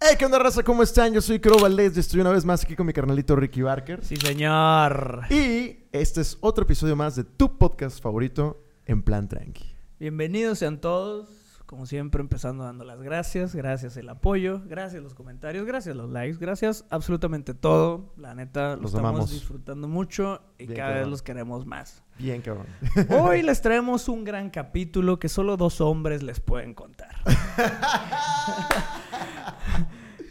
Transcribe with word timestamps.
Hey, 0.00 0.14
¿qué 0.16 0.26
onda, 0.26 0.38
raza? 0.38 0.62
¿Cómo 0.62 0.84
están? 0.84 1.12
Yo 1.12 1.20
soy 1.20 1.40
Crow 1.40 1.58
Valdez 1.60 1.96
y 1.96 2.00
estoy 2.00 2.20
una 2.20 2.30
vez 2.30 2.44
más 2.44 2.62
aquí 2.62 2.76
con 2.76 2.86
mi 2.86 2.92
carnalito 2.92 3.34
Ricky 3.34 3.62
Barker. 3.62 4.04
Sí, 4.04 4.14
señor. 4.16 5.22
Y 5.28 5.86
este 5.90 6.20
es 6.20 6.38
otro 6.40 6.62
episodio 6.62 6.94
más 6.94 7.16
de 7.16 7.24
tu 7.24 7.58
podcast 7.58 8.00
favorito, 8.00 8.62
En 8.86 9.02
Plan 9.02 9.26
Tranqui. 9.26 9.74
Bienvenidos 9.98 10.60
sean 10.60 10.80
todos. 10.80 11.28
Como 11.66 11.84
siempre, 11.84 12.20
empezando 12.22 12.62
dando 12.62 12.84
las 12.84 13.02
gracias. 13.02 13.54
Gracias 13.56 13.96
el 13.96 14.08
apoyo, 14.08 14.62
gracias 14.66 15.02
los 15.02 15.14
comentarios, 15.14 15.66
gracias 15.66 15.96
los 15.96 16.08
likes, 16.10 16.38
gracias 16.38 16.84
absolutamente 16.90 17.52
todo. 17.52 18.14
La 18.16 18.34
neta, 18.36 18.76
lo 18.76 18.82
Los 18.82 18.92
estamos 18.92 19.08
amamos. 19.10 19.30
disfrutando 19.32 19.88
mucho 19.88 20.40
y 20.58 20.66
Bien, 20.66 20.78
cada 20.78 20.94
vez 20.94 21.08
los 21.08 21.22
queremos 21.22 21.66
más. 21.66 22.04
Bien, 22.18 22.40
cabrón. 22.40 22.66
Hoy 23.10 23.42
les 23.42 23.60
traemos 23.62 24.08
un 24.08 24.22
gran 24.24 24.48
capítulo 24.50 25.18
que 25.18 25.28
solo 25.28 25.56
dos 25.56 25.80
hombres 25.80 26.22
les 26.22 26.38
pueden 26.38 26.72
contar. 26.72 27.16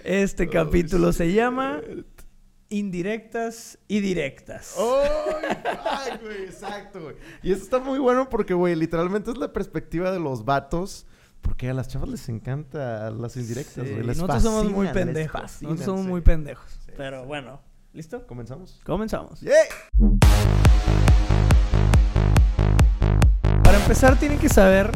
Este 0.08 0.48
capítulo 0.48 1.12
se 1.12 1.34
llama 1.34 1.82
Indirectas 2.70 3.78
y 3.90 4.00
Directas. 4.00 4.74
¡Ay! 4.80 5.58
¡Ay, 5.84 6.12
güey! 6.24 6.44
Exacto, 6.46 7.02
güey. 7.02 7.16
Y 7.44 7.52
eso 7.52 7.62
está 7.64 7.80
muy 7.80 8.00
bueno 8.00 8.30
porque, 8.30 8.54
güey, 8.54 8.74
literalmente 8.78 9.32
es 9.32 9.38
la 9.38 9.52
perspectiva 9.52 10.10
de 10.12 10.22
los 10.22 10.46
vatos. 10.46 11.06
Porque 11.42 11.70
a 11.70 11.74
las 11.74 11.90
chavas 11.90 12.08
les 12.08 12.30
encanta 12.30 13.12
las 13.12 13.36
indirectas, 13.36 13.74
Sí, 13.86 13.92
güey. 13.92 14.04
Les 14.06 14.16
nosotros 14.18 14.44
somos 14.44 14.72
muy 14.72 14.88
pendejos. 14.88 15.42
fascinan, 15.42 15.74
Nosotros 15.74 15.86
somos 15.94 16.06
sí. 16.06 16.10
muy 16.12 16.22
pendejos. 16.22 16.72
Sí, 16.86 16.92
Pero 16.96 17.26
bueno, 17.26 17.60
¿listo? 17.92 18.26
¿Comenzamos? 18.28 18.80
Comenzamos. 18.86 19.42
¡Yay! 19.42 19.68
Para 23.62 23.78
empezar, 23.78 24.18
tienen 24.18 24.40
que 24.40 24.48
saber 24.48 24.90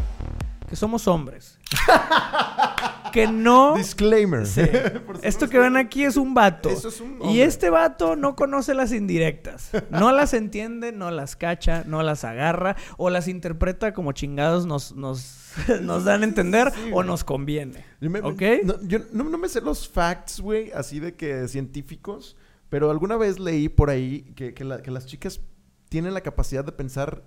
que 0.69 0.77
somos 0.77 1.05
hombres. 1.09 1.59
que 3.11 3.27
no. 3.27 3.75
Disclaimer. 3.75 4.45
Sí. 4.47 4.61
Esto 5.21 5.49
que 5.49 5.59
ven 5.59 5.77
aquí 5.77 6.03
es 6.03 6.17
un 6.17 6.33
vato. 6.33 6.69
Eso 6.69 6.87
es 6.89 6.99
un 7.01 7.19
Y 7.25 7.41
este 7.41 7.69
vato 7.69 8.15
no 8.15 8.35
conoce 8.35 8.73
las 8.73 8.91
indirectas. 8.91 9.71
No 9.89 10.11
las 10.11 10.33
entiende, 10.33 10.91
no 10.91 11.11
las 11.11 11.35
cacha, 11.35 11.83
no 11.85 12.01
las 12.03 12.23
agarra 12.23 12.75
o 12.97 13.09
las 13.09 13.27
interpreta 13.27 13.93
como 13.93 14.11
chingados 14.13 14.65
nos, 14.65 14.95
nos, 14.95 15.37
nos 15.81 16.03
dan 16.05 16.21
a 16.21 16.25
entender 16.25 16.71
Sí, 16.73 16.89
o 16.93 17.03
nos 17.03 17.23
conviene. 17.23 17.83
Yo 17.99 18.09
me- 18.09 18.19
¿Ok? 18.21 18.41
No, 18.63 18.81
yo 18.83 18.99
no, 19.11 19.23
no 19.25 19.37
me 19.37 19.49
sé 19.49 19.61
los 19.61 19.87
facts, 19.87 20.39
güey, 20.39 20.71
así 20.71 20.99
de 20.99 21.15
que 21.15 21.47
científicos, 21.47 22.37
pero 22.69 22.89
alguna 22.89 23.17
vez 23.17 23.39
leí 23.39 23.69
por 23.69 23.89
ahí 23.89 24.33
que, 24.35 24.53
que 24.53 24.63
la- 24.63 24.81
que 24.81 24.91
las 24.91 25.05
chicas 25.05 25.41
tienen 25.89 26.13
la 26.13 26.21
capacidad 26.21 26.63
de 26.63 26.71
pensar 26.71 27.23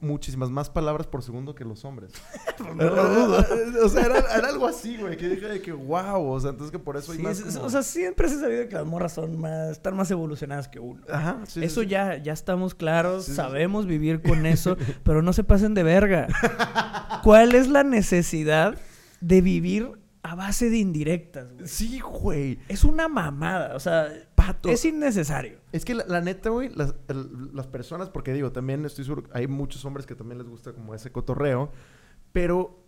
muchísimas 0.00 0.48
más 0.50 0.70
palabras 0.70 1.06
por 1.08 1.22
segundo 1.22 1.54
que 1.54 1.64
los 1.64 1.84
hombres. 1.84 2.12
Dudo. 2.58 3.44
o 3.84 3.88
sea, 3.88 4.04
era, 4.06 4.18
era 4.18 4.48
algo 4.48 4.66
así, 4.66 4.96
güey, 4.96 5.16
que 5.16 5.28
dije 5.28 5.46
de 5.48 5.60
que 5.60 5.72
wow, 5.72 6.30
o 6.30 6.38
sea, 6.40 6.50
entonces 6.50 6.70
que 6.70 6.78
por 6.78 6.96
eso 6.96 7.12
hay 7.12 7.18
Sí, 7.18 7.24
más 7.24 7.40
es- 7.40 7.54
como- 7.56 7.66
O 7.66 7.70
sea, 7.70 7.82
siempre 7.82 8.28
se 8.28 8.36
ha 8.36 8.40
sabido 8.40 8.68
que 8.68 8.74
las 8.76 8.86
morras 8.86 9.12
son 9.12 9.40
más, 9.40 9.70
están 9.72 9.96
más 9.96 10.10
evolucionadas 10.10 10.68
que 10.68 10.78
uno. 10.78 11.02
Ajá, 11.10 11.40
sí, 11.46 11.64
eso 11.64 11.80
sí. 11.82 11.88
ya, 11.88 12.16
ya 12.16 12.32
estamos 12.32 12.74
claros, 12.74 13.24
sabemos 13.24 13.86
vivir 13.86 14.22
con 14.22 14.46
eso, 14.46 14.76
pero 15.04 15.22
no 15.22 15.32
se 15.32 15.44
pasen 15.44 15.74
de 15.74 15.82
verga. 15.82 16.28
¿Cuál 17.22 17.54
es 17.54 17.68
la 17.68 17.82
necesidad 17.84 18.76
de 19.20 19.40
vivir 19.40 19.92
a 20.30 20.34
base 20.34 20.68
de 20.70 20.78
indirectas, 20.78 21.52
güey? 21.52 21.66
Sí, 21.68 22.00
güey. 22.00 22.58
Es 22.68 22.84
una 22.84 23.08
mamada, 23.08 23.74
o 23.74 23.80
sea, 23.80 24.08
Pato. 24.34 24.68
es 24.68 24.84
innecesario. 24.84 25.58
Es 25.72 25.84
que 25.84 25.94
la, 25.94 26.04
la 26.06 26.20
neta, 26.20 26.50
güey, 26.50 26.68
las, 26.74 26.94
el- 27.08 27.50
las 27.54 27.66
personas, 27.66 28.10
porque 28.10 28.32
digo, 28.32 28.52
también 28.52 28.84
estoy 28.84 29.04
seguro, 29.04 29.24
hay 29.32 29.46
muchos 29.46 29.84
hombres 29.84 30.06
que 30.06 30.14
también 30.14 30.38
les 30.38 30.48
gusta 30.48 30.72
como 30.72 30.94
ese 30.94 31.10
cotorreo, 31.12 31.70
pero 32.32 32.84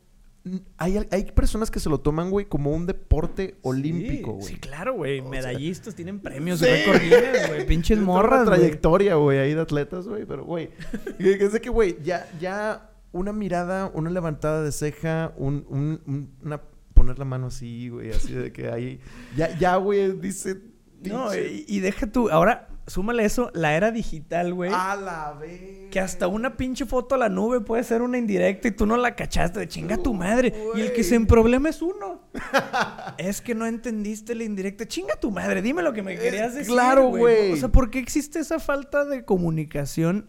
hay, 0.78 0.96
hay 1.10 1.24
personas 1.32 1.70
que 1.70 1.80
se 1.80 1.90
lo 1.90 2.00
toman, 2.00 2.30
güey, 2.30 2.46
como 2.46 2.72
un 2.72 2.86
deporte 2.86 3.58
olímpico, 3.62 4.32
güey. 4.32 4.46
Sí, 4.46 4.56
claro, 4.58 4.94
güey. 4.94 5.20
Sea, 5.20 5.28
Medallistas 5.28 5.94
tienen 5.94 6.20
premios 6.22 6.60
sí. 6.60 6.66
Guinness, 6.66 7.48
güey. 7.48 7.66
Pinches 7.66 7.98
morras, 7.98 8.46
güey. 8.46 8.58
trayectoria, 8.58 9.14
güey, 9.16 9.38
ahí 9.38 9.54
de 9.54 9.60
atletas, 9.60 10.06
güey, 10.08 10.24
pero, 10.24 10.44
güey, 10.44 10.70
es 11.18 11.52
de 11.52 11.60
que, 11.60 11.68
güey, 11.68 11.96
ya, 12.02 12.26
ya 12.40 12.90
una 13.12 13.32
mirada, 13.32 13.90
una 13.92 14.08
levantada 14.08 14.62
de 14.62 14.72
ceja, 14.72 15.32
un, 15.36 15.66
un- 15.68 16.00
un- 16.06 16.34
una, 16.42 16.60
poner 17.00 17.18
la 17.18 17.24
mano 17.24 17.46
así, 17.48 17.88
güey, 17.88 18.10
así 18.10 18.32
de 18.32 18.52
que 18.52 18.70
ahí, 18.70 19.00
ya, 19.36 19.56
ya, 19.58 19.76
güey, 19.76 20.12
dice... 20.12 20.60
No, 21.02 21.34
y, 21.34 21.64
y 21.66 21.80
deja 21.80 22.06
tú, 22.06 22.28
ahora, 22.28 22.68
súmale 22.86 23.24
eso, 23.24 23.50
la 23.54 23.74
era 23.74 23.90
digital, 23.90 24.52
güey. 24.52 24.70
A 24.74 24.96
la 24.96 25.32
vez. 25.32 25.88
Que 25.90 26.00
hasta 26.00 26.26
una 26.26 26.56
pinche 26.56 26.84
foto 26.84 27.14
a 27.14 27.18
la 27.18 27.28
nube 27.28 27.60
puede 27.60 27.84
ser 27.84 28.02
una 28.02 28.18
indirecta 28.18 28.68
y 28.68 28.72
tú 28.72 28.84
no 28.84 28.96
la 28.96 29.14
cachaste 29.14 29.60
de 29.60 29.68
chinga 29.68 29.96
tu 29.96 30.12
madre. 30.12 30.52
Y 30.74 30.80
el 30.80 30.92
que 30.92 31.02
se 31.02 31.10
Güey. 31.10 31.22
emproblema 31.22 31.68
es 31.70 31.80
uno. 31.82 32.28
es 33.18 33.40
que 33.40 33.54
no 33.54 33.66
entendiste 33.66 34.34
la 34.34 34.44
indirecta. 34.44 34.86
Chinga 34.86 35.16
tu 35.16 35.30
madre, 35.30 35.62
dime 35.62 35.82
lo 35.82 35.92
que 35.92 36.02
me 36.02 36.18
querías 36.18 36.54
decir. 36.54 36.72
claro, 36.72 37.08
güey. 37.08 37.52
O 37.52 37.56
sea, 37.56 37.70
¿por 37.70 37.90
qué 37.90 37.98
existe 37.98 38.38
esa 38.40 38.58
falta 38.58 39.04
de 39.04 39.24
comunicación 39.24 40.28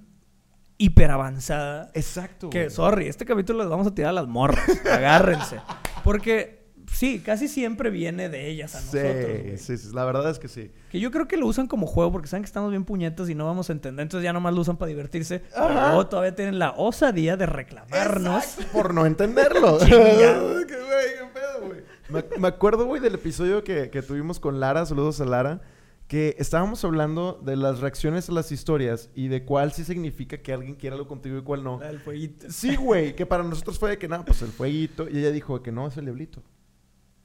hiperavanzada? 0.78 1.92
Exacto. 1.94 2.50
Que, 2.50 2.60
güey. 2.66 2.70
sorry, 2.70 3.08
este 3.08 3.26
capítulo 3.26 3.60
les 3.60 3.70
vamos 3.70 3.88
a 3.88 3.94
tirar 3.94 4.12
a 4.12 4.14
las 4.14 4.28
morras. 4.28 4.64
Agárrense. 4.86 5.60
Porque, 6.04 6.61
sí, 6.94 7.20
casi 7.20 7.48
siempre 7.48 7.90
viene 7.90 8.30
de 8.30 8.50
ellas 8.50 8.76
a 8.76 8.80
Sí, 8.82 8.98
nosotros. 8.98 9.42
güey. 9.44 9.58
sí, 9.58 9.78
sí, 9.78 9.90
la 9.94 10.06
verdad 10.06 10.30
es 10.30 10.40
que 10.40 10.48
sí. 10.48 10.72
Que 10.92 11.00
yo 11.00 11.12
creo 11.12 11.28
que 11.28 11.38
lo 11.38 11.48
usan 11.48 11.68
como 11.68 11.88
juego 11.88 12.12
porque 12.12 12.28
saben 12.28 12.44
que 12.44 12.48
estamos 12.48 12.70
bien 12.72 12.86
puñetas 12.86 13.30
y 13.30 13.36
no 13.36 13.46
vamos 13.46 13.70
a 13.70 13.74
entender. 13.74 14.04
Entonces 14.04 14.24
ya 14.24 14.34
nomás 14.34 14.54
lo 14.54 14.62
usan 14.62 14.78
para 14.78 14.90
divertirse. 14.90 15.44
Ajá. 15.56 15.88
luego 15.90 16.08
todavía 16.08 16.36
tienen 16.36 16.60
la 16.60 16.72
osadía 16.72 17.38
de 17.38 17.46
reclamarnos. 17.46 18.44
Exacto, 18.44 18.72
Por 18.74 18.94
no 18.94 19.06
entenderlo. 19.06 19.78
Qué 19.88 19.96
güey, 19.96 20.66
qué 20.68 21.26
pedo, 21.34 21.68
güey. 21.68 21.82
Me, 22.10 22.24
me 22.40 22.48
acuerdo, 22.48 22.86
güey, 22.86 23.02
del 23.02 23.16
episodio 23.16 23.64
que, 23.64 23.90
que 23.90 24.02
tuvimos 24.02 24.40
con 24.40 24.60
Lara, 24.60 24.86
saludos 24.86 25.22
a 25.22 25.26
Lara, 25.26 25.62
que 26.08 26.36
estábamos 26.40 26.84
hablando 26.84 27.40
de 27.42 27.56
las 27.56 27.80
reacciones 27.80 28.28
a 28.28 28.34
las 28.34 28.52
historias 28.52 29.10
y 29.16 29.30
de 29.30 29.46
cuál 29.46 29.72
sí 29.72 29.86
significa 29.86 30.38
que 30.40 30.52
alguien 30.52 30.76
quiere 30.76 30.96
algo 30.98 31.08
contigo 31.08 31.38
y 31.38 31.42
cuál 31.42 31.64
no. 31.64 31.80
Del 31.80 32.00
fueguito. 32.02 32.48
Sí, 32.50 32.76
güey, 32.76 33.16
que 33.16 33.26
para 33.26 33.44
nosotros 33.44 33.80
fue 33.80 33.92
de 33.92 33.98
que 33.98 34.10
nada, 34.10 34.26
pues 34.26 34.42
el 34.42 34.50
fueguito. 34.50 35.08
Y 35.10 35.20
ella 35.20 35.32
dijo 35.32 35.64
que 35.64 35.72
no, 35.72 35.88
es 35.88 35.96
el 35.96 36.04
diablito. 36.06 36.44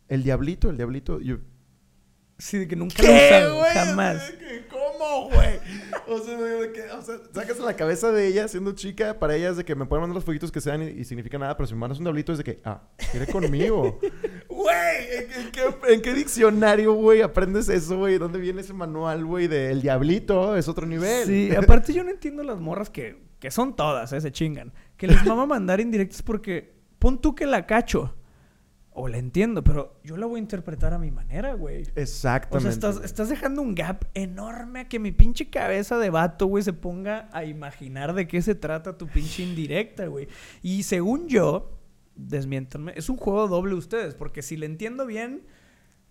El 0.09 0.23
diablito, 0.23 0.71
el 0.71 0.77
diablito. 0.77 1.21
Yo, 1.21 1.37
Sí, 2.39 2.59
de 2.59 2.69
que 2.69 2.77
nunca 2.77 3.03
lo 3.03 3.61
usan. 3.63 3.73
Jamás. 3.73 4.31
¿Cómo, 4.69 5.31
güey? 5.31 5.59
O 6.07 6.19
sea, 6.19 6.37
de 6.37 6.71
que, 6.71 6.83
o 6.91 7.01
sea, 7.01 7.15
sacas 7.33 7.59
la 7.61 7.75
cabeza 7.77 8.13
de 8.13 8.27
ella 8.27 8.47
siendo 8.47 8.73
chica, 8.73 9.19
para 9.19 9.37
ella 9.37 9.49
es 9.49 9.57
de 9.57 9.65
que 9.65 9.75
me 9.75 9.87
pueden 9.87 10.03
mandar 10.03 10.17
los 10.17 10.25
fueguitos 10.25 10.53
que 10.53 10.61
sean 10.61 10.83
y, 10.83 10.87
y 10.89 11.05
significa 11.05 11.39
nada, 11.39 11.57
pero 11.57 11.67
si 11.67 11.73
me 11.73 11.81
mandas 11.81 11.97
un 11.99 12.05
diablito 12.05 12.33
es 12.33 12.39
de 12.39 12.45
que, 12.45 12.61
ah, 12.67 12.83
quiere 13.11 13.27
conmigo. 13.27 13.99
Güey, 14.49 15.17
¿en, 15.19 15.29
qué- 15.29 15.41
en 15.41 15.51
qué, 15.51 15.95
en 15.95 16.03
qué 16.03 16.13
diccionario, 16.15 16.93
güey, 16.95 17.23
aprendes 17.23 17.69
eso, 17.69 17.97
güey? 17.99 18.19
¿Dónde 18.19 18.39
viene 18.39 18.61
ese 18.63 18.73
manual, 18.75 19.25
güey, 19.25 19.49
de 19.49 19.71
el 19.71 19.81
diablito? 19.83 20.57
Es 20.57 20.67
otro 20.69 20.87
nivel. 20.87 21.27
Sí, 21.27 21.55
aparte 21.57 21.93
yo 21.95 22.03
no 22.05 22.11
entiendo 22.11 22.43
las 22.43 22.59
morras 22.61 22.91
que, 22.91 23.19
que 23.39 23.51
son 23.51 23.77
todas, 23.77 24.13
eh, 24.13 24.21
se 24.21 24.31
chingan. 24.33 24.73
Que 24.97 25.07
les 25.07 25.25
mama 25.27 25.47
mandar 25.47 25.81
indirectas 25.81 26.23
porque 26.23 26.75
pon 26.99 27.21
tú 27.21 27.35
que 27.35 27.47
la 27.47 27.67
cacho. 27.67 28.15
O 28.99 29.09
la 29.09 29.19
entiendo, 29.19 29.63
pero 29.63 30.01
yo 30.03 30.17
la 30.17 30.25
voy 30.25 30.39
a 30.39 30.43
interpretar 30.43 30.95
a 30.95 30.99
mi 30.99 31.11
manera, 31.11 31.53
güey. 31.53 31.83
O 31.83 32.01
Exactamente. 32.01 32.63
sea, 32.63 32.91
estás, 32.91 33.05
estás 33.05 33.29
dejando 33.29 33.61
un 33.61 33.75
gap 33.75 34.07
enorme 34.15 34.81
a 34.81 34.89
que 34.89 34.99
mi 34.99 35.13
pinche 35.13 35.51
cabeza 35.51 35.99
de 35.99 36.09
vato, 36.09 36.47
güey, 36.47 36.65
se 36.65 36.73
ponga 36.73 37.29
a 37.33 37.45
imaginar 37.45 38.15
de 38.15 38.27
qué 38.27 38.41
se 38.41 38.55
trata 38.55 38.97
tu 38.97 39.07
pinche 39.07 39.43
indirecta, 39.43 40.07
güey. 40.07 40.29
Y 40.63 40.85
según 40.85 41.29
yo, 41.29 41.79
desmiéntanme, 42.15 42.95
es 42.97 43.11
un 43.11 43.19
juego 43.19 43.49
doble 43.49 43.75
ustedes, 43.75 44.15
porque 44.15 44.41
si 44.41 44.57
le 44.57 44.65
entiendo 44.65 45.05
bien, 45.05 45.43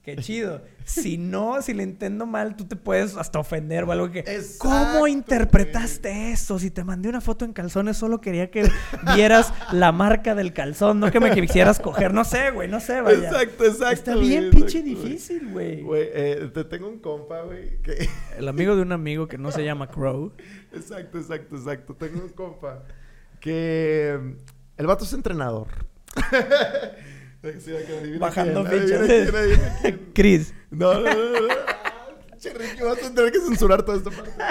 qué 0.05 0.15
chido. 0.17 0.61
Si 0.85 1.17
no, 1.17 1.61
si 1.63 1.73
le 1.73 1.81
entiendo 1.81 2.27
mal, 2.27 2.55
tú 2.55 2.65
te 2.65 2.75
puedes 2.75 3.17
hasta 3.17 3.39
ofender 3.39 3.85
o 3.85 3.91
algo 3.91 4.11
que... 4.11 4.19
Exacto, 4.19 4.69
¿Cómo 4.69 5.07
interpretaste 5.07 6.31
eso? 6.31 6.59
Si 6.59 6.69
te 6.69 6.83
mandé 6.83 7.09
una 7.09 7.21
foto 7.21 7.43
en 7.43 7.53
calzones, 7.53 7.97
solo 7.97 8.21
quería 8.21 8.51
que 8.51 8.69
vieras 9.15 9.51
la 9.71 9.91
marca 9.91 10.35
del 10.35 10.53
calzón, 10.53 10.99
no 10.99 11.11
que 11.11 11.19
me 11.19 11.31
quisieras 11.31 11.79
coger. 11.79 12.13
No 12.13 12.23
sé, 12.23 12.51
güey, 12.51 12.69
no 12.69 12.79
sé, 12.79 13.01
vaya. 13.01 13.29
Exacto, 13.29 13.65
exacto. 13.65 13.93
Está 13.93 14.15
güey, 14.15 14.27
bien 14.27 14.49
pinche 14.51 14.81
güey. 14.81 14.93
difícil, 14.93 15.49
güey. 15.51 15.81
Güey, 15.81 16.09
eh, 16.13 16.51
te 16.53 16.63
tengo 16.65 16.87
un 16.87 16.99
compa, 16.99 17.41
güey, 17.41 17.81
que... 17.81 18.07
El 18.37 18.47
amigo 18.47 18.75
de 18.75 18.83
un 18.83 18.91
amigo 18.91 19.27
que 19.27 19.39
no 19.39 19.51
se 19.51 19.65
llama 19.65 19.87
Crow. 19.87 20.33
Exacto, 20.71 21.17
exacto, 21.17 21.55
exacto. 21.55 21.95
Tengo 21.95 22.21
un 22.21 22.29
compa 22.29 22.83
que 23.39 24.19
mm, 24.21 24.31
el 24.77 24.87
vato 24.87 25.03
es 25.03 25.13
entrenador. 25.13 25.67
Bajando 28.19 28.65
fichas. 28.65 29.07
Chris. 30.13 30.53
No, 30.71 30.93
no, 30.95 31.01
no, 31.01 31.41
no. 31.41 31.47
Che, 32.39 32.53
Ricky, 32.53 32.83
vas 32.83 33.03
a 33.03 33.13
tener 33.13 33.31
que 33.31 33.39
censurar 33.39 33.83
toda 33.83 33.97
esta 33.97 34.11
parte. 34.11 34.31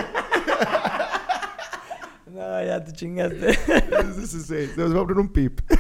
No, 2.35 2.65
ya 2.65 2.83
te 2.83 2.93
chingaste. 2.93 3.55
Sí, 3.55 4.27
sí, 4.27 4.41
sí. 4.41 4.67
Se 4.75 4.83
va 4.83 5.01
a 5.03 5.07
poner 5.07 5.19
un 5.19 5.33
pip. 5.33 5.61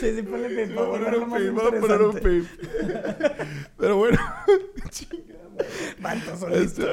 Sí, 0.00 0.16
sí, 0.16 0.22
ponle 0.22 0.48
pip, 0.48 0.74
Vamos 0.74 0.98
a 0.98 1.04
poner 1.04 1.18
un 1.20 1.32
pip, 1.32 1.54
vamos 1.54 1.74
a 1.74 1.80
poner 1.80 2.02
un 2.02 2.14
pip. 2.14 2.46
Pero 3.78 3.96
bueno, 3.96 4.18
chingada. 4.90 5.48
Manto 6.00 6.36
solito. 6.36 6.88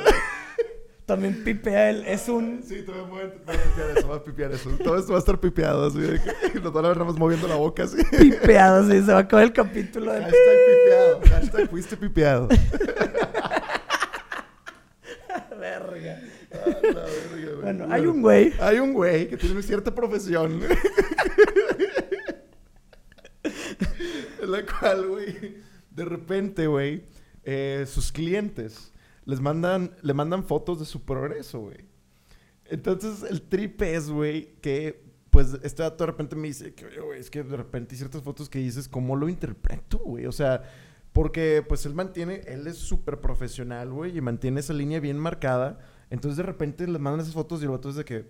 También 1.09 1.43
pipea 1.43 1.89
él. 1.89 2.03
Es 2.05 2.29
un. 2.29 2.61
Sí, 2.63 2.83
te 2.83 2.91
voy 2.91 3.23
a 3.23 3.31
pipear 3.31 3.57
eso, 3.97 4.07
voy 4.07 4.17
a 4.17 4.23
pipear 4.23 4.51
eso. 4.51 4.69
Todo 4.77 4.95
esto 4.95 5.11
va 5.11 5.17
a 5.17 5.21
estar 5.21 5.39
pipeado, 5.39 5.87
así 5.87 5.97
de 5.97 6.21
que 6.53 6.59
nos 6.61 6.71
van 6.71 6.85
a 6.85 6.89
ver 6.89 6.99
más 6.99 7.17
moviendo 7.17 7.47
la 7.47 7.55
boca, 7.55 7.81
así. 7.81 7.97
Pipeado, 8.15 8.83
sí. 8.83 9.01
Se 9.01 9.11
va 9.11 9.17
a 9.17 9.21
acabar 9.21 9.45
el 9.45 9.53
capítulo 9.53 10.13
de. 10.13 10.21
Hashtag 10.21 10.57
pipeado, 10.67 11.21
hashtag 11.27 11.67
fuiste 11.67 11.97
pipeado. 11.97 12.47
Verga. 15.59 16.21
Ah, 16.51 16.77
la 16.83 17.05
verga. 17.05 17.55
Bueno, 17.63 17.87
hay 17.89 18.05
un 18.05 18.21
güey. 18.21 18.53
Hay 18.59 18.77
un 18.77 18.93
güey 18.93 19.27
que 19.29 19.35
tiene 19.35 19.55
una 19.55 19.63
cierta 19.63 19.95
profesión. 19.95 20.61
en 23.43 24.51
la 24.51 24.63
cual, 24.63 25.07
güey, 25.07 25.57
de 25.89 26.05
repente, 26.05 26.67
güey, 26.67 27.01
eh, 27.43 27.85
sus 27.87 28.11
clientes 28.11 28.91
les 29.29 29.41
mandan, 29.41 29.95
le 30.01 30.13
mandan 30.15 30.43
fotos 30.43 30.79
de 30.79 30.85
su 30.85 31.05
progreso, 31.05 31.59
güey. 31.59 31.85
Entonces, 32.65 33.23
el 33.29 33.43
trip 33.43 33.79
es, 33.83 34.09
güey, 34.09 34.55
que, 34.59 35.03
pues, 35.29 35.55
este 35.61 35.83
dato 35.83 36.03
de 36.03 36.11
repente 36.11 36.35
me 36.35 36.47
dice 36.47 36.73
que, 36.73 36.99
güey, 36.99 37.19
es 37.19 37.29
que 37.29 37.43
de 37.43 37.55
repente 37.55 37.93
hay 37.93 37.99
ciertas 37.99 38.23
fotos 38.23 38.49
que 38.49 38.57
dices, 38.57 38.89
¿cómo 38.89 39.15
lo 39.15 39.29
interpreto, 39.29 39.99
güey? 39.99 40.25
O 40.25 40.31
sea, 40.31 40.63
porque, 41.13 41.63
pues, 41.67 41.85
él 41.85 41.93
mantiene, 41.93 42.41
él 42.47 42.65
es 42.65 42.77
súper 42.77 43.21
profesional, 43.21 43.91
güey, 43.91 44.17
y 44.17 44.21
mantiene 44.21 44.61
esa 44.61 44.73
línea 44.73 44.99
bien 44.99 45.19
marcada. 45.19 45.77
Entonces, 46.09 46.37
de 46.37 46.43
repente, 46.43 46.87
le 46.87 46.97
mandan 46.97 47.21
esas 47.21 47.35
fotos 47.35 47.61
y 47.61 47.65
el 47.65 47.71
vato 47.71 47.89
es 47.89 47.95
de 47.95 48.05
que, 48.05 48.25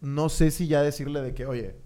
no 0.00 0.30
sé 0.30 0.50
si 0.50 0.68
ya 0.68 0.80
decirle 0.80 1.20
de 1.20 1.34
que, 1.34 1.44
oye, 1.44 1.76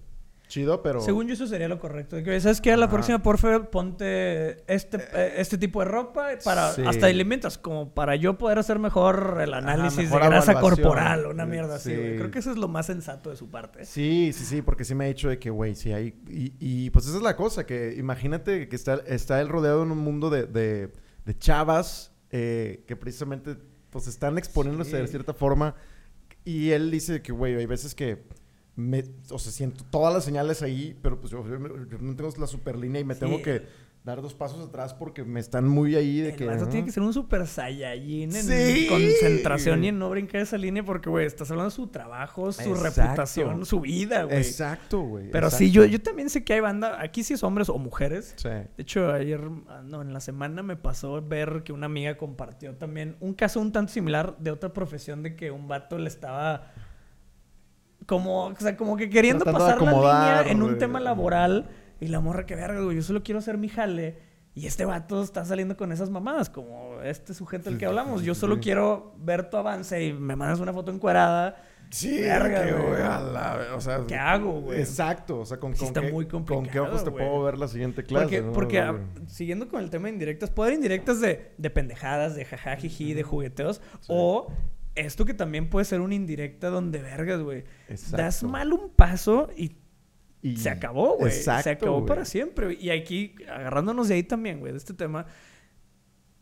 chido, 0.46 0.82
pero... 0.82 1.00
Según 1.00 1.26
yo, 1.26 1.34
eso 1.34 1.46
sería 1.46 1.68
lo 1.68 1.78
correcto. 1.78 2.16
¿Sabes 2.40 2.60
qué? 2.60 2.72
A 2.72 2.76
la 2.76 2.84
Ajá. 2.86 2.92
próxima, 2.94 3.22
por 3.22 3.38
favor, 3.38 3.70
ponte 3.70 4.62
este, 4.72 4.98
eh, 5.12 5.34
este 5.38 5.58
tipo 5.58 5.80
de 5.80 5.86
ropa 5.86 6.28
para 6.44 6.72
Sí. 6.72 6.82
hasta 6.86 7.06
alimentas, 7.06 7.58
como 7.58 7.94
para 7.94 8.14
yo 8.16 8.36
poder 8.38 8.58
hacer 8.58 8.78
mejor 8.78 9.38
el 9.40 9.54
análisis 9.54 10.04
mejor 10.04 10.22
de 10.22 10.28
grasa 10.28 10.60
corporal, 10.60 11.26
una 11.26 11.46
mierda 11.46 11.76
así, 11.76 11.90
Sí. 11.90 11.96
güey. 11.96 12.16
Creo 12.16 12.30
que 12.30 12.38
eso 12.38 12.50
es 12.50 12.56
lo 12.56 12.68
más 12.68 12.86
sensato 12.86 13.30
de 13.30 13.36
su 13.36 13.50
parte. 13.50 13.84
Sí, 13.84 14.32
sí, 14.34 14.44
sí, 14.44 14.62
porque 14.62 14.84
sí 14.84 14.94
me 14.94 15.04
ha 15.04 15.08
dicho 15.08 15.28
de 15.28 15.38
que, 15.38 15.50
güey, 15.50 15.74
sí 15.74 15.92
hay... 15.92 16.14
Y, 16.28 16.52
y, 16.60 16.90
pues 16.90 17.06
esa 17.06 17.16
es 17.16 17.22
la 17.22 17.36
cosa, 17.36 17.66
que 17.66 17.94
imagínate 17.96 18.68
que 18.68 18.76
está, 18.76 19.00
está 19.06 19.40
él 19.40 19.48
rodeado 19.48 19.82
en 19.82 19.90
un 19.90 19.98
mundo 19.98 20.30
de, 20.30 20.44
de, 20.44 20.92
de 21.24 21.38
chavas 21.38 22.12
eh, 22.30 22.84
que 22.86 22.96
precisamente 22.96 23.56
pues 23.90 24.06
están 24.08 24.38
exponiéndose 24.38 24.90
Sí. 24.90 24.96
de 24.96 25.06
cierta 25.08 25.32
forma. 25.34 25.74
Y 26.44 26.70
él 26.72 26.90
dice 26.90 27.22
que, 27.22 27.32
güey, 27.32 27.54
hay 27.54 27.66
veces 27.66 27.94
que... 27.94 28.24
Me, 28.76 29.04
o 29.30 29.38
sea, 29.38 29.52
siento 29.52 29.84
todas 29.90 30.12
las 30.12 30.24
señales 30.24 30.60
ahí, 30.62 30.98
pero 31.02 31.20
pues 31.20 31.30
yo, 31.30 31.44
yo 31.46 31.98
no 32.00 32.16
tengo 32.16 32.30
la 32.38 32.46
super 32.46 32.76
línea 32.76 33.00
y 33.00 33.04
me 33.04 33.14
Sí. 33.14 33.20
tengo 33.20 33.40
que 33.40 33.62
dar 34.02 34.20
dos 34.20 34.34
pasos 34.34 34.68
atrás 34.68 34.92
porque 34.92 35.24
me 35.24 35.40
están 35.40 35.66
muy 35.66 35.96
ahí 35.96 36.20
de 36.20 36.30
El 36.30 36.36
que... 36.36 36.46
tiene 36.70 36.84
que 36.84 36.92
ser 36.92 37.02
un 37.02 37.14
super 37.14 37.46
saiyajin 37.46 38.36
en 38.36 38.42
Sí. 38.44 38.86
concentración 38.86 39.82
y 39.82 39.88
en 39.88 39.98
no 39.98 40.10
brincar 40.10 40.42
esa 40.42 40.58
línea 40.58 40.84
porque, 40.84 41.08
güey, 41.08 41.24
estás 41.24 41.50
hablando 41.50 41.70
de 41.70 41.74
su 41.76 41.86
trabajo, 41.86 42.52
su 42.52 42.74
Exacto. 42.74 43.00
reputación, 43.02 43.64
su 43.64 43.80
vida, 43.80 44.24
güey. 44.24 44.36
Exacto, 44.36 45.00
güey. 45.00 45.30
Pero 45.30 45.46
exacto. 45.46 45.64
sí, 45.64 45.70
yo, 45.70 45.86
yo 45.86 46.02
también 46.02 46.28
sé 46.28 46.44
que 46.44 46.52
hay 46.52 46.60
banda, 46.60 47.00
aquí 47.00 47.24
sí 47.24 47.32
es 47.32 47.42
hombres 47.42 47.70
o 47.70 47.78
mujeres. 47.78 48.34
Sí. 48.36 48.48
De 48.50 48.68
hecho, 48.76 49.10
ayer, 49.10 49.40
ah, 49.68 49.80
no, 49.82 50.02
en 50.02 50.12
la 50.12 50.20
semana 50.20 50.62
me 50.62 50.76
pasó 50.76 51.22
ver 51.22 51.62
que 51.64 51.72
una 51.72 51.86
amiga 51.86 52.18
compartió 52.18 52.74
también 52.74 53.16
un 53.20 53.32
caso 53.32 53.58
un 53.58 53.72
tanto 53.72 53.92
similar 53.92 54.36
de 54.38 54.50
otra 54.50 54.74
profesión 54.74 55.22
de 55.22 55.34
que 55.34 55.50
un 55.50 55.66
vato 55.66 55.96
le 55.96 56.08
estaba 56.08 56.73
como, 58.06 58.46
o 58.46 58.54
sea, 58.58 58.76
como 58.76 58.96
que 58.96 59.08
queriendo 59.10 59.44
Tratando 59.44 59.66
pasar 59.66 59.82
la 59.82 59.92
línea 60.40 60.52
en 60.52 60.62
un 60.62 60.68
güey. 60.70 60.78
tema 60.78 61.00
laboral 61.00 61.68
y 62.00 62.08
la 62.08 62.20
morra 62.20 62.46
que 62.46 62.54
verga, 62.54 62.80
güey, 62.80 62.96
yo 62.96 63.02
solo 63.02 63.22
quiero 63.22 63.38
hacer 63.38 63.56
mi 63.58 63.68
jale 63.68 64.18
y 64.54 64.66
este 64.66 64.84
vato 64.84 65.22
está 65.22 65.44
saliendo 65.44 65.76
con 65.76 65.90
esas 65.90 66.10
mamadas, 66.10 66.48
como 66.50 67.00
este 67.02 67.34
sujeto 67.34 67.70
del 67.70 67.78
que 67.78 67.86
hablamos. 67.86 68.22
Yo 68.22 68.34
solo 68.34 68.60
quiero 68.60 69.14
ver 69.18 69.50
tu 69.50 69.56
avance 69.56 70.04
y 70.04 70.12
me 70.12 70.36
mandas 70.36 70.60
una 70.60 70.72
foto 70.72 70.92
encuerada. 70.92 71.56
Sí, 71.90 72.20
Verga, 72.22 72.64
que, 72.64 72.72
güey. 72.72 72.86
güey, 72.88 73.02
a 73.02 73.20
la- 73.20 73.58
o 73.76 73.80
sea, 73.80 74.00
¿Qué 74.06 74.16
hago, 74.16 74.60
güey? 74.62 74.80
Exacto, 74.80 75.40
o 75.40 75.44
sea, 75.46 75.58
con, 75.60 75.72
Sí 75.74 75.80
con 75.80 75.88
está 75.88 76.00
qué, 76.00 76.12
muy 76.12 76.26
con 76.26 76.44
qué 76.66 76.80
ojos 76.80 77.04
te 77.04 77.10
güey. 77.10 77.24
puedo 77.28 77.42
ver 77.44 77.58
la 77.58 77.68
siguiente 77.68 78.02
clase. 78.04 78.24
Porque, 78.24 78.42
¿no? 78.42 78.52
porque 78.52 78.78
ah, 78.80 78.98
siguiendo 79.28 79.68
con 79.68 79.82
el 79.82 79.90
tema 79.90 80.06
de 80.08 80.14
indirectas, 80.14 80.50
puede 80.50 80.68
haber 80.70 80.76
indirectas 80.78 81.20
de, 81.20 81.52
de 81.56 81.70
pendejadas, 81.70 82.34
de 82.34 82.44
jajajiji, 82.46 83.12
de 83.14 83.22
jugueteos, 83.22 83.80
o 84.08 84.48
esto 84.94 85.24
que 85.24 85.34
también 85.34 85.68
puede 85.70 85.84
ser 85.84 86.00
una 86.00 86.14
indirecta 86.14 86.68
donde 86.70 87.00
vergas, 87.02 87.40
güey. 87.40 87.64
Das 88.12 88.42
mal 88.42 88.72
un 88.72 88.90
paso 88.90 89.48
y 89.56 89.76
Y- 90.42 90.56
se 90.56 90.70
acabó, 90.70 91.16
güey. 91.18 91.32
Se 91.32 91.50
acabó 91.50 91.94
güey. 91.96 92.06
para 92.06 92.24
siempre. 92.24 92.66
güey. 92.66 92.84
Y 92.84 92.90
aquí, 92.90 93.34
agarrándonos 93.50 94.08
de 94.08 94.14
ahí 94.14 94.22
también, 94.22 94.60
güey, 94.60 94.72
de 94.72 94.78
este 94.78 94.94
tema, 94.94 95.26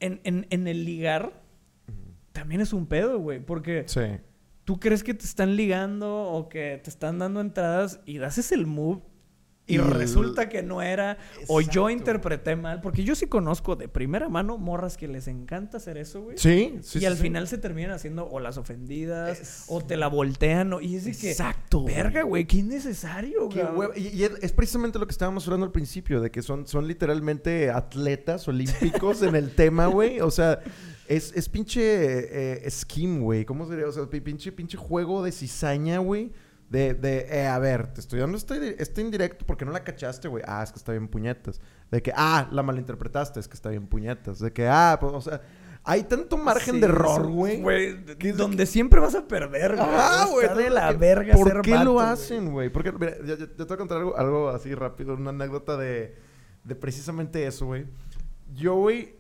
en, 0.01 0.21
en, 0.25 0.47
en 0.51 0.67
el 0.67 0.85
ligar 0.85 1.41
también 2.33 2.61
es 2.61 2.73
un 2.73 2.87
pedo, 2.87 3.19
güey, 3.21 3.39
porque 3.45 3.85
Sí. 3.87 4.01
tú 4.65 4.81
crees 4.81 5.05
que 5.05 5.15
te 5.15 5.25
están 5.25 5.55
ligando 5.55 6.25
o 6.25 6.49
que 6.49 6.81
te 6.83 6.91
están 6.91 7.19
dando 7.19 7.41
entradas 7.41 8.01
y 8.07 8.19
haces 8.19 8.53
el 8.53 8.67
move 8.67 9.03
y, 9.65 9.75
Y 9.75 9.79
el- 9.79 9.85
resulta 9.93 10.49
que 10.49 10.63
no 10.63 10.83
era 10.83 11.19
o 11.47 11.61
yo 11.61 11.89
Exacto. 11.89 11.91
interpreté 11.91 12.57
mal, 12.57 12.81
porque 12.81 13.05
yo 13.05 13.15
sí 13.15 13.27
conozco 13.29 13.77
de 13.77 13.89
primera 13.89 14.29
mano 14.29 14.59
morras 14.59 14.97
que 14.97 15.07
les 15.07 15.29
encanta 15.29 15.77
hacer 15.77 15.97
eso, 15.99 16.21
güey. 16.23 16.37
Sí, 16.37 16.79
sí, 16.83 16.99
y 16.99 17.01
sí, 17.03 17.07
al 17.07 17.17
sí. 17.17 17.23
final 17.23 17.47
se 17.47 17.59
terminan 17.59 17.93
haciendo 17.93 18.27
o 18.29 18.41
las 18.41 18.57
ofendidas 18.59 19.39
Es- 19.41 19.65
o 19.69 19.81
te 19.81 19.97
la 19.97 20.09
voltean 20.09 20.73
o- 20.73 20.81
y 20.81 20.97
es 20.97 21.05
de 21.05 21.13
que 21.13 21.31
Exacto, 21.31 21.85
verga, 21.85 22.23
güey, 22.23 22.45
qué 22.45 22.57
innecesario, 22.59 23.49
güey. 23.49 23.89
Y, 23.97 24.09
y 24.09 24.25
es 24.25 24.53
precisamente 24.53 24.99
lo 24.99 25.07
que 25.07 25.13
estábamos 25.13 25.47
hablando 25.47 25.67
al 25.67 25.73
principio, 25.73 26.21
de 26.21 26.31
que 26.33 26.43
son, 26.43 26.67
son 26.67 26.89
literalmente 26.89 27.71
atletas 27.71 28.49
olímpicos 28.49 29.23
en 29.23 29.37
el 29.37 29.55
tema, 29.55 29.87
güey. 29.87 30.21
O 30.21 30.31
sea, 30.33 30.59
es, 31.07 31.33
es 31.37 31.49
pinche 31.49 31.83
eh, 32.67 32.71
scheme, 32.71 33.21
güey. 33.21 33.45
¿Cómo 33.45 33.67
sería? 33.69 33.87
O 33.87 33.93
sea, 33.93 34.07
pi- 34.07 34.21
pinche, 34.21 34.51
pinche 34.51 34.77
juego 34.77 35.23
de 35.23 35.31
cizaña, 35.31 35.99
güey. 35.99 36.33
De, 36.73 36.95
de 36.95 37.27
eh, 37.31 37.47
a 37.47 37.59
ver, 37.59 37.89
te 37.93 38.01
estoy 38.01 38.19
dando 38.21 38.39
este, 38.39 38.83
este 38.83 39.03
indirecto 39.03 39.45
porque 39.47 39.67
no 39.67 39.73
la 39.73 39.85
cachaste, 39.85 40.27
güey. 40.27 40.43
Ah, 40.47 40.63
es 40.63 40.73
que 40.73 40.79
está 40.79 40.93
bien 40.93 41.07
puñetas. 41.07 41.61
De 41.91 42.01
que, 42.03 42.13
ah, 42.17 42.49
la 42.51 42.63
malinterpretaste, 42.63 43.41
es 43.41 43.47
que 43.47 43.53
está 43.55 43.69
bien 43.69 43.87
puñetas. 43.87 44.39
De 44.39 44.53
que, 44.55 44.67
ah, 44.67 44.97
pues, 44.99 45.13
o 45.13 45.21
sea, 45.21 45.43
hay 45.85 46.05
tanto 46.05 46.39
margen 46.39 46.77
Sí, 46.77 46.81
de 46.81 46.87
error, 46.87 47.27
güey. 47.29 47.63
que 48.19 48.33
donde 48.33 48.65
siempre 48.65 49.01
vas 49.01 49.15
a 49.15 49.29
perder, 49.29 49.77
güey. 49.77 49.87
Ah, 49.91 50.27
güey. 50.31 50.49
De 50.57 50.71
la 50.71 50.93
¿qué- 50.93 50.97
verga 50.97 51.35
¿Por 51.35 51.47
ser 51.49 51.61
qué 51.61 51.73
vato, 51.73 51.85
lo 51.85 52.01
hacen, 52.01 52.51
güey? 52.53 52.71
Porque, 52.71 52.91
mira, 52.93 53.19
yo, 53.19 53.37
yo- 53.37 53.37
yo 53.37 53.49
te 53.49 53.65
voy 53.65 53.75
a 53.75 53.77
contar 53.77 53.99
algo, 53.99 54.17
algo 54.17 54.49
así 54.49 54.75
rápido, 54.75 55.13
una 55.15 55.29
anécdota 55.29 55.77
de, 55.77 56.17
de 56.65 56.75
precisamente 56.75 57.47
eso, 57.47 57.67
güey. 57.67 57.85
Yo, 58.55 58.77
güey, 58.77 59.15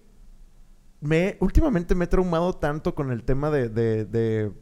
me, 1.00 1.36
últimamente 1.40 1.94
me 1.94 2.06
he 2.06 2.08
traumado 2.08 2.54
tanto 2.54 2.94
con 2.94 3.10
el 3.12 3.24
tema 3.24 3.50
de, 3.50 3.68
de, 3.68 4.06
de- 4.06 4.52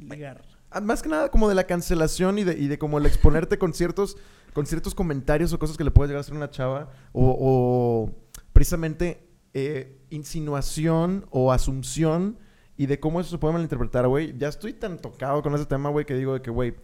Ligar. 0.00 0.42
Ah, 0.74 0.80
más 0.80 1.02
que 1.02 1.08
nada 1.08 1.30
como 1.30 1.48
de 1.48 1.54
la 1.54 1.64
cancelación 1.64 2.38
y 2.38 2.44
de, 2.44 2.58
y 2.58 2.66
de 2.68 2.78
como 2.78 2.98
el 2.98 3.06
exponerte 3.06 3.58
con 3.58 3.72
ciertos, 3.72 4.16
con 4.52 4.66
ciertos 4.66 4.94
comentarios 4.94 5.52
o 5.52 5.58
cosas 5.58 5.76
que 5.76 5.84
le 5.84 5.90
puede 5.90 6.08
llegar 6.08 6.18
a 6.18 6.20
hacer 6.22 6.34
una 6.34 6.50
chava 6.50 6.90
o, 7.12 7.36
o 7.38 8.10
precisamente 8.52 9.26
eh, 9.54 9.98
insinuación 10.10 11.26
o 11.30 11.52
asunción 11.52 12.38
y 12.76 12.86
de 12.86 12.98
cómo 13.00 13.20
eso 13.20 13.30
se 13.30 13.38
puede 13.38 13.54
malinterpretar, 13.54 14.06
güey. 14.08 14.36
Ya 14.36 14.48
estoy 14.48 14.72
tan 14.72 14.98
tocado 14.98 15.42
con 15.42 15.54
ese 15.54 15.66
tema, 15.66 15.90
güey, 15.90 16.04
que 16.04 16.14
digo 16.14 16.34
de 16.34 16.42
que, 16.42 16.50
güey, 16.50 16.74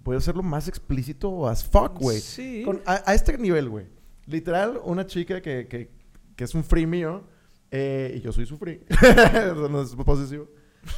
voy 0.00 0.14
a 0.14 0.18
hacerlo 0.18 0.42
más 0.42 0.68
explícito 0.68 1.48
as 1.48 1.64
fuck, 1.64 1.98
güey. 1.98 2.20
Sí. 2.20 2.62
Con- 2.64 2.82
A, 2.86 3.02
a 3.10 3.14
este 3.14 3.36
nivel, 3.38 3.68
güey. 3.68 3.86
Literal, 4.26 4.78
una 4.84 5.06
chica 5.06 5.40
que, 5.40 5.66
que, 5.66 5.90
que 6.36 6.44
es 6.44 6.54
un 6.54 6.64
free 6.64 6.86
mío 6.86 7.24
eh, 7.70 8.14
y 8.16 8.20
yo 8.20 8.30
soy 8.32 8.44
su 8.46 8.58
free. 8.58 8.82
No 9.70 9.80
es 9.82 9.94
posesivo. 9.94 10.48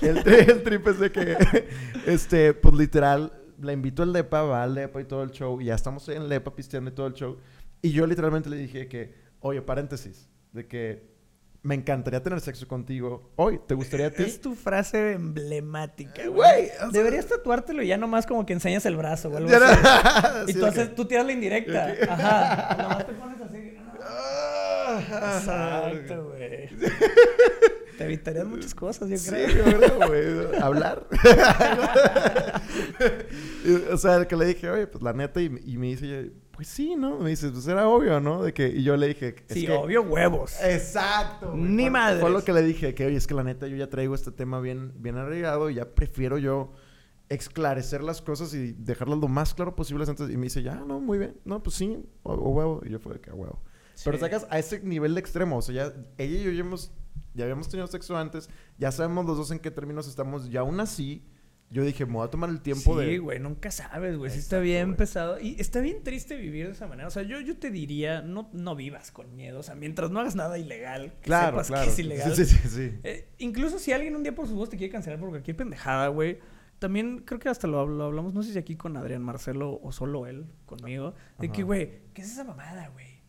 El, 0.03 0.23
tri- 0.25 0.49
el 0.51 0.63
trip 0.63 0.87
es 0.89 0.99
de 1.01 1.13
que, 1.13 1.37
este, 2.07 2.55
pues 2.55 2.75
literal, 2.75 3.33
la 3.61 3.73
invito 3.73 4.03
al 4.03 4.13
Lepa, 4.13 4.43
va 4.43 4.63
al 4.63 4.75
Lepa 4.75 5.01
y 5.01 5.05
todo 5.05 5.23
el 5.23 5.31
show. 5.31 5.61
Y 5.61 5.67
ya 5.67 5.75
estamos 5.75 6.09
en 6.09 6.29
Lepa 6.29 6.55
pisteando 6.55 6.91
y 6.91 6.95
todo 6.95 7.07
el 7.07 7.15
show. 7.15 7.37
Y 7.83 7.91
yo 7.93 8.07
literalmente 8.07 8.49
le 8.51 8.57
dije 8.57 8.89
que, 8.89 9.15
oye, 9.41 9.63
paréntesis, 9.63 10.29
de 10.53 10.67
que 10.67 11.11
me 11.63 11.75
encantaría 11.75 12.23
tener 12.23 12.41
sexo 12.41 12.67
contigo 12.67 13.33
hoy. 13.37 13.61
¿Te 13.67 13.75
gustaría 13.75 14.07
a 14.07 14.11
ti? 14.11 14.23
Es 14.23 14.41
tu 14.41 14.55
frase 14.55 15.13
emblemática, 15.13 16.23
güey. 16.27 16.33
Güey, 16.33 16.67
o 16.69 16.79
sea- 16.79 16.89
Deberías 16.91 17.27
tatuártelo 17.27 17.83
y 17.83 17.89
ya 17.89 17.99
nomás 17.99 18.27
como 18.27 18.47
que 18.47 18.55
enseñas 18.55 18.87
el 18.87 18.97
brazo 18.97 19.29
o 19.29 19.37
algo 19.37 19.51
así. 19.53 20.47
Y 20.49 20.53
Sí, 20.55 20.59
tú, 20.59 20.65
haces, 20.67 20.95
tú 20.95 21.05
tiras 21.05 21.27
la 21.27 21.33
indirecta. 21.33 21.95
Ajá. 22.09 22.77
Nomás 22.83 23.07
te 23.07 23.13
pones 23.13 23.41
así. 23.43 23.77
Ah, 24.03 25.01
Exacto, 25.39 26.29
güey. 26.31 26.69
Te 28.01 28.05
evitarías 28.07 28.47
muchas 28.47 28.75
cosas, 28.75 29.09
yo 29.09 29.17
Sí, 29.17 29.31
creo. 29.31 29.49
yo 29.71 29.79
creo, 29.79 30.09
güey. 30.09 30.63
Hablar. 30.63 31.07
O 33.93 33.97
sea, 33.97 34.27
que 34.27 34.37
le 34.37 34.47
dije, 34.47 34.71
oye, 34.71 34.87
pues 34.87 35.03
la 35.03 35.13
neta, 35.13 35.41
y, 35.41 35.47
y 35.65 35.77
me 35.77 35.89
dice, 35.89 36.33
pues 36.53 36.69
sí, 36.69 36.95
¿no? 36.97 37.19
Me 37.19 37.31
dice, 37.31 37.51
pues 37.51 37.67
era 37.67 37.89
obvio, 37.89 38.21
¿no? 38.21 38.43
De 38.43 38.53
que, 38.53 38.69
y 38.69 38.83
yo 38.83 38.97
le 38.97 39.09
dije, 39.09 39.35
es 39.49 39.55
Sí, 39.55 39.67
que- 39.67 39.73
obvio, 39.73 40.03
huevos. 40.03 40.55
Exacto. 40.63 41.51
güey. 41.53 41.63
Ni 41.63 41.91
madres. 41.91 42.21
Fue 42.21 42.31
lo 42.31 42.43
que 42.45 42.53
le 42.53 42.63
dije, 42.63 42.95
que 42.95 43.07
oye, 43.07 43.17
es 43.17 43.27
que 43.27 43.35
la 43.35 43.45
neta 43.45 43.67
yo 43.67 43.77
ya 43.77 43.89
traigo 43.89 44.15
este 44.15 44.31
tema 44.33 44.61
bien, 44.61 44.93
bien 44.97 45.17
arreglado 45.17 45.71
y 45.71 45.75
ya 45.75 45.95
prefiero 45.95 46.39
yo 46.39 46.73
esclarecer 47.29 48.03
las 48.03 48.21
cosas 48.23 48.53
y 48.55 48.73
dejarlas 48.73 49.19
lo 49.19 49.29
más 49.29 49.55
claro 49.55 49.77
posible 49.77 50.05
antes. 50.09 50.29
Y 50.31 50.37
me 50.37 50.45
dice, 50.45 50.63
ya, 50.63 50.75
no, 50.77 51.01
muy 51.01 51.19
bien. 51.19 51.37
No, 51.45 51.63
pues 51.63 51.77
sí, 51.77 52.05
o, 52.23 52.33
o 52.35 52.51
huevo. 52.51 52.81
Y 52.85 52.91
yo 52.91 52.99
fue 52.99 53.15
de 53.15 53.21
que 53.21 53.31
a 53.31 53.35
huevo. 54.07 54.19
Pero 54.19 54.19
Sí. 54.19 54.21
sacas 54.33 54.47
a 54.51 54.59
ese 54.59 54.81
nivel 54.81 55.15
de 55.15 55.21
extremo. 55.21 55.57
O 55.59 55.63
sea, 55.63 55.75
ya 55.75 55.93
ella 56.19 56.39
y 56.41 56.43
yo 56.45 56.51
ya 56.51 56.61
hemos, 56.61 56.93
ya 57.35 57.45
habíamos 57.45 57.69
tenido 57.69 57.87
sexo 57.87 58.17
antes. 58.17 58.49
Ya 58.79 58.91
sabemos 58.93 59.27
los 59.27 59.37
dos 59.37 59.51
en 59.51 59.59
qué 59.59 59.71
términos 59.71 60.09
estamos. 60.09 60.49
Y 60.49 60.57
aún 60.57 60.81
así, 60.81 61.25
yo 61.71 61.85
dije, 61.85 62.05
me 62.05 62.15
voy 62.15 62.27
a 62.27 62.31
tomar 62.31 62.51
el 62.51 62.61
tiempo 62.63 62.99
sí, 63.01 63.07
de... 63.07 63.19
güey, 63.21 63.39
nunca 63.39 63.71
sabes, 63.71 64.17
güey. 64.19 64.31
Sí 64.33 64.41
está 64.41 64.59
bien 64.59 64.87
güey. 64.89 64.97
pesado. 64.97 65.39
Y 65.41 65.55
está 65.61 65.81
bien 65.81 66.03
triste 66.03 66.35
vivir 66.37 66.67
de 66.67 66.73
esa 66.73 66.89
manera. 66.89 67.07
O 67.07 67.11
sea, 67.13 67.23
yo, 67.23 67.41
yo 67.41 67.59
te 67.59 67.71
diría, 67.71 68.23
no, 68.23 68.51
no 68.53 68.75
vivas 68.75 69.13
con 69.13 69.37
miedo. 69.37 69.61
O 69.61 69.63
sea, 69.63 69.77
mientras 69.77 70.11
no 70.11 70.19
hagas 70.19 70.35
nada 70.35 70.59
ilegal, 70.59 71.13
que 71.21 71.27
Claro, 71.27 71.53
sepas 71.53 71.67
claro. 71.69 71.85
que 71.85 71.91
es 71.93 71.99
ilegal. 72.01 72.35
Sí, 72.35 72.45
sí, 72.45 72.57
sí. 72.63 72.69
sí. 72.69 72.99
Eh, 73.05 73.29
incluso 73.39 73.79
si 73.79 73.93
alguien 73.93 74.17
un 74.17 74.23
día 74.25 74.35
por 74.35 74.49
su 74.49 74.57
voz 74.57 74.69
te 74.69 74.77
quiere 74.77 74.91
cancelar 74.93 75.21
por 75.21 75.29
cualquier 75.29 75.57
pendejada, 75.57 76.09
güey. 76.09 76.39
También 76.81 77.19
creo 77.27 77.39
que 77.39 77.51
hasta 77.51 77.67
lo, 77.69 77.87
lo 77.87 78.05
hablamos, 78.05 78.33
no 78.33 78.43
sé 78.43 78.53
si 78.55 78.59
aquí 78.59 78.75
con 78.75 78.97
Adrián 78.97 79.23
Marcelo 79.23 79.79
o 79.83 79.93
solo 79.93 80.27
él, 80.27 80.47
conmigo. 80.65 81.15
De 81.39 81.49
que, 81.53 81.61
Ajá. 81.61 81.67
güey, 81.67 81.91
¿qué 82.15 82.23
es 82.23 82.33
esa 82.33 82.43
mamada, 82.43 82.89
güey? 82.89 83.20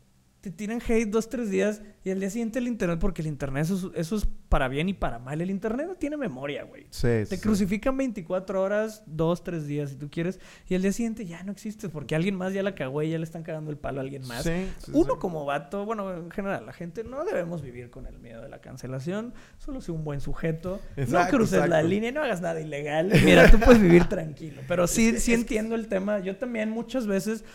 Te 0.42 0.50
tiran 0.50 0.82
hate 0.82 1.08
dos, 1.08 1.30
tres 1.30 1.52
días 1.52 1.84
y 2.04 2.10
al 2.10 2.20
día 2.20 2.32
siguiente 2.32 2.58
el 2.58 2.68
internet, 2.68 2.98
porque 3.00 3.22
el 3.22 3.28
internet 3.28 3.64
eso, 3.66 3.76
es- 3.94 4.00
eso 4.00 4.16
es 4.16 4.28
para 4.50 4.68
bien 4.68 4.90
y 4.90 4.94
para 4.94 5.20
mal. 5.20 5.40
El 5.40 5.52
internet 5.52 5.86
no 5.88 5.94
tiene 5.96 6.18
memoria, 6.18 6.64
güey. 6.64 6.88
Sí, 6.90 7.02
Te 7.30 7.38
sí. 7.38 7.38
crucifican 7.40 7.96
24 7.96 8.60
horas, 8.60 9.04
2, 9.06 9.44
3 9.44 9.68
días 9.68 9.92
si 9.92 9.98
tú 9.98 10.10
quieres, 10.10 10.40
y 10.68 10.74
al 10.74 10.82
día 10.82 10.92
siguiente 10.92 11.26
ya 11.28 11.44
no 11.44 11.52
existes 11.52 11.92
porque 11.92 12.16
alguien 12.16 12.36
más 12.36 12.54
ya 12.54 12.64
la 12.64 12.74
cagó 12.74 13.04
y 13.04 13.12
ya 13.12 13.20
le 13.20 13.24
están 13.24 13.44
cagando 13.44 13.70
el 13.70 13.78
palo 13.78 14.00
a 14.00 14.04
alguien 14.04 14.26
más. 14.28 14.42
Sí, 14.44 14.68
Uno 14.94 15.20
como 15.20 15.46
vato, 15.46 15.86
bueno, 15.86 16.12
en 16.12 16.32
general, 16.32 16.66
la 16.66 16.74
gente 16.74 17.04
no 17.04 17.24
debemos 17.24 17.62
vivir 17.62 17.92
con 17.92 18.08
el 18.08 18.18
miedo 18.18 18.42
de 18.42 18.50
la 18.50 18.62
cancelación, 18.62 19.36
solo 19.60 19.80
sé 19.80 19.92
un 19.92 20.04
buen 20.04 20.22
sujeto, 20.22 20.82
no 20.98 21.04
Exacto, 21.04 21.38
cruces 21.38 21.70
la 21.70 21.84
línea, 21.84 22.12
no 22.12 22.24
hagas 22.24 22.42
nada 22.42 22.60
ilegal. 22.60 23.12
Mira, 23.24 23.52
tú 23.52 23.60
puedes 23.60 23.80
vivir 23.80 24.06
tranquilo, 24.06 24.64
pero 24.68 24.88
sí, 24.88 25.18
sí 25.20 25.36
entiendo 25.36 25.76
el 25.76 25.88
tema. 25.88 26.18
Yo 26.18 26.36
también 26.36 26.72
muchas 26.72 27.06
veces, 27.06 27.46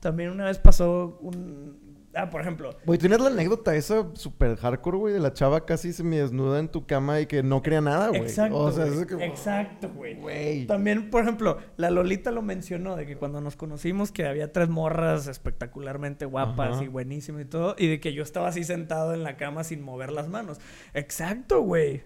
también 0.00 0.30
una 0.30 0.46
vez 0.46 0.58
pasó 0.58 1.16
un... 1.22 1.83
Ah, 2.16 2.30
por 2.30 2.40
ejemplo, 2.40 2.76
Güey, 2.84 2.98
¿tienes 2.98 3.20
la 3.20 3.28
anécdota 3.28 3.74
esa 3.74 4.06
super 4.14 4.56
hardcore, 4.56 4.98
güey? 4.98 5.14
De 5.14 5.20
la 5.20 5.32
chava 5.32 5.64
casi 5.66 5.92
semidesnuda 5.92 6.58
en 6.58 6.68
tu 6.68 6.86
cama 6.86 7.20
y 7.20 7.26
que 7.26 7.42
no 7.42 7.62
quería 7.62 7.80
nada, 7.80 8.08
güey. 8.08 8.22
Exacto, 8.22 8.58
O 8.58 8.72
sea, 8.72 8.86
es 8.86 9.06
que... 9.06 9.24
Exacto, 9.24 9.90
güey. 9.94 10.14
Güey. 10.14 10.66
También, 10.66 11.10
por 11.10 11.22
ejemplo, 11.22 11.58
la 11.76 11.90
Lolita 11.90 12.30
lo 12.30 12.42
mencionó 12.42 12.96
de 12.96 13.06
que 13.06 13.16
cuando 13.16 13.40
nos 13.40 13.56
conocimos 13.56 14.12
que 14.12 14.26
había 14.26 14.52
tres 14.52 14.68
morras 14.68 15.26
espectacularmente 15.26 16.24
guapas 16.24 16.76
Ajá. 16.76 16.84
y 16.84 16.88
buenísimas 16.88 17.42
y 17.42 17.46
todo, 17.46 17.74
y 17.78 17.88
de 17.88 18.00
que 18.00 18.12
yo 18.12 18.22
estaba 18.22 18.48
así 18.48 18.64
sentado 18.64 19.14
en 19.14 19.22
la 19.22 19.36
cama 19.36 19.64
sin 19.64 19.82
mover 19.82 20.12
las 20.12 20.28
manos. 20.28 20.60
Exacto, 20.92 21.62
güey. 21.62 22.02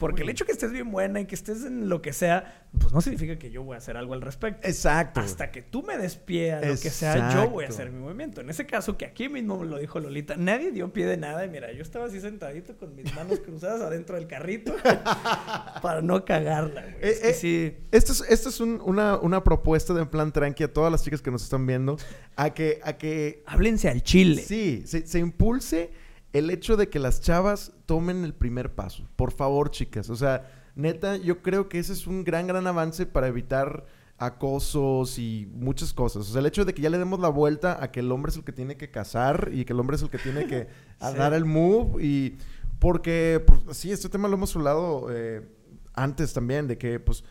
Porque 0.00 0.22
el 0.22 0.30
hecho 0.30 0.46
que 0.46 0.52
estés 0.52 0.72
bien 0.72 0.90
buena 0.90 1.20
y 1.20 1.26
que 1.26 1.34
estés 1.34 1.62
en 1.64 1.88
lo 1.90 2.00
que 2.00 2.12
sea, 2.14 2.66
pues 2.78 2.92
no 2.94 3.00
significa 3.02 3.38
que 3.38 3.50
yo 3.50 3.62
voy 3.62 3.74
a 3.74 3.78
hacer 3.78 3.96
algo 3.98 4.14
al 4.14 4.22
respecto. 4.22 4.66
Exacto. 4.66 5.20
Hasta 5.20 5.50
que 5.52 5.60
tú 5.60 5.82
me 5.82 5.98
des 5.98 6.16
pie 6.16 6.52
a 6.54 6.60
lo 6.62 6.72
que 6.80 6.90
sea, 6.90 7.32
yo 7.34 7.50
voy 7.50 7.66
a 7.66 7.68
hacer 7.68 7.90
mi 7.92 8.00
movimiento. 8.00 8.40
En 8.40 8.48
ese 8.48 8.66
caso, 8.66 8.96
que 8.96 9.04
aquí 9.04 9.28
mismo 9.28 9.58
me 9.58 9.66
lo 9.66 9.78
dijo 9.78 10.00
Lolita, 10.00 10.34
nadie 10.36 10.72
dio 10.72 10.92
pie 10.92 11.04
de 11.06 11.18
nada. 11.18 11.44
Y 11.44 11.50
mira, 11.50 11.70
yo 11.72 11.82
estaba 11.82 12.06
así 12.06 12.20
sentadito 12.20 12.76
con 12.78 12.96
mis 12.96 13.14
manos 13.14 13.38
cruzadas 13.44 13.82
adentro 13.82 14.16
del 14.16 14.26
carrito 14.26 14.74
para 15.82 16.00
no 16.02 16.24
cagarla, 16.24 16.82
güey. 16.82 16.96
Es 17.02 17.18
que 17.20 17.26
Eh, 17.28 17.30
eh, 17.30 17.34
sí. 17.34 17.76
Esto 17.92 18.12
es, 18.12 18.24
esto 18.28 18.48
es 18.48 18.60
un- 18.60 18.80
una, 18.84 19.16
una 19.18 19.44
propuesta 19.44 19.92
de 19.94 20.02
en 20.02 20.08
plan 20.08 20.32
tranqui 20.32 20.64
a 20.64 20.72
todas 20.72 20.90
las 20.90 21.02
chicas 21.04 21.20
que 21.22 21.30
nos 21.30 21.42
están 21.42 21.66
viendo. 21.66 21.96
A 22.36 22.50
que, 22.54 22.80
a 22.82 22.94
que 22.94 23.42
Háblense 23.46 23.88
al 23.88 24.02
chile. 24.02 24.42
sí, 24.42 24.82
se, 24.86 25.06
se 25.06 25.18
impulse 25.18 25.90
el 26.32 26.50
hecho 26.50 26.76
de 26.76 26.88
que 26.88 26.98
las 26.98 27.20
chavas 27.20 27.72
tomen 27.86 28.24
el 28.24 28.34
primer 28.34 28.74
paso. 28.74 29.08
Por 29.16 29.32
favor, 29.32 29.70
chicas. 29.70 30.10
O 30.10 30.16
sea, 30.16 30.50
neta, 30.74 31.16
yo 31.16 31.42
creo 31.42 31.68
que 31.68 31.78
ese 31.78 31.92
es 31.92 32.06
un 32.06 32.24
gran, 32.24 32.46
gran 32.46 32.66
avance 32.66 33.06
para 33.06 33.28
evitar 33.28 33.86
acosos 34.18 35.18
y 35.18 35.48
muchas 35.52 35.92
cosas. 35.92 36.28
O 36.28 36.32
sea, 36.32 36.40
el 36.40 36.46
hecho 36.46 36.64
de 36.64 36.74
que 36.74 36.82
ya 36.82 36.90
le 36.90 36.98
demos 36.98 37.20
la 37.20 37.28
vuelta 37.28 37.82
a 37.82 37.90
que 37.90 38.00
el 38.00 38.10
hombre 38.12 38.30
es 38.30 38.36
el 38.36 38.44
que 38.44 38.52
tiene 38.52 38.76
que 38.76 38.90
casar 38.90 39.50
y 39.52 39.64
que 39.64 39.72
el 39.72 39.80
hombre 39.80 39.96
es 39.96 40.02
el 40.02 40.10
que 40.10 40.18
tiene 40.18 40.46
que 40.46 40.68
Sí. 41.00 41.14
dar 41.16 41.34
el 41.34 41.44
move 41.44 42.02
y 42.02 42.38
porque 42.78 43.44
pues, 43.46 43.76
sí, 43.76 43.92
este 43.92 44.08
tema 44.08 44.28
lo 44.28 44.34
hemos 44.34 44.54
hablado 44.56 45.08
eh, 45.10 45.46
antes 45.94 46.32
también 46.32 46.66
de 46.66 46.78
que 46.78 46.98
pues 47.00 47.24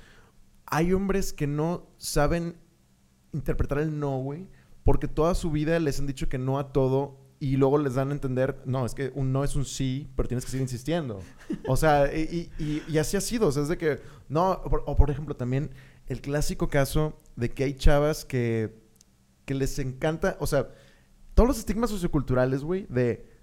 hay 0.68 0.94
hombres 0.94 1.34
que 1.34 1.48
no 1.48 1.88
saben 1.98 2.56
interpretar 3.34 3.80
el 3.80 4.00
no, 4.00 4.20
güey, 4.20 4.48
porque 4.84 5.08
toda 5.08 5.34
su 5.36 5.50
vida 5.52 5.80
les 5.80 6.00
han 6.00 6.08
dicho 6.08 6.30
que 6.30 6.38
no 6.38 6.60
a 6.60 6.72
todo 6.72 7.18
y 7.54 7.58
luego 7.58 7.78
les 7.78 7.94
dan 7.96 8.10
a 8.10 8.14
entender, 8.14 8.62
no, 8.66 8.86
es 8.86 8.94
que 8.96 9.12
un 9.16 9.32
no 9.32 9.44
es 9.44 9.56
un 9.56 9.66
sí, 9.66 10.08
pero 10.16 10.28
tienes 10.28 10.46
que 10.46 10.52
seguir 10.52 10.64
insistiendo. 10.64 11.22
O 11.68 11.76
sea, 11.78 12.12
y, 12.16 12.50
y- 12.58 12.82
y 12.88 12.98
así 12.98 13.18
ha 13.18 13.22
sido, 13.22 13.48
o 13.48 13.52
sea, 13.52 13.64
es 13.64 13.70
de 13.70 13.78
que, 13.78 14.00
no, 14.30 14.52
o 14.52 14.70
por, 14.70 14.84
o 14.86 14.96
por 14.96 15.12
ejemplo 15.12 15.36
también 15.36 15.70
el 16.08 16.22
clásico 16.22 16.70
caso 16.70 17.20
de 17.36 17.50
que 17.52 17.64
hay 17.66 17.74
chavas 17.76 18.26
que, 18.26 18.74
que 19.46 19.54
les 19.54 19.78
encanta, 19.80 20.38
o 20.40 20.48
sea, 20.48 20.70
todos 21.34 21.48
los 21.48 21.60
estigmas 21.60 21.90
socioculturales, 21.90 22.64
güey, 22.64 22.88
de 22.90 23.34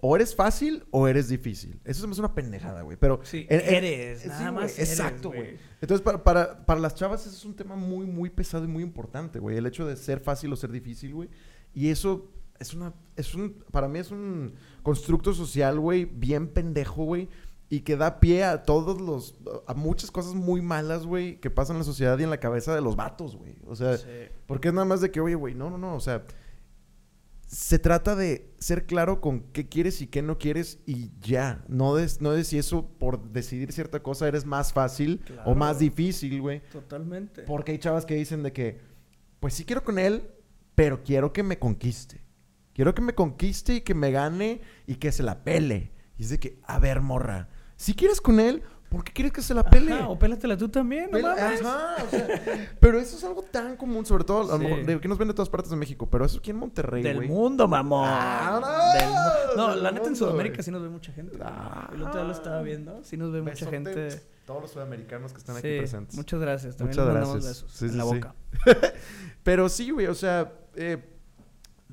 o 0.00 0.14
eres 0.14 0.34
fácil 0.34 0.84
o 0.90 1.08
eres 1.08 1.28
difícil. 1.28 1.80
Eso 1.84 2.06
me 2.06 2.12
hace 2.12 2.20
una 2.20 2.34
pendejada, 2.34 2.82
güey, 2.82 2.96
pero... 2.96 3.20
Sí, 3.24 3.46
eres, 3.48 4.20
sí, 4.20 4.28
nada 4.28 4.52
más 4.52 4.78
Exacto, 4.78 5.30
güey. 5.30 5.56
Entonces, 5.80 6.04
para, 6.04 6.22
para, 6.22 6.64
para 6.66 6.78
las 6.80 6.94
chavas 6.94 7.26
ese 7.26 7.34
es 7.34 7.44
un 7.44 7.56
tema 7.56 7.74
muy, 7.74 8.06
muy 8.06 8.30
pesado 8.30 8.64
y 8.64 8.68
muy 8.68 8.82
importante, 8.84 9.40
güey. 9.40 9.56
El 9.56 9.66
hecho 9.66 9.86
de 9.86 9.96
ser 9.96 10.20
fácil 10.20 10.52
o 10.52 10.56
ser 10.56 10.70
difícil, 10.70 11.14
güey. 11.14 11.28
Y 11.74 11.88
eso 11.88 12.30
es 12.58 12.74
una... 12.74 12.92
Es 13.16 13.34
un... 13.34 13.62
Para 13.70 13.88
mí 13.88 13.98
es 13.98 14.10
un 14.10 14.54
constructo 14.82 15.32
social, 15.34 15.78
güey, 15.80 16.04
bien 16.04 16.48
pendejo, 16.48 17.04
güey. 17.04 17.28
Y 17.70 17.80
que 17.80 17.96
da 17.96 18.18
pie 18.20 18.44
a 18.44 18.62
todos 18.62 19.00
los... 19.00 19.36
A 19.66 19.74
muchas 19.74 20.10
cosas 20.10 20.34
muy 20.34 20.62
malas, 20.62 21.04
güey, 21.06 21.38
que 21.40 21.50
pasan 21.50 21.76
en 21.76 21.80
la 21.80 21.84
sociedad 21.84 22.18
y 22.18 22.22
en 22.22 22.30
la 22.30 22.40
cabeza 22.40 22.74
de 22.74 22.80
los 22.80 22.96
vatos, 22.96 23.36
güey. 23.36 23.56
O 23.66 23.76
sea... 23.76 23.96
Sí. 23.98 24.06
Porque 24.46 24.68
es 24.68 24.74
nada 24.74 24.86
más 24.86 25.00
de 25.00 25.10
que, 25.10 25.20
oye, 25.20 25.34
güey, 25.34 25.54
no, 25.54 25.68
no, 25.68 25.76
no, 25.76 25.94
o 25.94 26.00
sea, 26.00 26.24
se 27.46 27.78
trata 27.78 28.14
de 28.14 28.52
ser 28.58 28.84
claro 28.86 29.20
con 29.22 29.40
qué 29.52 29.68
quieres 29.68 30.02
y 30.02 30.06
qué 30.06 30.20
no 30.20 30.36
quieres 30.38 30.80
y 30.86 31.10
ya. 31.20 31.64
No 31.66 31.94
de, 31.94 32.06
no 32.20 32.32
de 32.32 32.44
si 32.44 32.58
eso 32.58 32.86
por 32.98 33.22
decidir 33.32 33.72
cierta 33.72 34.02
cosa 34.02 34.28
eres 34.28 34.44
más 34.44 34.72
fácil 34.72 35.20
Claro. 35.20 35.50
o 35.50 35.54
más 35.54 35.78
difícil, 35.78 36.40
güey. 36.42 36.60
Totalmente. 36.70 37.42
Porque 37.42 37.72
hay 37.72 37.78
chavas 37.78 38.04
que 38.04 38.14
dicen 38.14 38.42
de 38.42 38.52
que, 38.52 38.80
pues 39.40 39.54
sí 39.54 39.64
quiero 39.64 39.82
con 39.82 39.98
él, 39.98 40.30
pero 40.74 41.02
quiero 41.02 41.32
que 41.32 41.42
me 41.42 41.58
conquiste. 41.58 42.20
Quiero 42.78 42.94
que 42.94 43.02
me 43.02 43.12
conquiste 43.12 43.74
y 43.74 43.80
que 43.80 43.92
me 43.92 44.12
gane 44.12 44.60
y 44.86 44.94
que 44.94 45.10
se 45.10 45.24
la 45.24 45.42
pele. 45.42 45.90
Y 46.16 46.22
es 46.22 46.28
de 46.30 46.38
que, 46.38 46.60
a 46.64 46.78
ver, 46.78 47.00
morra, 47.00 47.48
si 47.74 47.92
quieres 47.92 48.20
con 48.20 48.38
él, 48.38 48.62
¿por 48.88 49.02
qué 49.02 49.12
quieres 49.12 49.32
que 49.32 49.42
se 49.42 49.52
la 49.52 49.64
pele? 49.68 49.94
Ajá, 49.94 50.08
o 50.08 50.16
pélatela 50.16 50.56
tú 50.56 50.68
también, 50.68 51.10
no 51.10 51.18
mames. 51.18 51.60
Ajá, 51.60 51.96
o 52.06 52.08
sea, 52.08 52.28
pero 52.78 53.00
eso 53.00 53.16
es 53.16 53.24
algo 53.24 53.42
tan 53.42 53.76
común, 53.76 54.06
sobre 54.06 54.22
todo, 54.22 54.42
a 54.42 54.44
lo 54.44 54.58
Sí. 54.58 54.64
mejor, 54.64 54.86
de 54.86 55.00
que 55.00 55.08
nos 55.08 55.18
ven 55.18 55.26
de 55.26 55.34
todas 55.34 55.48
partes 55.48 55.72
de 55.72 55.76
México, 55.76 56.08
pero 56.08 56.24
eso 56.24 56.38
aquí 56.38 56.52
en 56.52 56.56
Monterrey, 56.58 57.02
Del 57.02 57.26
mundo, 57.26 57.66
mamón. 57.66 58.04
Ah, 58.08 58.60
no, 58.62 58.98
Del 59.00 59.08
mu- 59.10 59.56
no, 59.56 59.74
del 59.74 59.82
la 59.82 59.90
neta 59.90 60.06
en 60.06 60.14
Sudamérica 60.14 60.62
sí 60.62 60.70
nos 60.70 60.80
ve 60.80 60.88
mucha 60.88 61.12
gente. 61.12 61.36
Ah. 61.42 61.90
El 61.92 62.00
otro 62.00 62.14
día 62.14 62.24
lo 62.26 62.32
estaba 62.32 62.62
viendo. 62.62 63.02
Sí 63.02 63.16
nos 63.16 63.32
ve 63.32 63.42
mucha 63.42 63.68
gente. 63.68 64.22
Todos 64.46 64.62
los 64.62 64.70
sudamericanos 64.70 65.32
que 65.32 65.38
están 65.38 65.56
Sí, 65.56 65.66
aquí 65.66 65.78
presentes. 65.78 66.14
Muchas 66.14 66.38
gracias. 66.40 66.76
También 66.76 66.96
Muchas 66.96 67.12
les 67.12 67.24
gracias. 67.28 67.44
besos 67.44 67.72
Sí, 67.72 67.86
en 67.86 67.98
la 67.98 68.04
boca. 68.04 68.34
Pero 69.42 69.68
sí, 69.68 69.90
güey, 69.90 70.06
o 70.06 70.14
sea, 70.14 70.52
eh, 70.76 71.17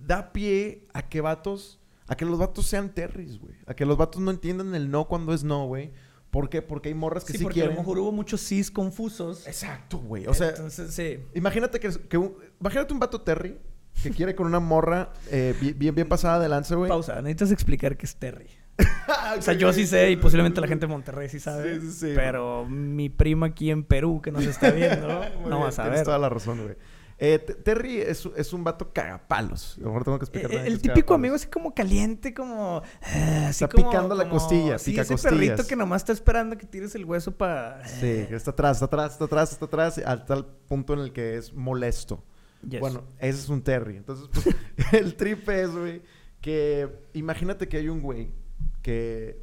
da 0.06 0.32
pie 0.34 0.88
a 0.94 1.04
que 1.10 1.22
vatos, 1.22 1.80
a 2.08 2.16
que 2.16 2.26
los 2.26 2.38
vatos 2.40 2.66
sean 2.68 2.94
terris, 2.94 3.40
güey. 3.40 3.56
A 3.66 3.74
que 3.74 3.86
los 3.86 3.98
vatos 3.98 4.22
no 4.22 4.32
entiendan 4.32 4.76
el 4.76 4.90
no 4.92 5.06
cuando 5.08 5.34
es 5.34 5.44
no, 5.44 5.66
güey. 5.66 5.92
¿Por 6.32 6.50
qué? 6.50 6.62
Porque 6.62 6.90
hay 6.90 6.96
morras 6.96 7.24
que 7.24 7.32
Sí, 7.32 7.38
sí, 7.40 7.44
porque 7.46 7.62
a 7.62 7.64
quieren. 7.64 7.76
lo 7.78 7.82
mejor 7.82 7.98
hubo 8.00 8.12
muchos 8.12 8.42
sís 8.42 8.70
confusos. 8.70 9.48
Exacto, 9.48 9.98
güey. 10.00 10.28
O 10.28 10.34
sea, 10.34 10.50
Entonces, 10.50 10.94
sí. 10.94 11.20
imagínate 11.34 11.80
que, 11.80 11.90
que 12.10 12.18
un- 12.18 12.36
imagínate 12.60 12.94
un 12.94 13.00
vato 13.00 13.22
terry 13.22 13.58
que 14.04 14.10
quiere 14.12 14.36
con 14.36 14.46
una 14.46 14.60
morra 14.60 15.14
eh, 15.32 15.56
bi- 15.62 15.72
bien, 15.72 15.96
bien 15.96 16.10
pasada 16.10 16.40
de 16.40 16.50
lanza, 16.50 16.76
güey. 16.76 16.90
Pausa. 16.90 17.22
Necesitas 17.22 17.52
explicar 17.52 17.96
qué 17.96 18.06
es 18.06 18.16
Terry. 18.18 18.48
O 19.38 19.42
sea, 19.42 19.54
yo 19.54 19.72
sí 19.72 19.86
sé 19.88 20.12
y 20.12 20.18
posiblemente 20.18 20.60
la 20.60 20.68
gente 20.68 20.86
de 20.88 20.92
Monterrey 20.92 21.30
sí 21.30 21.40
sabe. 21.40 21.80
Sí, 21.80 21.88
sí, 21.88 21.92
sí. 21.94 22.12
Pero 22.16 22.66
mi 22.66 23.10
prima 23.10 23.48
aquí 23.48 23.70
en 23.72 23.84
Perú 23.84 24.22
que 24.22 24.32
nos 24.32 24.46
está 24.46 24.72
viendo 24.72 25.08
no 25.08 25.20
bien, 25.20 25.32
va 25.34 25.56
a 25.56 25.60
Tienes 25.70 25.76
saber. 25.76 26.04
toda 26.04 26.18
la 26.20 26.28
razón, 26.30 26.62
güey. 26.64 26.76
Eh, 27.18 27.40
Terry 27.40 28.02
es, 28.02 28.28
es 28.36 28.52
un 28.52 28.64
vato 28.66 28.92
cagapalos. 28.92 29.78
A 29.78 29.82
lo 29.82 29.88
mejor 29.88 30.04
tengo 30.04 30.20
que 30.20 30.26
Eh, 30.26 30.28
explicar. 30.28 30.52
eh, 30.52 30.68
El 30.68 30.82
típico 30.82 30.94
cagapalos. 30.94 31.16
amigo 31.16 31.36
así 31.36 31.48
como 31.48 31.74
caliente, 31.74 32.34
como... 32.34 32.82
ah, 33.04 33.48
así 33.48 33.64
Está 33.64 33.70
como- 33.70 33.90
picando 33.90 34.16
la 34.16 34.30
costilla, 34.30 34.78
Sí, 34.78 34.92
pica 34.92 35.04
ese 35.04 35.14
costillas. 35.14 35.34
perrito 35.34 35.66
que 35.68 35.76
nomás 35.78 36.02
está 36.02 36.12
esperando 36.12 36.58
que 36.58 36.66
tires 36.66 36.94
el 36.96 37.06
hueso 37.06 37.32
para... 37.38 37.88
Sí, 37.88 38.26
está 38.30 38.52
atrás, 38.52 38.78
está 38.78 38.86
atrás, 38.86 39.12
está 39.14 39.26
atrás, 39.26 39.52
está 39.54 39.66
atrás, 39.66 39.98
al 40.00 40.26
tal 40.26 40.46
punto 40.68 40.94
en 40.94 41.00
el 41.00 41.14
que 41.14 41.38
es 41.38 41.54
molesto. 41.54 42.24
Yes. 42.68 42.82
Bueno, 42.82 43.04
ese 43.20 43.40
es 43.40 43.48
un 43.50 43.62
Terry. 43.62 43.96
Entonces, 43.96 44.28
pues, 44.34 44.56
el 44.94 45.16
trip 45.16 45.48
es, 45.50 45.72
güey, 45.72 46.02
que 46.42 46.90
imagínate 47.14 47.70
que 47.70 47.78
hay 47.78 47.88
un 47.88 48.02
güey 48.02 48.34
que 48.82 49.42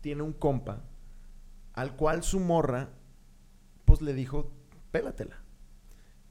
tiene 0.00 0.22
un 0.22 0.32
compa 0.32 0.82
al 1.74 1.94
cual 1.94 2.22
su 2.24 2.40
morra, 2.40 2.90
pues 3.84 4.02
le 4.02 4.14
dijo, 4.14 4.50
pélatela. 4.90 5.41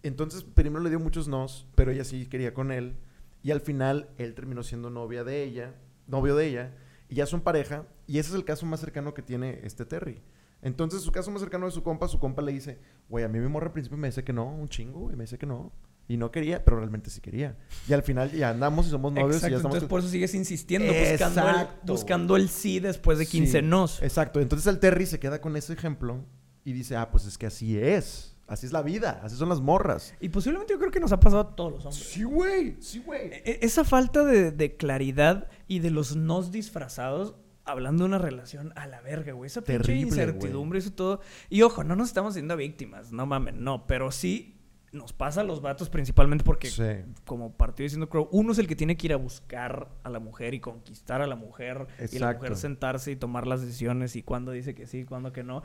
Entonces, 0.04 0.44
primero 0.44 0.84
le 0.84 0.90
dio 0.90 1.00
muchos 1.00 1.28
nos, 1.28 1.68
pero 1.76 1.92
ella 1.92 2.04
sí 2.04 2.26
quería 2.28 2.54
con 2.54 2.72
él. 2.72 2.96
Y 3.44 3.52
al 3.52 3.62
final, 3.62 4.10
él 4.18 4.34
terminó 4.34 4.64
siendo 4.64 4.90
novia 4.90 5.24
de 5.24 5.44
ella, 5.44 5.76
novio 6.08 6.36
de 6.36 6.48
ella, 6.48 6.74
y 7.10 7.16
ya 7.16 7.26
son 7.26 7.42
pareja. 7.42 7.86
Y 8.08 8.20
ese 8.20 8.30
es 8.30 8.36
el 8.36 8.46
caso 8.46 8.66
más 8.66 8.80
cercano 8.80 9.14
que 9.14 9.22
tiene 9.22 9.60
este 9.64 9.86
Terry. 9.86 10.22
Entonces, 10.62 11.02
su 11.02 11.12
caso 11.12 11.32
más 11.32 11.42
cercano 11.42 11.66
de 11.66 11.72
su 11.72 11.82
compa, 11.84 12.08
su 12.08 12.20
compa 12.20 12.42
le 12.42 12.52
dice, 12.52 12.80
güey, 13.10 13.26
a 13.26 13.28
mí 13.28 13.40
mi 13.40 13.48
morra 13.48 13.68
al 13.68 13.74
principio 13.74 13.98
me 13.98 14.08
dice 14.08 14.24
que 14.24 14.34
no, 14.34 14.46
un 14.46 14.70
chingo, 14.70 15.00
güey, 15.02 15.16
me 15.16 15.24
dice 15.24 15.38
que 15.38 15.46
no. 15.46 15.72
Y 16.08 16.18
no 16.18 16.30
quería, 16.30 16.64
pero 16.66 16.78
realmente 16.78 17.10
sí 17.10 17.22
quería. 17.22 17.58
Y 17.88 17.94
al 17.94 18.04
final 18.04 18.32
ya 18.32 18.50
andamos 18.50 18.88
y 18.88 18.90
somos 18.90 19.14
novios 19.14 19.38
Exacto, 19.38 19.48
y 19.48 19.52
ya 19.52 19.58
estamos... 19.58 19.76
entonces 19.76 19.90
por 19.90 20.00
eso 20.02 20.10
sigues 20.10 20.36
insistiendo, 20.36 20.92
buscando 20.92 21.50
el, 21.50 21.68
buscando 21.84 22.36
el 22.36 22.50
sí 22.50 22.80
después 22.80 23.18
de 23.18 23.26
15 23.26 23.60
Sí, 23.60 23.66
nos. 23.66 24.02
Exacto. 24.02 24.42
Entonces 24.42 24.68
el 24.68 24.80
Terry 24.80 25.06
se 25.06 25.20
queda 25.20 25.40
con 25.40 25.56
ese 25.56 25.72
ejemplo 25.72 26.26
y 26.66 26.74
dice, 26.74 26.98
ah, 26.98 27.10
pues 27.12 27.26
es 27.26 27.38
que 27.38 27.46
así 27.46 27.78
es. 27.78 28.31
Así 28.52 28.66
es 28.66 28.74
la 28.74 28.82
vida. 28.82 29.22
Así 29.24 29.36
son 29.38 29.48
las 29.50 29.62
morras. 29.62 30.14
Y 30.20 30.30
posiblemente 30.30 30.74
yo 30.74 30.80
creo 30.80 30.92
que 30.92 31.00
nos 31.00 31.12
ha 31.14 31.20
pasado 31.20 31.42
a 31.42 31.56
todos 31.56 31.72
los 31.72 31.86
hombres. 31.86 32.04
Sí, 32.06 32.24
güey. 32.24 32.76
Sí, 32.82 33.00
güey. 33.00 33.32
E- 33.32 33.60
Esa 33.62 33.84
falta 33.86 34.24
de, 34.26 34.52
de 34.52 34.76
claridad 34.76 35.48
y 35.68 35.80
de 35.80 35.90
los 35.90 36.16
nos 36.18 36.52
disfrazados, 36.52 37.36
hablando 37.64 38.04
de 38.04 38.10
una 38.10 38.18
relación 38.18 38.74
a 38.76 38.88
la 38.88 39.00
verga, 39.02 39.32
güey. 39.34 39.48
Esa 39.48 39.62
pinche 39.62 39.96
incertidumbre, 39.96 40.80
eso 40.80 40.92
todo. 40.92 41.22
Y 41.50 41.62
ojo, 41.62 41.84
no 41.86 41.96
nos 41.96 42.10
estamos 42.10 42.32
haciendo 42.32 42.58
víctimas, 42.58 43.12
no 43.14 43.26
mamen, 43.26 43.64
no. 43.64 43.88
Pero 43.88 44.12
sí 44.12 44.61
nos 44.92 45.14
pasa 45.14 45.42
a 45.42 45.44
los 45.46 45.62
vatos 45.62 45.90
principalmente 45.90 46.44
porque, 46.44 46.70
Sí. 46.70 46.84
como 47.26 47.54
partió 47.54 47.84
diciendo 47.84 48.10
Crow, 48.10 48.28
uno 48.32 48.52
es 48.52 48.60
el 48.60 48.68
que 48.68 48.76
tiene 48.76 48.98
que 48.98 49.08
ir 49.08 49.14
a 49.14 49.16
buscar 49.16 49.88
a 50.04 50.10
la 50.10 50.20
mujer 50.20 50.54
y 50.54 50.60
conquistar 50.60 51.22
a 51.22 51.28
la 51.28 51.36
mujer. 51.36 51.88
Y 52.12 52.20
la 52.20 52.34
mujer 52.34 52.58
sentarse 52.58 53.12
y 53.12 53.16
tomar 53.16 53.48
las 53.48 53.62
decisiones 53.62 54.16
y 54.16 54.24
cuándo 54.24 54.52
dice 54.52 54.76
que 54.76 54.88
sí, 54.88 55.06
cuándo 55.06 55.32
que 55.32 55.44
no. 55.44 55.64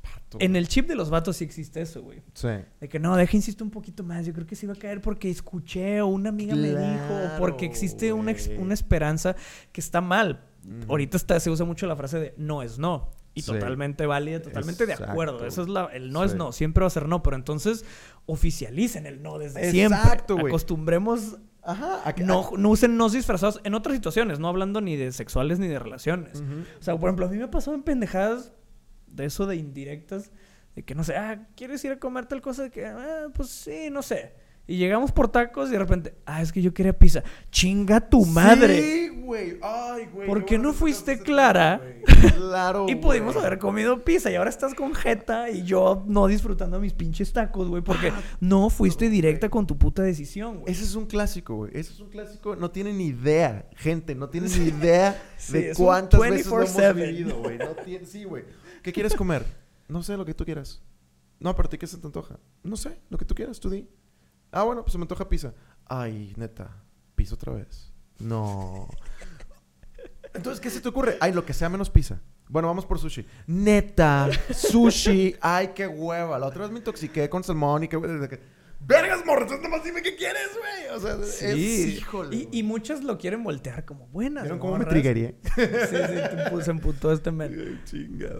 Pato, 0.00 0.38
En 0.40 0.54
el 0.54 0.68
chip 0.68 0.86
de 0.86 0.94
los 0.94 1.10
vatos 1.10 1.36
sí 1.38 1.44
existe 1.44 1.80
eso, 1.80 2.02
güey. 2.02 2.22
Sí. 2.34 2.48
De 2.80 2.88
que 2.88 2.98
no, 3.00 3.16
deja 3.16 3.36
insisto 3.36 3.64
un 3.64 3.70
poquito 3.70 4.04
más. 4.04 4.24
Yo 4.26 4.32
creo 4.32 4.46
que 4.46 4.54
sí 4.54 4.66
va 4.66 4.74
a 4.74 4.76
caer 4.76 5.00
porque 5.00 5.28
escuché 5.28 6.00
o 6.00 6.06
una 6.06 6.28
amiga 6.28 6.54
me 6.54 6.68
dijo 6.68 7.14
o 7.34 7.38
porque 7.38 7.66
existe 7.66 8.12
una, 8.12 8.32
una 8.58 8.74
esperanza 8.74 9.34
que 9.72 9.80
está 9.80 10.00
mal. 10.00 10.44
Ahorita 10.88 11.16
está, 11.16 11.40
se 11.40 11.50
usa 11.50 11.64
mucho 11.64 11.86
la 11.86 11.96
frase 11.96 12.18
de 12.20 12.34
no 12.36 12.62
es 12.62 12.78
no. 12.78 13.10
Y 13.38 13.42
Sí. 13.42 13.52
totalmente 13.52 14.06
válida, 14.06 14.42
totalmente 14.42 14.86
de 14.86 14.92
Exacto. 14.92 15.12
acuerdo. 15.12 15.46
Eso 15.46 15.62
es 15.62 15.68
la, 15.68 15.86
el 15.86 16.12
no 16.12 16.24
es 16.24 16.34
no, 16.34 16.52
siempre 16.52 16.82
va 16.82 16.86
a 16.88 16.90
ser 16.90 17.08
no. 17.08 17.22
Pero 17.22 17.36
entonces 17.36 17.84
oficialicen 18.26 19.06
el 19.06 19.22
no 19.22 19.38
desde 19.38 19.60
Exacto, 19.68 19.98
siempre. 20.34 20.34
güey. 20.42 20.46
Acostumbremos, 20.52 21.38
Ajá. 21.62 22.00
a 22.04 22.14
que- 22.14 22.24
no, 22.24 22.50
no 22.56 22.70
usen 22.70 22.96
nos 22.96 23.12
disfrazados 23.12 23.60
en 23.64 23.74
otras 23.74 23.94
situaciones, 23.96 24.38
no 24.38 24.48
hablando 24.48 24.80
ni 24.80 24.96
de 24.96 25.12
sexuales 25.12 25.58
ni 25.58 25.68
de 25.68 25.78
relaciones. 25.78 26.42
O 26.78 26.82
sea, 26.82 26.96
por 26.96 27.08
ejemplo, 27.08 27.26
a 27.26 27.28
mí 27.30 27.36
me 27.36 27.44
ha 27.44 27.50
pasado 27.50 27.74
en 27.76 27.82
pendejadas 27.82 28.52
de 29.06 29.24
eso 29.24 29.46
de 29.46 29.56
indirectas, 29.56 30.30
de 30.76 30.84
que 30.84 30.94
no 30.94 31.02
sé, 31.04 31.16
ah, 31.16 31.46
¿quieres 31.56 31.84
ir 31.84 31.92
a 31.92 31.98
comer 31.98 32.26
tal 32.26 32.40
cosa? 32.40 32.64
De 32.64 32.70
que, 32.70 32.86
ah, 32.86 33.28
pues 33.34 33.48
sí, 33.48 33.88
no 33.90 34.02
sé. 34.02 34.34
Y 34.70 34.76
llegamos 34.76 35.12
por 35.12 35.28
tacos 35.28 35.70
y 35.70 35.72
de 35.72 35.78
repente, 35.78 36.14
ah, 36.26 36.42
es 36.42 36.52
que 36.52 36.60
yo 36.60 36.74
quería 36.74 36.92
pizza. 36.92 37.24
¡Chinga 37.50 38.00
tu 38.06 38.26
madre! 38.26 38.82
Sí, 38.82 39.08
güey. 39.22 39.58
Ay, 39.62 40.06
güey. 40.12 40.26
¿Por 40.28 40.44
qué 40.44 40.58
no 40.58 40.74
fuiste 40.74 41.18
clara? 41.20 41.80
Claro. 42.36 42.84
Y 42.88 42.94
pudimos 42.96 43.34
haber 43.36 43.58
comido 43.58 44.04
pizza 44.04 44.30
y 44.30 44.34
ahora 44.34 44.50
estás 44.50 44.74
con 44.74 44.94
jeta 44.94 45.48
y 45.48 45.62
yo 45.64 46.04
no 46.06 46.26
disfrutando 46.26 46.78
mis 46.80 46.92
pinches 46.92 47.32
tacos, 47.32 47.66
güey, 47.68 47.82
porque 47.82 48.12
no 48.40 48.68
fuiste 48.68 49.08
directa 49.08 49.48
con 49.48 49.66
tu 49.66 49.78
puta 49.78 50.02
decisión, 50.02 50.60
güey. 50.60 50.70
Ese 50.72 50.84
es 50.84 50.94
un 50.94 51.06
clásico, 51.06 51.56
güey. 51.56 51.70
Ese 51.72 51.92
es 51.94 52.00
un 52.00 52.10
clásico. 52.10 52.54
No 52.54 52.70
tienen 52.70 52.98
ni 52.98 53.06
idea, 53.06 53.70
gente. 53.74 54.14
No 54.14 54.28
tienen 54.28 54.50
ni 54.52 54.66
idea 54.68 55.18
Sí, 55.38 55.52
de 55.54 55.74
cuántas 55.76 56.20
veces 56.20 56.46
lo 56.46 56.56
hemos 56.58 56.76
24/7. 56.76 56.94
vivido, 56.94 57.38
güey. 57.38 57.56
No 57.56 57.70
tiene- 57.70 58.04
Sí, 58.04 58.24
güey. 58.24 58.44
¿Qué 58.82 58.92
quieres 58.92 59.14
comer? 59.14 59.46
No 59.88 60.02
sé, 60.02 60.14
lo 60.18 60.26
que 60.26 60.34
tú 60.34 60.44
quieras. 60.44 60.82
No, 61.40 61.54
pero 61.56 61.68
¿a 61.68 61.70
ti 61.70 61.78
qué 61.78 61.86
se 61.86 61.96
te 61.96 62.06
antoja? 62.06 62.38
No 62.62 62.76
sé, 62.76 62.98
lo 63.08 63.16
que 63.16 63.24
tú 63.24 63.34
quieras, 63.34 63.58
tú 63.60 63.70
di. 63.70 63.88
Ah, 64.50 64.62
bueno, 64.62 64.82
pues 64.82 64.92
se 64.92 64.98
me 64.98 65.02
antoja 65.04 65.28
pizza. 65.28 65.54
Ay, 65.86 66.32
neta, 66.36 66.82
pizza 67.14 67.34
otra 67.34 67.52
vez. 67.52 67.92
No. 68.18 68.88
Entonces, 70.34 70.60
¿qué 70.60 70.70
se 70.70 70.80
te 70.80 70.88
ocurre? 70.88 71.16
Ay, 71.20 71.32
lo 71.32 71.44
que 71.44 71.52
sea 71.52 71.68
menos 71.68 71.90
pizza. 71.90 72.20
Bueno, 72.48 72.68
vamos 72.68 72.86
por 72.86 72.98
sushi. 72.98 73.26
Neta, 73.46 74.28
sushi. 74.54 75.36
Ay, 75.40 75.72
qué 75.74 75.86
hueva. 75.86 76.38
La 76.38 76.46
otra 76.46 76.62
vez 76.62 76.70
me 76.70 76.78
intoxiqué 76.78 77.28
con 77.28 77.44
salmón 77.44 77.84
y 77.84 77.88
qué... 77.88 78.40
Vergas, 78.80 79.26
morro, 79.26 79.42
entonces 79.42 79.62
nomás 79.68 79.82
dime 79.82 80.02
qué 80.02 80.14
quieres, 80.14 80.50
güey. 80.56 80.96
O 80.96 81.00
sea, 81.00 81.16
es... 81.26 81.42
Híjole. 81.98 82.36
Y, 82.36 82.48
y 82.52 82.62
muchos 82.62 83.02
lo 83.02 83.18
quieren 83.18 83.42
voltear 83.42 83.84
como 83.84 84.06
buenas. 84.06 84.44
¿Vieron 84.44 84.60
cómo 84.60 84.78
me 84.78 84.84
triggeré? 84.84 85.36
Sí, 85.56 85.62
sí, 85.62 85.96
te 85.96 86.50
pu- 86.50 86.62
se 86.62 86.70
emputó 86.70 87.12
este 87.12 87.32
men. 87.32 87.82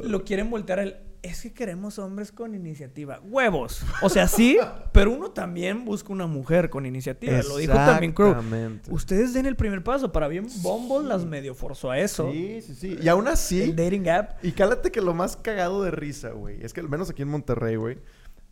Lo 0.05 0.25
quieren 0.25 0.49
voltear 0.49 0.79
el. 0.79 0.97
Es 1.23 1.43
que 1.43 1.53
queremos 1.53 1.99
hombres 1.99 2.31
con 2.31 2.55
iniciativa. 2.55 3.19
Huevos. 3.25 3.83
O 4.01 4.09
sea, 4.09 4.29
sí, 4.29 4.57
pero 4.99 5.11
uno 5.13 5.31
también 5.31 5.85
busca 5.85 6.13
una 6.13 6.27
mujer 6.27 6.71
con 6.71 6.87
iniciativa. 6.87 7.41
Lo 7.43 7.57
dijo 7.57 7.73
también 7.75 8.13
Crow. 8.13 8.35
Ustedes 8.91 9.33
den 9.35 9.47
el 9.47 9.57
primer 9.57 9.83
paso. 9.85 10.13
Para 10.13 10.29
bien, 10.29 10.47
Bumble 10.63 11.09
las 11.09 11.25
medio 11.25 11.55
forzó 11.55 11.91
a 11.91 11.99
eso. 11.99 12.31
Sí, 12.33 12.61
sí, 12.63 12.75
sí. 12.75 12.99
Y 13.01 13.09
aún 13.09 13.29
así... 13.29 13.63
El 13.63 13.77
dating 13.77 14.09
app. 14.09 14.45
Y 14.45 14.53
cálate 14.53 14.91
que 14.91 15.01
lo 15.01 15.15
más 15.15 15.37
cagado 15.37 15.83
de 15.83 15.91
risa, 15.91 16.31
güey. 16.31 16.63
Es 16.65 16.73
que 16.73 16.81
al 16.81 16.89
menos 16.89 17.11
aquí 17.11 17.23
en 17.23 17.29
Monterrey, 17.29 17.77
güey. 17.77 17.99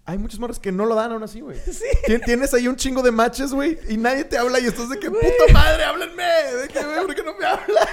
Hay 0.08 0.18
muchos 0.18 0.38
morros 0.38 0.60
que 0.60 0.70
no 0.70 0.86
lo 0.86 0.94
dan 0.94 1.10
aún 1.10 1.24
así, 1.24 1.40
güey. 1.40 1.58
Sí. 1.66 1.82
Tien- 2.06 2.24
Tienes 2.24 2.54
ahí 2.54 2.68
un 2.68 2.76
chingo 2.76 3.02
de 3.02 3.10
matches, 3.10 3.52
güey, 3.52 3.76
y 3.88 3.96
nadie 3.96 4.22
te 4.22 4.38
habla 4.38 4.60
y 4.60 4.66
estás 4.66 4.88
de 4.88 5.00
que, 5.00 5.10
puta 5.10 5.52
madre, 5.52 5.82
háblenme. 5.82 6.22
De 6.62 6.68
que, 6.68 6.78
güey, 6.84 7.06
¿por 7.06 7.14
qué 7.16 7.22
no 7.24 7.36
me 7.36 7.44
hablan? 7.44 7.88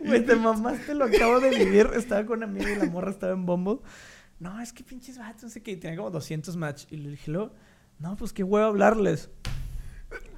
Güey, 0.04 0.24
te 0.26 0.34
mamaste, 0.36 0.94
lo 0.94 1.04
acabo 1.04 1.38
de 1.38 1.50
vivir. 1.50 1.90
Estaba 1.94 2.24
con 2.26 2.38
una 2.38 2.46
amiga 2.46 2.72
y 2.72 2.76
la 2.76 2.86
morra 2.86 3.10
estaba 3.12 3.34
en 3.34 3.46
Bumble. 3.46 3.78
No, 4.40 4.60
es 4.60 4.72
que 4.72 4.82
pinches 4.82 5.18
vatos, 5.18 5.42
no 5.44 5.48
sé 5.50 5.62
qué. 5.62 5.76
Tenía 5.76 5.96
como 5.96 6.10
200 6.10 6.56
match. 6.56 6.84
Y 6.90 6.96
le 6.96 7.10
dije, 7.10 7.30
luego, 7.30 7.52
no, 7.98 8.16
pues 8.16 8.32
qué 8.32 8.42
huevo 8.42 8.66
hablarles. 8.66 9.30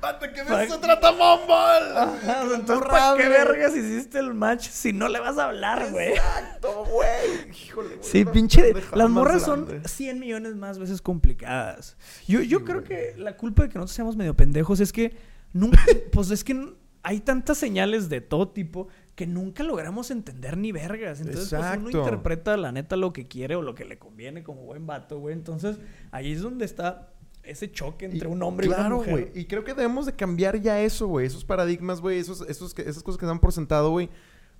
Vato, 0.00 0.26
¿qué 0.34 0.42
de 0.42 0.64
eso 0.64 0.74
se 0.74 0.80
trata 0.80 1.12
Mumble? 1.12 1.98
Ajá, 1.98 2.44
entonces, 2.54 2.88
¿para 2.88 3.16
qué 3.16 3.28
vergas 3.28 3.76
hiciste 3.76 4.18
el 4.18 4.32
match 4.32 4.68
si 4.68 4.92
no 4.94 5.08
le 5.08 5.20
vas 5.20 5.36
a 5.36 5.44
hablar, 5.44 5.90
güey? 5.90 6.12
Exacto, 6.12 6.86
güey. 6.86 7.50
Híjole. 7.50 7.98
Sí, 8.00 8.24
pinche. 8.24 8.72
Las 8.94 9.10
morras 9.10 9.42
son 9.42 9.66
grande. 9.66 9.88
100 9.88 10.18
millones 10.18 10.56
más 10.56 10.78
veces 10.78 11.02
complicadas. 11.02 11.98
Yo, 12.26 12.40
yo 12.40 12.64
creo 12.64 12.82
que 12.82 13.14
la 13.18 13.36
culpa 13.36 13.64
de 13.64 13.68
que 13.68 13.74
nosotros 13.74 13.94
seamos 13.94 14.16
medio 14.16 14.34
pendejos 14.34 14.80
es 14.80 14.90
que 14.90 15.14
nunca. 15.52 15.78
pues 16.12 16.30
es 16.30 16.44
que 16.44 16.74
hay 17.02 17.20
tantas 17.20 17.58
señales 17.58 18.08
de 18.08 18.22
todo 18.22 18.48
tipo 18.48 18.88
que 19.14 19.26
nunca 19.26 19.62
logramos 19.64 20.10
entender 20.10 20.56
ni 20.56 20.72
vergas. 20.72 21.20
Entonces, 21.20 21.50
pues, 21.50 21.78
uno 21.78 21.90
interpreta 21.90 22.56
la 22.56 22.72
neta 22.72 22.96
lo 22.96 23.12
que 23.12 23.28
quiere 23.28 23.54
o 23.56 23.62
lo 23.62 23.74
que 23.74 23.84
le 23.84 23.98
conviene 23.98 24.42
como 24.42 24.62
buen 24.62 24.86
vato, 24.86 25.18
güey. 25.18 25.34
Entonces, 25.34 25.78
ahí 26.10 26.32
es 26.32 26.40
donde 26.40 26.64
está 26.64 27.12
ese 27.50 27.70
choque 27.70 28.06
entre 28.06 28.28
Y- 28.28 28.32
un 28.32 28.42
hombre 28.42 28.66
y 28.66 28.68
claro, 28.68 28.86
una 28.86 28.96
mujer. 28.96 29.12
güey. 29.12 29.30
Y 29.34 29.44
creo 29.46 29.64
que 29.64 29.74
debemos 29.74 30.06
de 30.06 30.14
cambiar 30.14 30.60
ya 30.60 30.80
eso, 30.80 31.06
güey. 31.06 31.26
Esos 31.26 31.44
paradigmas, 31.44 32.00
güey. 32.00 32.18
Esos, 32.18 32.42
esos, 32.48 32.78
esas 32.78 33.02
cosas 33.02 33.18
que 33.18 33.26
dan 33.26 33.40
por 33.40 33.52
sentado, 33.52 33.90
güey. 33.90 34.08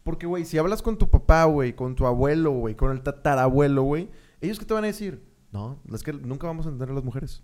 Porque, 0.03 0.27
güey, 0.27 0.45
si 0.45 0.57
hablas 0.59 0.81
con 0.83 0.97
tu 0.97 1.11
papá, 1.11 1.45
güey, 1.45 1.75
con 1.75 1.95
tu 1.95 2.07
abuelo, 2.07 2.53
güey, 2.53 2.75
con 2.75 2.91
el 2.91 3.03
tatarabuelo, 3.03 3.83
güey, 3.83 4.09
¿ellos 4.41 4.59
qué 4.59 4.65
te 4.65 4.73
van 4.75 4.85
a 4.85 4.87
decir? 4.89 5.23
No, 5.53 5.79
es 5.93 6.03
que 6.03 6.13
nunca 6.13 6.47
vamos 6.47 6.65
a 6.67 6.71
entender 6.71 6.91
a 6.91 6.95
las 6.95 7.05
mujeres. 7.05 7.43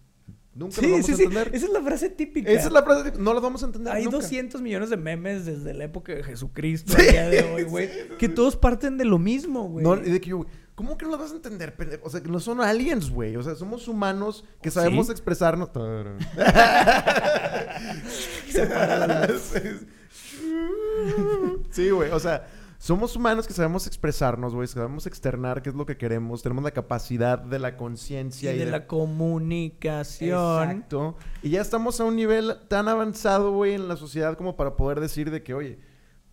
Nunca 0.55 0.77
las 0.77 0.85
Sí, 0.87 0.91
vamos 0.91 1.07
sí, 1.07 1.13
a 1.13 1.17
sí. 1.17 1.23
entender. 1.25 1.51
Esa 1.55 1.67
es 1.67 1.73
la 1.73 1.83
frase 1.83 2.09
típica. 2.09 2.51
Esa 2.51 2.69
es 2.69 2.73
la 2.73 2.83
frase. 2.83 3.13
No 3.19 3.35
las 3.35 3.43
vamos 3.43 3.63
a 3.63 3.67
entender. 3.67 3.93
Hay 3.93 4.05
nunca. 4.05 4.17
200 4.19 4.63
millones 4.63 4.89
de 4.89 4.97
memes 4.97 5.45
desde 5.45 5.75
la 5.75 5.85
época 5.85 6.15
de 6.15 6.23
Jesucristo 6.25 6.95
al 6.97 7.07
día 7.07 7.29
de 7.29 7.43
hoy, 7.53 7.63
güey. 7.69 7.91
que 8.19 8.31
todos 8.31 8.57
parten 8.57 8.97
de 8.97 9.05
lo 9.05 9.19
mismo, 9.19 9.69
güey. 9.69 9.85
No, 9.85 9.97
y 9.97 10.11
de 10.11 10.19
que 10.21 10.31
yo, 10.31 10.39
güey, 10.39 10.49
¿cómo 10.77 10.97
que 10.97 11.05
no 11.05 11.11
las 11.11 11.21
vas 11.21 11.33
a 11.33 11.37
entender, 11.37 11.75
pendejo? 11.75 12.07
O 12.07 12.11
sea, 12.11 12.23
que 12.23 12.29
no 12.29 12.39
son 12.39 12.61
aliens, 12.61 13.11
güey. 13.11 13.35
O 13.35 13.43
sea, 13.43 13.57
somos 13.57 13.89
humanos 13.89 14.45
que 14.63 14.71
sabemos 14.71 15.07
¿Sí? 15.07 15.13
expresarnos. 15.13 15.71
sí, 21.71 21.91
güey. 21.91 22.11
O 22.13 22.21
sea, 22.21 22.47
somos 22.79 23.17
humanos 23.17 23.49
que 23.49 23.55
sabemos 23.55 23.87
expresarnos, 23.87 24.55
güey. 24.55 24.69
Sabemos 24.69 25.07
externar 25.07 25.63
qué 25.63 25.71
es 25.71 25.75
lo 25.75 25.87
que 25.87 25.97
queremos. 25.97 26.43
Tenemos 26.43 26.63
la 26.63 26.73
capacidad 26.73 27.39
de 27.39 27.59
la 27.59 27.71
y 27.71 27.73
conciencia 27.73 28.53
de, 28.53 28.67
la 28.67 28.87
comunicación. 28.87 30.71
Exacto. 30.71 31.17
Y 31.43 31.49
ya 31.51 31.63
estamos 31.63 31.99
a 32.01 32.05
un 32.05 32.17
nivel 32.17 32.55
tan 32.69 32.89
avanzado, 32.89 33.51
güey, 33.51 33.73
en 33.73 33.89
la 33.89 33.97
sociedad 33.97 34.37
como 34.37 34.57
para 34.57 34.77
poder 34.77 35.01
decir 35.01 35.31
de 35.31 35.43
que, 35.43 35.55
oye, 35.55 35.79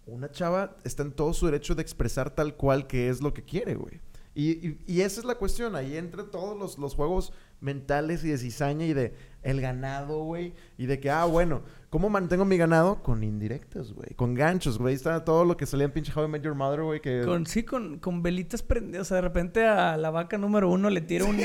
una 0.06 0.30
chava 0.30 0.76
está 0.84 1.04
en 1.04 1.14
todo 1.14 1.34
su 1.34 1.46
derecho 1.46 1.76
de 1.76 1.82
expresar 1.82 2.30
tal 2.30 2.56
cual 2.56 2.88
que 2.88 3.08
es 3.08 3.22
lo 3.22 3.34
que 3.34 3.44
quiere, 3.44 3.76
güey. 3.76 4.02
Y, 4.36 4.78
y- 4.88 5.02
esa 5.02 5.19
es 5.19 5.26
la 5.26 5.36
cuestión. 5.36 5.76
Ahí 5.76 5.96
entra 5.98 6.30
todos 6.32 6.58
los, 6.58 6.78
los 6.78 6.96
juegos 6.96 7.34
mentales 7.63 8.23
y 8.23 8.30
de 8.30 8.38
cizaña 8.38 8.86
y 8.86 8.93
de 8.93 9.13
el 9.43 9.62
ganado, 9.62 10.23
güey. 10.23 10.54
Y 10.78 10.86
de 10.86 10.99
que, 10.99 11.10
ah, 11.10 11.26
bueno, 11.26 11.62
¿cómo 11.89 12.10
mantengo 12.10 12.45
mi 12.45 12.58
ganado? 12.58 13.04
Con 13.04 13.23
indirectas, 13.23 13.91
güey. 13.91 14.13
Con 14.15 14.34
ganchos, 14.34 14.80
güey. 14.80 14.95
Está 14.95 15.23
todo 15.23 15.45
lo 15.45 15.58
que 15.58 15.65
salía 15.65 15.86
en 15.86 15.91
pinche 15.91 16.12
How 16.15 16.26
I 16.26 16.28
Met 16.30 16.43
Your 16.43 16.56
Mother, 16.56 16.82
güey. 16.82 17.02
Que... 17.02 17.23
Con, 17.26 17.45
sí, 17.45 17.63
con, 17.63 17.99
con 17.99 18.23
velitas 18.23 18.63
prendidas. 18.63 19.02
O 19.02 19.06
sea, 19.06 19.15
de 19.15 19.21
repente 19.21 19.65
a 19.65 19.97
la 19.97 20.10
vaca 20.10 20.38
número 20.38 20.69
uno 20.69 20.89
le 20.89 21.02
tira 21.02 21.26
un, 21.26 21.39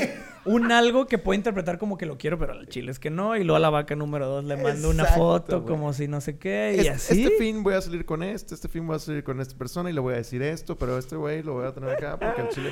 un 0.45 0.71
algo 0.71 1.07
que 1.07 1.17
puede 1.17 1.37
interpretar 1.37 1.77
como 1.77 1.97
que 1.97 2.05
lo 2.05 2.17
quiero, 2.17 2.39
pero 2.39 2.53
al 2.53 2.67
chile 2.67 2.91
es 2.91 2.99
que 2.99 3.09
no. 3.09 3.35
Y 3.35 3.43
luego 3.43 3.57
a 3.57 3.59
la 3.59 3.69
vaca 3.69 3.95
número 3.95 4.27
dos 4.27 4.45
le 4.45 4.57
mando 4.57 4.89
una 4.89 5.05
foto 5.05 5.65
como 5.65 5.93
si 5.93 6.07
no 6.07 6.21
sé 6.21 6.37
qué. 6.37 6.81
Y 6.83 6.87
así. 6.87 7.23
este 7.23 7.35
fin 7.37 7.63
voy 7.63 7.73
a 7.73 7.81
salir 7.81 8.05
con 8.05 8.23
este, 8.23 8.55
este 8.55 8.69
fin 8.69 8.87
voy 8.87 8.95
a 8.95 8.99
salir 8.99 9.23
con 9.23 9.41
esta 9.41 9.57
persona 9.57 9.89
y 9.89 9.93
le 9.93 9.99
voy 9.99 10.13
a 10.13 10.17
decir 10.17 10.41
esto, 10.41 10.77
pero 10.77 10.97
este 10.97 11.15
güey 11.17 11.43
lo 11.43 11.53
voy 11.53 11.67
a 11.67 11.73
tener 11.73 11.89
acá 11.89 12.17
porque 12.17 12.41
el 12.41 12.49
chile 12.49 12.71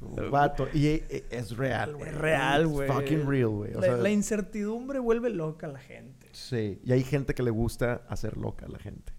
vato 0.00 0.68
y 0.72 0.86
eh, 0.86 1.26
es 1.30 1.56
real, 1.56 1.96
güey. 1.96 2.10
Es 2.10 2.16
real, 2.18 2.66
güey. 2.66 2.88
Fucking 2.88 3.26
real, 3.26 3.48
güey. 3.48 3.72
O 3.74 3.80
la, 3.80 3.86
sea, 3.86 3.96
la 3.96 4.10
incertidumbre 4.10 4.98
vuelve 4.98 5.30
loca 5.30 5.66
a 5.66 5.70
la 5.70 5.78
gente. 5.80 6.28
sí, 6.32 6.80
y 6.84 6.92
hay 6.92 7.02
gente 7.02 7.34
que 7.34 7.42
le 7.42 7.50
gusta 7.50 8.02
hacer 8.08 8.36
loca 8.36 8.66
a 8.66 8.68
la 8.68 8.78
gente. 8.78 9.12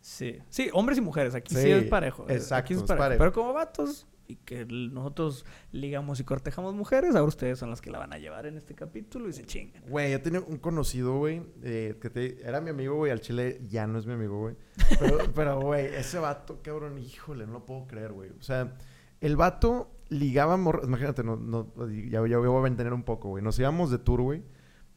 Sí. 0.00 0.38
Sí, 0.48 0.70
hombres 0.72 0.98
y 0.98 1.00
mujeres. 1.02 1.34
Aquí 1.34 1.54
sí, 1.54 1.62
Sí, 1.62 1.70
es 1.70 1.84
parejo. 1.84 2.24
exacto, 2.28 2.54
Aquí 2.54 2.74
es 2.74 2.80
es 2.80 2.86
parejo. 2.86 3.02
parejo. 3.04 3.18
Pero 3.18 3.32
como 3.32 3.52
vatos, 3.52 4.06
y 4.26 4.36
que 4.36 4.64
nosotros 4.66 5.44
ligamos 5.72 6.20
y 6.20 6.24
cortejamos 6.24 6.74
mujeres, 6.74 7.14
ahora 7.14 7.28
ustedes 7.28 7.58
son 7.58 7.70
las 7.70 7.80
que 7.80 7.90
la 7.90 7.98
van 7.98 8.12
a 8.12 8.18
llevar 8.18 8.44
en 8.46 8.56
este 8.58 8.74
capítulo 8.74 9.28
y 9.28 9.32
se 9.32 9.44
chingan. 9.44 9.82
Güey, 9.88 10.12
yo 10.12 10.20
tenía 10.22 10.40
un 10.40 10.58
conocido, 10.58 11.16
güey, 11.18 11.42
eh, 11.62 11.96
que 12.00 12.10
te- 12.10 12.46
era 12.46 12.60
mi 12.60 12.70
amigo, 12.70 12.94
güey, 12.96 13.10
al 13.10 13.20
chile 13.20 13.60
ya 13.68 13.86
no 13.86 13.98
es 13.98 14.06
mi 14.06 14.12
amigo, 14.12 14.38
güey. 14.38 14.54
Pero, 15.00 15.18
pero, 15.34 15.60
güey, 15.60 15.86
ese 15.86 16.18
vato, 16.18 16.60
cabrón, 16.62 16.98
híjole, 16.98 17.46
no 17.46 17.52
lo 17.54 17.66
puedo 17.66 17.86
creer, 17.86 18.12
güey. 18.12 18.30
O 18.38 18.42
sea, 18.42 18.76
el 19.20 19.36
vato 19.36 19.90
ligaba 20.08 20.56
morras, 20.56 20.86
imagínate, 20.86 21.22
no, 21.22 21.36
no, 21.36 21.68
ya, 21.88 22.26
ya 22.26 22.38
voy 22.38 22.58
a 22.58 22.62
ventanear 22.62 22.94
un 22.94 23.02
poco, 23.02 23.28
güey. 23.28 23.42
Nos 23.42 23.58
íbamos 23.58 23.90
de 23.90 23.98
tour, 23.98 24.22
güey. 24.22 24.42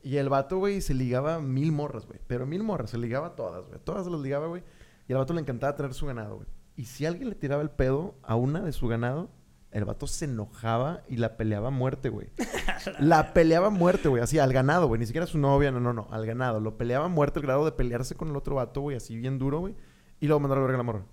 Y 0.03 0.17
el 0.17 0.29
vato, 0.29 0.57
güey, 0.57 0.81
se 0.81 0.93
ligaba 0.93 1.39
mil 1.39 1.71
morras, 1.71 2.07
güey. 2.07 2.19
Pero 2.27 2.45
mil 2.45 2.63
morras, 2.63 2.91
se 2.91 2.97
ligaba 2.97 3.27
a 3.27 3.36
todas, 3.36 3.67
güey. 3.67 3.79
Todas 3.84 4.07
las 4.07 4.19
ligaba, 4.19 4.47
güey. 4.47 4.63
Y 5.07 5.13
al 5.13 5.19
vato 5.19 5.34
le 5.34 5.41
encantaba 5.41 5.75
tener 5.75 5.93
su 5.93 6.05
ganado, 6.05 6.38
güey. 6.38 6.47
Y 6.75 6.86
si 6.86 7.05
alguien 7.05 7.29
le 7.29 7.36
tiraba 7.36 7.62
el 7.62 7.69
pedo 7.69 8.15
a 8.23 8.36
una 8.36 8.62
de 8.62 8.71
su 8.71 8.88
ganado, 8.88 9.29
el 9.71 9.86
vato 9.86 10.07
se 10.07 10.25
enojaba 10.25 11.01
y 11.07 11.17
la 11.17 11.38
peleaba 11.38 11.67
a 11.67 11.71
muerte, 11.71 12.10
güey. 12.10 12.29
La 12.99 13.34
peleaba 13.34 13.67
a 13.67 13.69
muerte, 13.69 14.10
güey. 14.10 14.23
Así, 14.23 14.39
al 14.39 14.51
ganado, 14.51 14.88
güey. 14.88 14.99
Ni 14.99 15.05
siquiera 15.05 15.25
a 15.25 15.27
su 15.27 15.38
novia, 15.38 15.71
no, 15.71 15.79
no, 15.79 15.93
no. 15.93 16.07
Al 16.10 16.25
ganado. 16.25 16.60
Lo 16.60 16.77
peleaba 16.77 17.05
a 17.05 17.10
muerte 17.10 17.39
al 17.39 17.43
grado 17.43 17.63
de 17.63 17.71
pelearse 17.71 18.15
con 18.15 18.29
el 18.29 18.36
otro 18.36 18.55
vato, 18.55 18.81
güey. 18.81 18.97
Así 18.97 19.15
bien 19.15 19.38
duro, 19.38 19.60
güey. 19.60 19.75
Y 20.19 20.27
luego 20.27 20.39
mandar 20.39 20.57
a 20.57 20.62
la 20.62 20.67
verga 20.67 20.77
a 20.77 20.84
la 20.84 20.84
morra. 20.84 21.05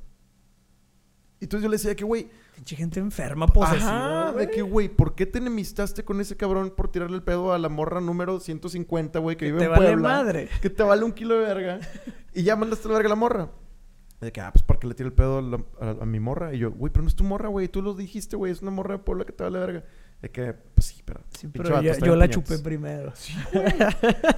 Y 1.41 1.45
entonces 1.45 1.63
yo 1.63 1.69
le 1.69 1.77
decía 1.77 1.95
que, 1.95 2.05
güey... 2.05 2.29
Pinche 2.57 2.75
gente 2.75 2.99
enferma, 2.99 3.47
posesiva. 3.47 4.29
Ajá, 4.29 4.33
de 4.33 4.51
que, 4.51 4.63
güey, 4.63 4.89
¿por 4.89 5.15
qué 5.15 5.27
te 5.27 5.39
enemistaste 5.39 6.05
con 6.05 6.21
ese 6.21 6.37
cabrón 6.37 6.73
por 6.77 6.91
tirarle 6.91 7.17
el 7.17 7.23
pedo 7.23 7.53
a 7.53 7.59
la 7.59 7.69
morra 7.69 8.01
número 8.01 8.41
150, 8.41 9.21
güey, 9.21 9.37
que 9.37 9.45
vive 9.45 9.59
te 9.61 9.65
en 9.67 9.71
vale 9.71 9.87
Puebla? 9.87 10.09
madre. 10.09 10.49
Que 10.61 10.69
te 10.69 10.83
vale 10.83 11.05
un 11.05 11.13
kilo 11.13 11.35
de 11.39 11.41
verga. 11.47 11.81
Y 12.35 12.43
ya 12.43 12.57
mandaste 12.57 12.89
la 12.89 12.95
verga 12.95 13.07
a 13.09 13.11
la 13.11 13.15
morra. 13.17 13.51
De 14.21 14.33
que, 14.33 14.41
ah, 14.41 14.51
pues 14.53 14.65
porque 14.65 14.89
le 14.89 14.95
tiré 14.95 15.07
el 15.09 15.13
pedo 15.13 15.39
a, 15.39 15.43
la- 15.43 15.65
a- 15.81 16.03
a 16.03 16.07
mi 16.07 16.19
morra. 16.19 16.53
Y 16.53 16.59
yo, 16.59 16.73
güey, 16.73 16.93
pero 16.93 17.03
no 17.05 17.09
es 17.09 17.15
tu 17.15 17.23
morra, 17.25 17.49
güey. 17.49 17.69
Tú 17.69 17.83
lo 17.83 17.95
dijiste, 17.95 18.35
güey. 18.37 18.51
Es 18.51 18.61
una 18.63 18.73
morra 18.73 18.97
de 18.97 19.03
Puebla 19.05 19.25
que 19.25 19.33
te 19.33 19.45
vale 19.45 19.59
verga. 19.61 19.85
De 20.21 20.31
que, 20.33 20.53
pues 20.53 20.87
sí, 20.87 21.03
pero... 21.05 21.21
Sí, 21.39 21.47
pero 21.47 21.71
vato 21.71 22.05
yo, 22.05 22.17
la 22.17 22.29
chupé 22.29 22.59
primero. 22.59 23.13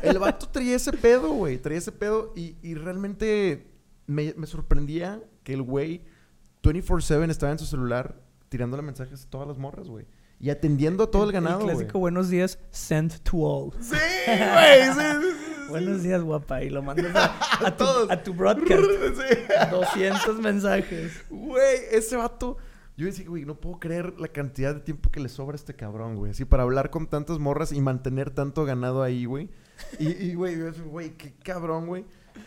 El 0.02 0.18
vato 0.18 0.48
traía 0.48 0.76
ese 0.76 0.92
pedo, 0.92 1.30
güey. 1.32 1.56
Traía 1.58 1.78
ese 1.78 1.92
pedo. 1.92 2.32
Y, 2.36 2.56
y 2.62 2.74
realmente 2.74 3.66
me, 4.06 4.34
me 4.36 4.46
sorprendía 4.46 5.22
que 5.42 5.54
el 5.54 5.62
güey 5.62 6.04
24-7 6.62 7.30
estaba 7.30 7.52
en 7.52 7.58
su 7.58 7.66
celular 7.66 8.20
tirándole 8.48 8.82
mensajes 8.82 9.24
a 9.24 9.30
todas 9.30 9.48
las 9.48 9.58
morras, 9.58 9.88
güey. 9.88 10.06
Y 10.38 10.50
atendiendo 10.50 11.04
a 11.04 11.10
todo 11.10 11.24
el 11.24 11.32
ganado, 11.32 11.60
El 11.60 11.66
clásico 11.66 11.98
buenos 11.98 12.30
días, 12.30 12.58
sent 12.70 13.18
to 13.22 13.36
all. 13.38 13.72
Sí, 13.80 13.90
güey. 13.90 14.84
Sí, 14.84 15.00
sí, 15.20 15.28
sí. 15.38 15.68
Buenos 15.68 16.02
días, 16.02 16.22
guapa. 16.22 16.62
Y 16.62 16.70
lo 16.70 16.82
mandas 16.82 17.14
a, 17.14 17.66
a 17.66 17.76
tu, 17.76 17.84
todos. 17.84 18.10
a 18.10 18.22
tu 18.22 18.34
broadcast. 18.34 18.82
Sí. 19.14 19.36
200 19.70 20.38
mensajes. 20.40 21.24
Güey, 21.28 21.78
ese 21.92 22.16
vato. 22.16 22.56
Yo 22.96 23.06
decía, 23.06 23.26
güey, 23.28 23.44
no 23.44 23.54
puedo 23.54 23.78
creer 23.78 24.18
la 24.18 24.28
cantidad 24.28 24.74
de 24.74 24.80
tiempo 24.80 25.10
que 25.10 25.20
le 25.20 25.28
sobra 25.28 25.54
a 25.54 25.56
este 25.56 25.74
cabrón, 25.74 26.16
güey. 26.16 26.32
Así 26.32 26.44
para 26.44 26.64
hablar 26.64 26.90
con 26.90 27.06
tantas 27.06 27.38
morras 27.38 27.72
y 27.72 27.80
mantener 27.80 28.30
tanto 28.30 28.64
ganado 28.64 29.02
ahí, 29.02 29.24
güey. 29.26 29.48
Y, 29.98 30.34
güey, 30.34 30.56
güey, 30.86 31.16
qué 31.16 31.32
cabrón, 31.42 31.86
güey. 31.86 32.04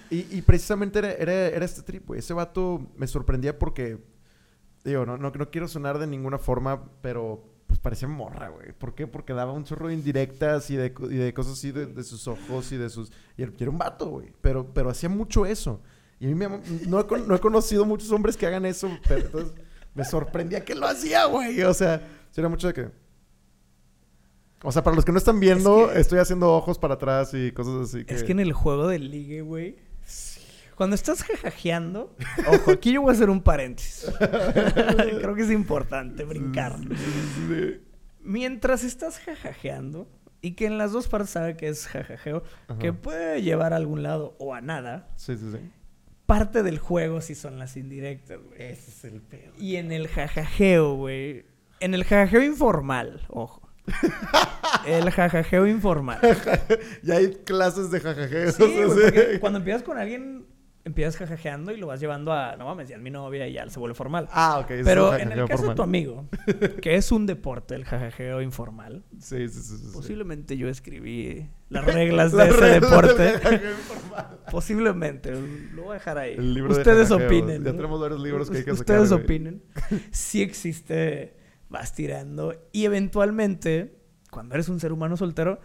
Y, 0.09 0.37
y 0.37 0.41
precisamente 0.41 0.99
era, 0.99 1.11
era, 1.13 1.33
era 1.47 1.65
este 1.65 1.81
trip, 1.81 2.07
güey. 2.07 2.19
Ese 2.19 2.33
vato 2.33 2.87
me 2.95 3.07
sorprendía 3.07 3.57
porque, 3.57 3.97
digo, 4.83 5.05
no, 5.05 5.17
no, 5.17 5.31
no 5.31 5.51
quiero 5.51 5.67
sonar 5.67 5.97
de 5.99 6.07
ninguna 6.07 6.37
forma, 6.37 6.83
pero 7.01 7.43
pues 7.67 7.79
parecía 7.79 8.07
morra, 8.07 8.49
güey. 8.49 8.71
¿Por 8.73 8.93
qué? 8.93 9.07
Porque 9.07 9.33
daba 9.33 9.51
un 9.51 9.63
chorro 9.63 9.87
de 9.87 9.95
indirectas 9.95 10.69
y 10.69 10.75
de, 10.75 10.93
y 11.09 11.15
de 11.15 11.33
cosas 11.33 11.53
así 11.53 11.71
de, 11.71 11.87
de 11.87 12.03
sus 12.03 12.27
ojos 12.27 12.71
y 12.71 12.77
de 12.77 12.89
sus... 12.89 13.11
Y 13.35 13.43
era, 13.43 13.71
un 13.71 13.77
vato, 13.79 14.07
güey. 14.09 14.31
Pero, 14.41 14.71
pero 14.73 14.89
hacía 14.89 15.09
mucho 15.09 15.45
eso. 15.45 15.81
Y 16.19 16.25
a 16.25 16.29
mí 16.29 16.35
me, 16.35 16.47
no, 16.87 16.99
he, 16.99 17.19
no 17.21 17.35
he 17.35 17.39
conocido 17.39 17.83
muchos 17.85 18.11
hombres 18.11 18.37
que 18.37 18.45
hagan 18.45 18.65
eso, 18.65 18.89
pero 19.07 19.21
entonces 19.25 19.53
me 19.95 20.05
sorprendía 20.05 20.63
que 20.63 20.75
lo 20.75 20.85
hacía, 20.85 21.25
güey. 21.25 21.63
O 21.63 21.73
sea, 21.73 22.01
era 22.35 22.47
mucho 22.47 22.67
de 22.67 22.73
que... 22.73 23.02
O 24.63 24.71
sea, 24.71 24.83
para 24.83 24.95
los 24.95 25.03
que 25.05 25.11
no 25.11 25.17
están 25.17 25.39
viendo, 25.39 25.87
Es 25.87 25.93
que- 25.93 25.99
estoy 26.01 26.19
haciendo 26.19 26.51
ojos 26.53 26.79
para 26.79 26.95
atrás 26.95 27.33
y 27.33 27.51
cosas 27.51 27.89
así. 27.89 28.05
Que... 28.05 28.13
Es 28.15 28.23
que 28.23 28.31
en 28.31 28.39
el 28.39 28.53
juego 28.53 28.87
del 28.87 29.11
ligue, 29.11 29.41
güey. 29.41 29.75
Cuando 30.75 30.95
estás 30.95 31.21
jajajeando, 31.23 32.15
ojo, 32.47 32.71
aquí 32.71 32.93
yo 32.93 33.01
voy 33.03 33.11
a 33.11 33.13
hacer 33.13 33.29
un 33.29 33.41
paréntesis. 33.43 34.09
Creo 34.17 35.35
que 35.35 35.43
es 35.43 35.51
importante 35.51 36.23
brincar. 36.23 36.77
Mientras 38.21 38.83
estás 38.83 39.19
jajajeando, 39.19 40.07
y 40.41 40.53
que 40.55 40.65
en 40.65 40.77
las 40.77 40.91
dos 40.91 41.07
partes 41.07 41.29
sabe 41.29 41.55
que 41.57 41.67
es 41.67 41.87
jajajeo, 41.87 42.43
Ajá. 42.67 42.79
que 42.79 42.91
puede 42.93 43.41
llevar 43.41 43.73
a 43.73 43.75
algún 43.77 44.01
lado 44.03 44.35
o 44.39 44.53
a 44.53 44.61
nada, 44.61 45.09
Sí, 45.15 45.37
sí, 45.37 45.51
sí. 45.51 45.59
parte 46.25 46.63
del 46.63 46.79
juego 46.79 47.21
sí 47.21 47.35
son 47.35 47.59
las 47.59 47.77
indirectas, 47.77 48.39
güey. 48.41 48.61
Ese 48.61 48.91
es 48.91 49.03
el 49.05 49.21
pedo. 49.21 49.53
Y 49.57 49.75
en 49.75 49.91
el 49.91 50.07
jajajeo, 50.07 50.95
güey. 50.95 51.45
En 51.79 51.93
el 51.93 52.03
jajajeo 52.03 52.41
informal, 52.43 53.25
ojo. 53.29 53.61
El 54.85 55.09
jajajeo 55.11 55.67
informal. 55.67 56.19
ya 57.03 57.15
hay 57.15 57.31
clases 57.45 57.91
de 57.91 57.99
jajajeo. 57.99 58.51
Sí, 58.51 58.63
porque 58.85 59.37
cuando 59.39 59.59
empiezas 59.59 59.83
con 59.83 59.97
alguien, 59.97 60.45
empiezas 60.85 61.15
jajajeando 61.17 61.71
y 61.71 61.77
lo 61.77 61.87
vas 61.87 61.99
llevando 61.99 62.33
a, 62.33 62.55
no 62.57 62.65
mames, 62.65 62.89
ya 62.89 62.97
es 62.97 63.01
mi 63.01 63.09
novia 63.09 63.47
y 63.47 63.53
ya 63.53 63.69
se 63.69 63.79
vuelve 63.79 63.95
formal. 63.95 64.27
Ah, 64.31 64.59
ok. 64.59 64.71
Pero 64.83 65.15
en 65.15 65.31
el 65.31 65.45
caso 65.47 65.69
de 65.69 65.75
tu 65.75 65.81
amigo, 65.83 66.27
que 66.81 66.95
es 66.95 67.11
un 67.11 67.25
deporte, 67.25 67.75
el 67.75 67.85
jajajeo 67.85 68.41
informal, 68.41 69.03
Sí, 69.19 69.47
sí, 69.47 69.61
sí. 69.61 69.77
sí, 69.77 69.77
sí. 69.77 69.91
posiblemente 69.93 70.57
yo 70.57 70.67
escribí 70.67 71.49
las 71.69 71.85
reglas 71.85 72.31
de 72.33 72.49
ese 72.49 72.61
del 72.65 72.81
deporte. 72.81 73.31
jajajeo 73.33 73.71
informal. 73.71 74.39
Posiblemente, 74.51 75.31
lo 75.73 75.83
voy 75.83 75.91
a 75.91 75.93
dejar 75.95 76.17
ahí. 76.17 76.33
El 76.35 76.53
libro 76.53 76.73
de 76.73 76.79
Ustedes 76.81 77.09
opinen. 77.11 77.63
Ya 77.63 77.71
tenemos 77.71 77.99
varios 78.01 78.19
libros 78.21 78.49
que 78.49 78.57
hay 78.57 78.63
que 78.65 78.71
Ustedes 78.73 79.09
sacar, 79.09 79.23
güey. 79.25 79.37
opinen. 79.37 79.63
Si 80.11 80.41
existe, 80.41 81.37
vas 81.73 81.91
tirando. 81.93 82.55
Y 82.71 82.85
eventualmente, 82.85 83.97
cuando 84.31 84.53
eres 84.55 84.69
un 84.69 84.79
ser 84.79 84.93
humano 84.93 85.17
soltero, 85.17 85.59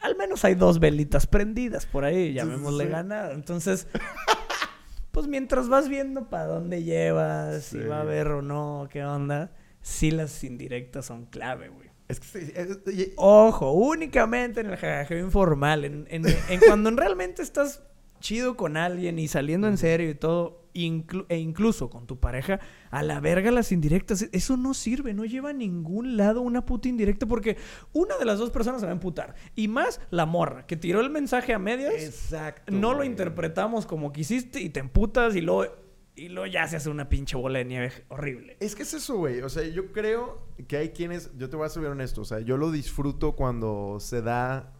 al 0.00 0.16
menos 0.16 0.44
hay 0.44 0.54
dos 0.56 0.80
velitas 0.80 1.26
prendidas 1.26 1.86
por 1.86 2.04
ahí, 2.04 2.34
llamémosle 2.34 2.84
sí. 2.84 2.90
ganado. 2.90 3.30
Entonces, 3.32 3.86
pues 5.12 5.26
mientras 5.28 5.68
vas 5.68 5.88
viendo 5.88 6.28
para 6.28 6.46
dónde 6.46 6.82
llevas, 6.82 7.64
si 7.64 7.78
va 7.78 7.98
a 7.98 8.00
haber 8.00 8.28
o 8.28 8.42
no, 8.42 8.88
qué 8.90 9.04
onda, 9.04 9.52
sí 9.80 10.10
las 10.10 10.42
indirectas 10.44 11.06
son 11.06 11.26
clave, 11.26 11.68
güey. 11.68 11.88
Es 12.08 12.20
que 12.20 12.26
sí, 12.26 12.52
es- 12.54 12.78
y- 12.92 13.12
Ojo, 13.16 13.72
únicamente 13.72 14.60
en 14.60 14.66
el 14.70 14.76
jajajeo 14.76 15.18
informal, 15.24 15.84
en, 15.86 16.06
en- 16.10 16.26
en 16.26 16.60
cuando 16.66 16.90
en 16.90 16.96
realmente 16.98 17.40
estás 17.42 17.82
chido 18.24 18.56
con 18.56 18.78
alguien 18.78 19.18
y 19.18 19.28
saliendo 19.28 19.68
en 19.68 19.76
serio 19.76 20.08
y 20.08 20.14
todo, 20.14 20.66
inclu- 20.74 21.26
e 21.28 21.36
incluso 21.38 21.90
con 21.90 22.06
tu 22.06 22.18
pareja, 22.18 22.58
a 22.90 23.02
la 23.02 23.20
verga 23.20 23.50
las 23.50 23.70
indirectas, 23.70 24.22
e- 24.22 24.30
eso 24.32 24.56
no 24.56 24.72
sirve, 24.72 25.12
no 25.12 25.26
lleva 25.26 25.50
a 25.50 25.52
ningún 25.52 26.16
lado 26.16 26.40
una 26.40 26.64
puta 26.64 26.88
indirecta 26.88 27.26
porque 27.26 27.58
una 27.92 28.16
de 28.16 28.24
las 28.24 28.38
dos 28.38 28.50
personas 28.50 28.80
se 28.80 28.86
va 28.86 28.92
a 28.92 28.94
emputar. 28.94 29.34
Y 29.54 29.68
más 29.68 30.00
la 30.10 30.24
morra, 30.24 30.66
que 30.66 30.76
tiró 30.78 31.00
el 31.02 31.10
mensaje 31.10 31.52
a 31.52 31.58
medias, 31.58 31.92
Exacto. 32.02 32.72
no 32.72 32.94
lo 32.94 33.04
interpretamos 33.04 33.84
como 33.84 34.10
quisiste 34.10 34.58
y 34.62 34.70
te 34.70 34.80
emputas 34.80 35.36
y 35.36 35.42
luego, 35.42 35.70
y 36.16 36.28
luego 36.30 36.46
ya 36.46 36.66
se 36.66 36.76
hace 36.76 36.88
una 36.88 37.08
pinche 37.08 37.36
bola 37.36 37.58
de 37.58 37.64
nieve 37.66 37.92
horrible. 38.08 38.56
Es 38.60 38.74
que 38.74 38.84
es 38.84 38.94
eso, 38.94 39.16
güey. 39.18 39.42
O 39.42 39.48
sea, 39.50 39.64
yo 39.66 39.92
creo 39.92 40.46
que 40.68 40.76
hay 40.78 40.90
quienes. 40.90 41.30
Yo 41.36 41.50
te 41.50 41.56
voy 41.56 41.66
a 41.66 41.68
ser 41.68 41.84
honesto. 41.86 42.20
O 42.20 42.24
sea, 42.24 42.38
yo 42.38 42.56
lo 42.56 42.70
disfruto 42.70 43.32
cuando 43.32 43.98
se 44.00 44.22
da. 44.22 44.72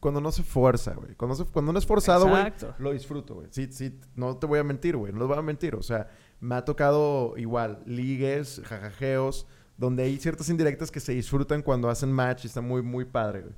Cuando 0.00 0.20
no 0.20 0.32
se 0.32 0.42
fuerza, 0.42 0.94
güey. 0.94 1.14
Cuando, 1.14 1.34
se- 1.36 1.44
cuando 1.44 1.72
no 1.72 1.78
es 1.78 1.84
forzado, 1.86 2.26
güey. 2.28 2.42
Lo 2.78 2.92
disfruto, 2.92 3.34
güey. 3.34 3.48
Sí, 3.50 3.68
sí. 3.70 3.98
No 4.16 4.36
te 4.38 4.46
voy 4.46 4.58
a 4.58 4.64
mentir, 4.64 4.96
güey. 4.96 5.12
No 5.12 5.18
te 5.20 5.24
voy 5.26 5.36
a 5.38 5.42
mentir. 5.42 5.74
O 5.76 5.82
sea, 5.82 6.08
me 6.40 6.54
ha 6.54 6.64
tocado 6.64 7.34
igual. 7.36 7.82
Ligues, 7.86 8.62
jajajeos. 8.64 9.46
Donde 9.76 10.02
hay 10.04 10.16
ciertas 10.18 10.48
indirectas 10.48 10.90
que 10.90 11.00
se 11.00 11.12
disfrutan 11.12 11.62
cuando 11.62 11.88
hacen 11.90 12.10
match 12.12 12.44
y 12.44 12.46
está 12.48 12.60
muy, 12.62 12.82
muy 12.82 13.04
padre, 13.04 13.42
güey. 13.42 13.54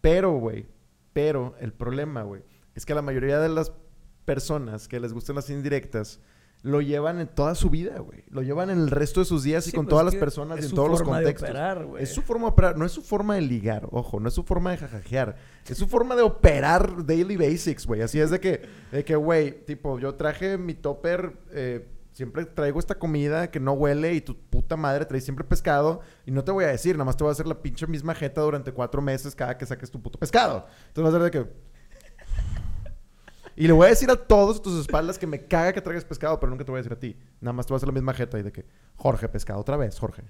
Pero, 0.00 0.32
güey. 0.34 0.66
Pero 1.12 1.54
el 1.60 1.72
problema, 1.72 2.22
güey. 2.22 2.42
Es 2.74 2.86
que 2.86 2.94
la 2.94 3.02
mayoría 3.02 3.40
de 3.40 3.48
las 3.48 3.72
personas 4.24 4.86
que 4.86 5.00
les 5.00 5.12
gustan 5.12 5.36
las 5.36 5.50
indirectas 5.50 6.20
lo 6.62 6.82
llevan 6.82 7.20
en 7.20 7.26
toda 7.26 7.54
su 7.54 7.70
vida, 7.70 7.98
güey. 8.00 8.22
Lo 8.28 8.42
llevan 8.42 8.70
en 8.70 8.78
el 8.78 8.90
resto 8.90 9.20
de 9.20 9.26
sus 9.26 9.42
días 9.42 9.66
y 9.66 9.70
Sí, 9.70 9.76
con 9.76 9.86
pues 9.86 9.90
todas 9.90 10.04
las 10.04 10.14
personas 10.14 10.60
y 10.60 10.66
en 10.66 10.74
todos 10.74 10.90
los 10.90 10.98
forma 10.98 11.18
de 11.18 11.24
contextos. 11.24 11.48
operar, 11.48 11.84
güey. 11.86 12.02
es 12.02 12.12
su 12.12 12.22
forma 12.22 12.46
de 12.46 12.52
operar, 12.52 12.76
no 12.76 12.84
es 12.84 12.92
su 12.92 13.02
forma 13.02 13.34
de 13.36 13.40
ligar, 13.40 13.88
ojo, 13.90 14.20
no 14.20 14.28
es 14.28 14.34
su 14.34 14.42
forma 14.42 14.70
de 14.72 14.76
jajajear, 14.76 15.36
es 15.66 15.78
su 15.78 15.86
forma 15.88 16.16
de 16.16 16.22
operar 16.22 17.06
daily 17.06 17.36
basics, 17.36 17.86
güey. 17.86 18.02
Así 18.02 18.20
es 18.20 18.30
de 18.30 18.40
que, 18.40 18.62
de 18.92 19.04
que, 19.04 19.16
güey, 19.16 19.64
tipo, 19.64 19.98
yo 19.98 20.14
traje 20.16 20.58
mi 20.58 20.74
topper, 20.74 21.32
eh, 21.50 21.88
siempre 22.12 22.44
traigo 22.44 22.78
esta 22.78 22.96
comida 22.98 23.50
que 23.50 23.60
no 23.60 23.72
huele 23.72 24.12
y 24.12 24.20
tu 24.20 24.36
puta 24.36 24.76
madre 24.76 25.06
trae 25.06 25.22
siempre 25.22 25.44
pescado 25.44 26.02
y 26.26 26.30
no 26.30 26.44
te 26.44 26.52
voy 26.52 26.64
a 26.64 26.68
decir, 26.68 26.94
nada 26.96 27.06
más 27.06 27.16
te 27.16 27.24
voy 27.24 27.30
a 27.30 27.32
hacer 27.32 27.46
la 27.46 27.62
pinche 27.62 27.86
misma 27.86 28.14
jeta 28.14 28.42
durante 28.42 28.72
cuatro 28.72 29.00
meses 29.00 29.34
cada 29.34 29.56
que 29.56 29.64
saques 29.64 29.90
tu 29.90 30.02
puto 30.02 30.18
pescado. 30.18 30.66
Entonces 30.88 31.04
vas 31.04 31.14
a 31.14 31.16
ser 31.16 31.22
de 31.22 31.30
que... 31.30 31.69
Y 33.60 33.66
le 33.66 33.74
voy 33.74 33.84
a 33.84 33.90
decir 33.90 34.10
a 34.10 34.16
todos 34.16 34.58
a 34.58 34.62
tus 34.62 34.80
espaldas 34.80 35.18
que 35.18 35.26
me 35.26 35.46
caga 35.46 35.74
que 35.74 35.82
traigas 35.82 36.06
pescado, 36.06 36.40
pero 36.40 36.48
nunca 36.48 36.64
te 36.64 36.70
voy 36.70 36.78
a 36.78 36.82
decir 36.82 36.94
a 36.94 36.98
ti. 36.98 37.14
Nada 37.42 37.52
más 37.52 37.66
te 37.66 37.74
voy 37.74 37.76
a 37.76 37.76
hacer 37.76 37.88
la 37.88 37.92
misma 37.92 38.14
jeta 38.14 38.38
y 38.38 38.42
de 38.42 38.50
que, 38.50 38.64
Jorge, 38.96 39.28
pescado 39.28 39.60
otra 39.60 39.76
vez, 39.76 39.98
Jorge. 39.98 40.22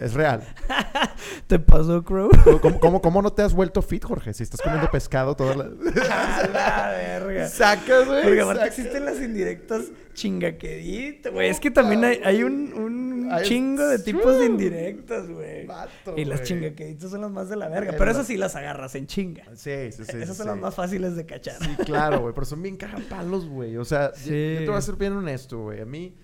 Es 0.00 0.14
real. 0.14 0.42
¿Te 1.46 1.58
pasó, 1.60 2.02
Crow? 2.02 2.30
¿Cómo, 2.60 2.80
cómo, 2.80 3.00
cómo 3.02 3.22
no 3.22 3.32
te 3.32 3.42
has 3.42 3.54
vuelto 3.54 3.82
fit, 3.82 4.04
Jorge? 4.04 4.34
Si 4.34 4.42
estás 4.42 4.60
comiendo 4.60 4.90
pescado 4.92 5.36
toda 5.36 5.54
la... 5.54 5.64
La 6.52 6.90
verga. 6.90 7.48
Sacas, 7.48 8.06
güey. 8.06 8.22
Porque 8.24 8.40
aparte 8.40 8.66
existen 8.66 9.04
las 9.04 9.20
indirectas 9.20 9.82
chingaquedita, 10.14 11.30
güey. 11.30 11.48
Es 11.48 11.60
que 11.60 11.70
también 11.70 12.04
hay, 12.04 12.20
hay 12.24 12.42
un, 12.42 12.72
un 12.74 13.28
Hay- 13.32 13.44
chingo 13.46 13.86
de 13.86 13.98
tipos 14.00 14.38
de 14.38 14.46
indirectas, 14.46 15.28
güey. 15.28 15.68
Y 16.16 16.24
las 16.24 16.42
chingaqueditas 16.42 17.10
son 17.10 17.20
las 17.20 17.30
más 17.30 17.48
de 17.48 17.56
la 17.56 17.68
verga. 17.68 17.94
Pero 17.96 18.10
esas 18.10 18.26
sí 18.26 18.36
las 18.36 18.56
agarras 18.56 18.94
en 18.96 19.06
chinga. 19.06 19.44
Sí, 19.54 19.92
sí, 19.92 20.02
sí. 20.04 20.16
Esas 20.16 20.30
sí, 20.30 20.34
son 20.34 20.36
sí. 20.36 20.44
las 20.46 20.58
más 20.58 20.74
fáciles 20.74 21.14
de 21.16 21.26
cachar. 21.26 21.56
Sí, 21.62 21.76
claro, 21.84 22.20
güey. 22.20 22.34
Pero 22.34 22.44
son 22.44 22.60
bien 22.62 22.76
cagapalos, 22.76 23.46
güey. 23.48 23.76
O 23.76 23.84
sea, 23.84 24.12
yo- 24.14 24.18
Sí. 24.18 24.54
yo 24.54 24.60
te 24.60 24.68
voy 24.68 24.78
a 24.78 24.82
ser 24.82 24.96
bien 24.96 25.12
honesto, 25.12 25.58
güey. 25.62 25.80
A 25.80 25.86
mí 25.86 26.14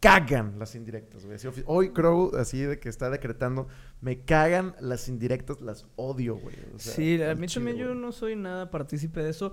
cagan 0.00 0.58
las 0.58 0.74
indirectas, 0.74 1.24
güey. 1.24 1.38
Hoy 1.66 1.90
Crow, 1.90 2.32
así 2.36 2.60
de 2.60 2.78
que 2.78 2.88
está 2.88 3.10
decretando, 3.10 3.68
me 4.00 4.20
cagan 4.20 4.74
las 4.80 5.08
indirectas, 5.08 5.60
las 5.60 5.86
odio, 5.96 6.36
güey. 6.36 6.56
O 6.74 6.78
sea, 6.78 6.92
sí, 6.92 7.20
a 7.22 7.34
mí 7.34 7.46
también 7.46 7.76
yo 7.76 7.94
no 7.94 8.12
soy 8.12 8.36
nada 8.36 8.70
partícipe 8.70 9.22
de 9.22 9.30
eso. 9.30 9.52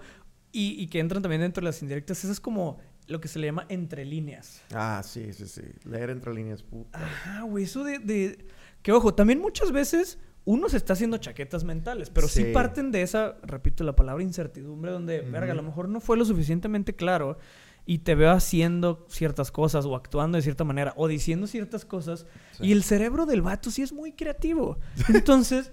Y, 0.51 0.79
y 0.81 0.87
que 0.87 0.99
entran 0.99 1.23
también 1.23 1.41
dentro 1.41 1.61
de 1.61 1.65
las 1.65 1.81
indirectas. 1.81 2.23
Eso 2.23 2.31
es 2.31 2.39
como 2.39 2.77
lo 3.07 3.19
que 3.19 3.27
se 3.27 3.39
le 3.39 3.47
llama 3.47 3.65
entre 3.69 4.05
líneas. 4.05 4.61
Ah, 4.71 5.01
sí, 5.03 5.33
sí, 5.33 5.47
sí. 5.47 5.63
Leer 5.83 6.11
entre 6.11 6.31
líneas, 6.33 6.61
puta. 6.61 7.03
Ajá, 7.03 7.41
güey, 7.41 7.63
eso 7.63 7.83
de, 7.83 7.97
de... 7.97 8.45
Que 8.83 8.91
ojo, 8.91 9.15
también 9.15 9.39
muchas 9.39 9.71
veces 9.71 10.19
uno 10.45 10.69
se 10.69 10.77
está 10.77 10.93
haciendo 10.93 11.17
chaquetas 11.17 11.63
mentales, 11.63 12.09
pero 12.11 12.27
sí, 12.27 12.43
Sí. 12.43 12.51
parten 12.53 12.91
de 12.91 13.01
esa, 13.01 13.37
repito 13.43 13.83
la 13.83 13.95
palabra, 13.95 14.21
incertidumbre, 14.23 14.91
donde, 14.91 15.21
verga, 15.21 15.53
a 15.53 15.55
lo 15.55 15.63
mejor 15.63 15.89
no 15.89 15.99
fue 16.01 16.17
lo 16.17 16.25
suficientemente 16.25 16.93
claro 16.95 17.37
y 17.85 17.99
te 17.99 18.15
veo 18.15 18.31
haciendo 18.31 19.05
ciertas 19.09 19.51
cosas 19.51 19.85
o 19.85 19.95
actuando 19.95 20.37
de 20.37 20.41
cierta 20.41 20.63
manera 20.63 20.93
o 20.95 21.07
diciendo 21.07 21.47
ciertas 21.47 21.83
cosas 21.85 22.25
Sí. 22.53 22.67
y 22.67 22.71
el 22.71 22.83
cerebro 22.83 23.25
del 23.25 23.41
vato 23.41 23.71
sí 23.71 23.81
es 23.81 23.91
muy 23.91 24.13
creativo. 24.13 24.79
Entonces, 25.09 25.71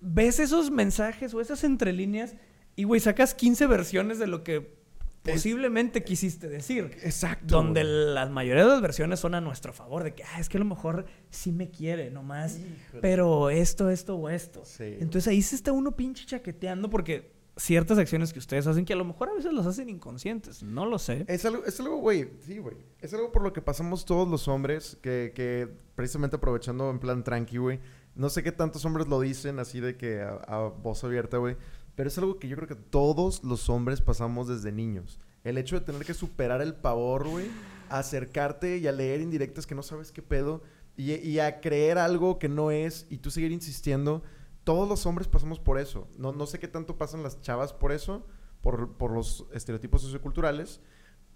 ves 0.00 0.40
esos 0.40 0.70
mensajes 0.70 1.32
o 1.34 1.40
esas 1.40 1.62
entrelíneas 1.64 2.34
y, 2.76 2.84
güey, 2.84 3.00
sacas 3.00 3.34
15 3.34 3.66
versiones 3.66 4.18
de 4.18 4.26
lo 4.26 4.42
que 4.42 4.80
posiblemente 5.22 6.02
quisiste 6.02 6.48
decir. 6.48 6.96
Exacto. 7.02 7.44
Donde 7.56 7.82
güey. 7.82 8.14
la 8.14 8.26
mayoría 8.30 8.64
de 8.64 8.70
las 8.70 8.80
versiones 8.80 9.20
son 9.20 9.34
a 9.34 9.40
nuestro 9.40 9.72
favor, 9.72 10.02
de 10.02 10.14
que, 10.14 10.24
ah, 10.24 10.40
es 10.40 10.48
que 10.48 10.56
a 10.56 10.60
lo 10.60 10.64
mejor 10.66 11.04
sí 11.28 11.52
me 11.52 11.70
quiere 11.70 12.10
nomás, 12.10 12.56
Híjole. 12.58 13.00
pero 13.02 13.50
esto, 13.50 13.90
esto 13.90 14.16
o 14.16 14.28
esto. 14.30 14.62
Sí, 14.64 14.84
Entonces 14.98 15.28
ahí 15.28 15.42
se 15.42 15.56
está 15.56 15.72
uno 15.72 15.94
pinche 15.94 16.24
chaqueteando 16.24 16.88
porque 16.88 17.32
ciertas 17.60 17.98
acciones 17.98 18.32
que 18.32 18.38
ustedes 18.38 18.66
hacen, 18.66 18.84
que 18.84 18.94
a 18.94 18.96
lo 18.96 19.04
mejor 19.04 19.28
a 19.28 19.34
veces 19.34 19.52
las 19.52 19.66
hacen 19.66 19.88
inconscientes, 19.90 20.62
no 20.62 20.86
lo 20.86 20.98
sé. 20.98 21.24
Es 21.28 21.44
algo, 21.44 21.64
es 21.64 21.78
algo, 21.78 21.98
güey, 21.98 22.30
sí, 22.40 22.58
güey. 22.58 22.76
Es 23.00 23.12
algo 23.12 23.30
por 23.30 23.42
lo 23.42 23.52
que 23.52 23.60
pasamos 23.60 24.06
todos 24.06 24.26
los 24.26 24.48
hombres, 24.48 24.96
que, 25.02 25.32
que 25.34 25.68
precisamente 25.94 26.36
aprovechando 26.36 26.90
en 26.90 26.98
plan 26.98 27.22
tranqui, 27.22 27.58
güey. 27.58 27.80
No 28.14 28.30
sé 28.30 28.42
qué 28.42 28.50
tantos 28.50 28.84
hombres 28.86 29.08
lo 29.08 29.20
dicen 29.20 29.58
así 29.58 29.78
de 29.78 29.96
que 29.96 30.22
a, 30.22 30.72
voz 30.82 31.04
abierta, 31.04 31.36
güey. 31.36 31.56
Pero 31.94 32.08
es 32.08 32.16
algo 32.16 32.38
que 32.38 32.48
yo 32.48 32.56
creo 32.56 32.68
que 32.68 32.76
todos 32.76 33.44
los 33.44 33.68
hombres 33.68 34.00
pasamos 34.00 34.48
desde 34.48 34.72
niños. 34.72 35.20
El 35.44 35.58
hecho 35.58 35.78
de 35.78 35.84
tener 35.84 36.04
que 36.04 36.14
superar 36.14 36.62
el 36.62 36.74
pavor, 36.74 37.28
güey. 37.28 37.46
Acercarte 37.90 38.78
y 38.78 38.86
a 38.86 38.92
leer 38.92 39.20
indirectas 39.20 39.66
que 39.66 39.74
no 39.74 39.82
sabes 39.82 40.12
qué 40.12 40.22
pedo. 40.22 40.62
Y, 40.96 41.14
y 41.14 41.40
a 41.40 41.60
creer 41.60 41.98
algo 41.98 42.38
que 42.38 42.48
no 42.48 42.70
es 42.70 43.06
y 43.10 43.18
tú 43.18 43.30
seguir 43.30 43.52
insistiendo. 43.52 44.22
Todos 44.70 44.88
los 44.88 45.04
hombres 45.04 45.26
pasamos 45.26 45.58
por 45.58 45.80
eso. 45.80 46.06
No, 46.16 46.30
no 46.30 46.46
sé 46.46 46.60
qué 46.60 46.68
tanto 46.68 46.96
pasan 46.96 47.24
las 47.24 47.40
chavas 47.40 47.72
por 47.72 47.90
eso. 47.90 48.24
Por, 48.60 48.92
por 48.98 49.10
los 49.10 49.46
estereotipos 49.52 50.00
socioculturales. 50.00 50.80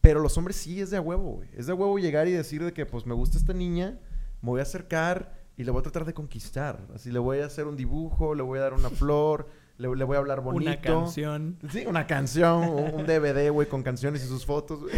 Pero 0.01 0.21
los 0.21 0.39
hombres 0.39 0.55
sí 0.55 0.81
es 0.81 0.91
de 0.91 0.99
a 0.99 1.01
huevo, 1.01 1.33
güey. 1.33 1.49
Es 1.53 1.67
de 1.67 1.73
a 1.73 1.75
huevo 1.75 1.99
llegar 1.99 2.29
y 2.29 2.31
decir 2.31 2.63
de 2.63 2.73
que, 2.73 2.87
pues, 2.87 3.07
me 3.07 3.15
gusta 3.15 3.37
esta 3.37 3.53
niña, 3.53 3.99
me 4.41 4.51
voy 4.51 4.61
a 4.61 4.63
acercar 4.63 5.35
y 5.57 5.65
le 5.65 5.73
voy 5.73 5.81
a 5.81 5.83
tratar 5.83 6.05
de 6.05 6.15
conquistar. 6.15 6.87
Así, 6.95 7.11
le 7.11 7.19
voy 7.19 7.41
a 7.41 7.47
hacer 7.47 7.67
un 7.67 7.77
dibujo, 7.77 8.37
le 8.37 8.45
voy 8.45 8.61
a 8.61 8.63
dar 8.63 8.75
una 8.75 8.91
flor, 9.01 9.49
le, 9.79 9.89
le 9.97 10.05
voy 10.05 10.15
a 10.15 10.21
hablar 10.21 10.41
bonito. 10.41 10.71
Una 10.71 10.81
canción. 10.81 11.59
Sí, 11.73 11.87
una 11.89 12.07
canción, 12.07 12.69
un, 12.69 12.95
un 13.01 13.05
DVD, 13.05 13.51
güey, 13.51 13.69
con 13.69 13.83
canciones 13.83 14.23
y 14.23 14.29
sus 14.29 14.47
fotos. 14.47 14.79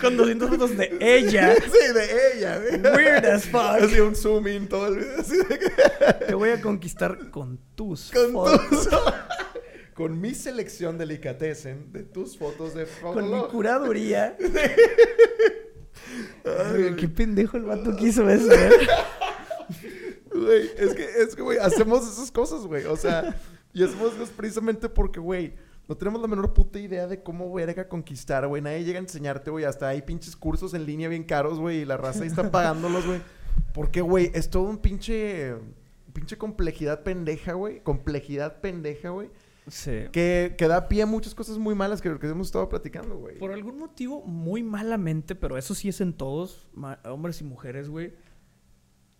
Con 0.00 0.16
200 0.16 0.48
fotos 0.48 0.76
de 0.76 0.96
ella. 1.00 1.54
sí, 1.56 1.92
de 1.92 2.32
ella, 2.34 2.58
güey. 2.58 2.80
Weird 2.94 3.26
as 3.26 3.44
fuck. 3.46 3.60
Así 3.82 4.00
un 4.00 4.14
zoom 4.14 4.46
in, 4.48 4.68
todo 4.68 4.88
el 4.88 4.96
video, 4.98 5.20
así 5.20 5.36
de 5.36 5.58
que- 5.58 6.26
Te 6.26 6.34
voy 6.34 6.50
a 6.50 6.60
conquistar 6.60 7.30
con 7.30 7.58
tus 7.74 8.10
Con 8.12 8.32
fotos. 8.32 8.68
tus... 8.68 8.88
Con 9.94 10.20
mi 10.20 10.32
selección 10.32 10.96
delicatessen 10.96 11.92
de 11.92 12.04
tus 12.04 12.38
fotos 12.38 12.72
de 12.72 12.86
Con 13.02 13.32
mi 13.32 13.42
curaduría. 13.48 14.36
Ay, 16.44 16.94
Qué 16.96 17.08
pendejo 17.08 17.56
el 17.56 17.64
vato 17.64 17.96
que 17.96 18.04
hizo 18.06 18.28
eso, 18.30 18.52
¿eh? 18.52 18.70
Güey, 20.32 20.70
es 20.78 20.94
que, 20.94 21.04
es 21.04 21.34
que, 21.34 21.42
güey, 21.42 21.58
hacemos 21.58 22.08
esas 22.10 22.30
cosas, 22.30 22.60
güey. 22.60 22.84
O 22.84 22.96
sea, 22.96 23.34
y 23.72 23.82
hacemos 23.82 24.14
eso 24.14 24.30
precisamente 24.36 24.88
porque, 24.88 25.18
güey, 25.20 25.54
no 25.88 25.96
tenemos 25.96 26.20
la 26.20 26.28
menor 26.28 26.52
puta 26.52 26.78
idea 26.78 27.06
de 27.06 27.22
cómo 27.22 27.50
verga 27.52 27.88
conquistar, 27.88 28.46
güey. 28.46 28.60
Nadie 28.60 28.84
llega 28.84 28.98
a 28.98 29.02
enseñarte, 29.02 29.50
güey. 29.50 29.64
Hasta 29.64 29.88
hay 29.88 30.02
pinches 30.02 30.36
cursos 30.36 30.74
en 30.74 30.84
línea 30.84 31.08
bien 31.08 31.24
caros, 31.24 31.58
güey, 31.58 31.78
y 31.78 31.84
la 31.86 31.96
raza 31.96 32.22
ahí 32.22 32.28
está 32.28 32.50
pagándolos, 32.52 33.06
güey. 33.06 33.22
Porque, 33.72 34.02
güey, 34.02 34.30
es 34.34 34.50
todo 34.50 34.64
un 34.64 34.78
pinche. 34.78 35.54
Pinche 36.12 36.36
complejidad 36.36 37.04
pendeja, 37.04 37.54
güey. 37.54 37.80
Complejidad 37.82 38.60
pendeja, 38.60 39.10
güey. 39.10 39.30
Sí. 39.68 40.08
Que, 40.12 40.56
que 40.58 40.68
da 40.68 40.88
pie 40.88 41.02
a 41.02 41.06
muchas 41.06 41.34
cosas 41.34 41.56
muy 41.56 41.74
malas 41.74 42.02
que, 42.02 42.18
que 42.18 42.26
hemos 42.26 42.48
estado 42.48 42.68
platicando, 42.68 43.16
güey. 43.16 43.38
Por 43.38 43.52
algún 43.52 43.78
motivo, 43.78 44.22
muy 44.24 44.62
malamente, 44.62 45.34
pero 45.34 45.56
eso 45.56 45.74
sí 45.74 45.88
es 45.88 46.00
en 46.02 46.12
todos, 46.12 46.68
hombres 47.04 47.40
y 47.40 47.44
mujeres, 47.44 47.88
güey. 47.88 48.14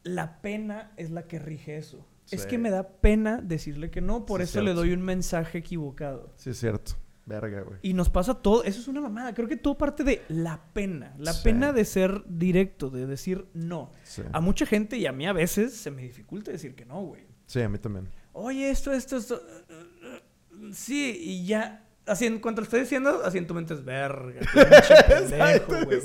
La 0.02 0.42
pena 0.42 0.92
es 0.96 1.10
la 1.10 1.26
que 1.26 1.38
rige 1.38 1.76
eso. 1.78 2.04
Es 2.30 2.46
que 2.46 2.58
me 2.58 2.70
da 2.70 2.86
pena 2.88 3.40
decirle 3.42 3.90
que 3.90 4.00
no, 4.00 4.26
por 4.26 4.40
Sí, 4.40 4.44
eso 4.44 4.60
le 4.62 4.74
doy 4.74 4.92
un 4.92 5.02
mensaje 5.02 5.58
equivocado. 5.58 6.32
Sí, 6.36 6.50
es 6.50 6.58
cierto. 6.58 6.92
Verga, 7.26 7.60
güey. 7.60 7.78
Y 7.82 7.92
nos 7.92 8.08
pasa 8.08 8.34
todo, 8.34 8.64
eso 8.64 8.80
es 8.80 8.88
una 8.88 9.02
mamada. 9.02 9.34
Creo 9.34 9.46
que 9.48 9.56
todo 9.56 9.76
parte 9.76 10.02
de 10.02 10.22
la 10.28 10.62
pena. 10.72 11.14
La 11.18 11.34
Sí. 11.34 11.40
pena 11.44 11.74
de 11.74 11.84
ser 11.84 12.22
directo, 12.26 12.88
de 12.88 13.06
decir 13.06 13.46
no. 13.52 13.92
A 14.32 14.40
mucha 14.40 14.64
gente 14.64 14.96
y 14.96 15.04
a 15.06 15.12
mí 15.12 15.26
a 15.26 15.34
veces 15.34 15.74
se 15.74 15.90
me 15.90 16.02
dificulta 16.02 16.50
decir 16.50 16.74
que 16.74 16.86
no, 16.86 17.02
güey. 17.02 17.26
Sí, 17.46 17.60
a 17.60 17.68
mí 17.68 17.76
también. 17.78 18.08
Oye, 18.32 18.70
esto, 18.70 18.92
esto, 18.92 19.18
esto. 19.18 19.36
eh, 19.36 19.64
eh, 19.68 20.20
eh, 20.62 20.70
Sí, 20.72 21.18
y 21.22 21.46
ya. 21.46 21.84
Así, 22.06 22.24
en 22.24 22.40
cuanto 22.40 22.62
lo 22.62 22.64
estoy 22.64 22.80
diciendo, 22.80 23.20
así 23.22 23.36
en 23.36 23.46
tu 23.46 23.52
mente 23.54 23.74
es 23.74 23.84
verga. 23.84 24.40
pendejo, 25.08 25.84
güey. 25.84 26.00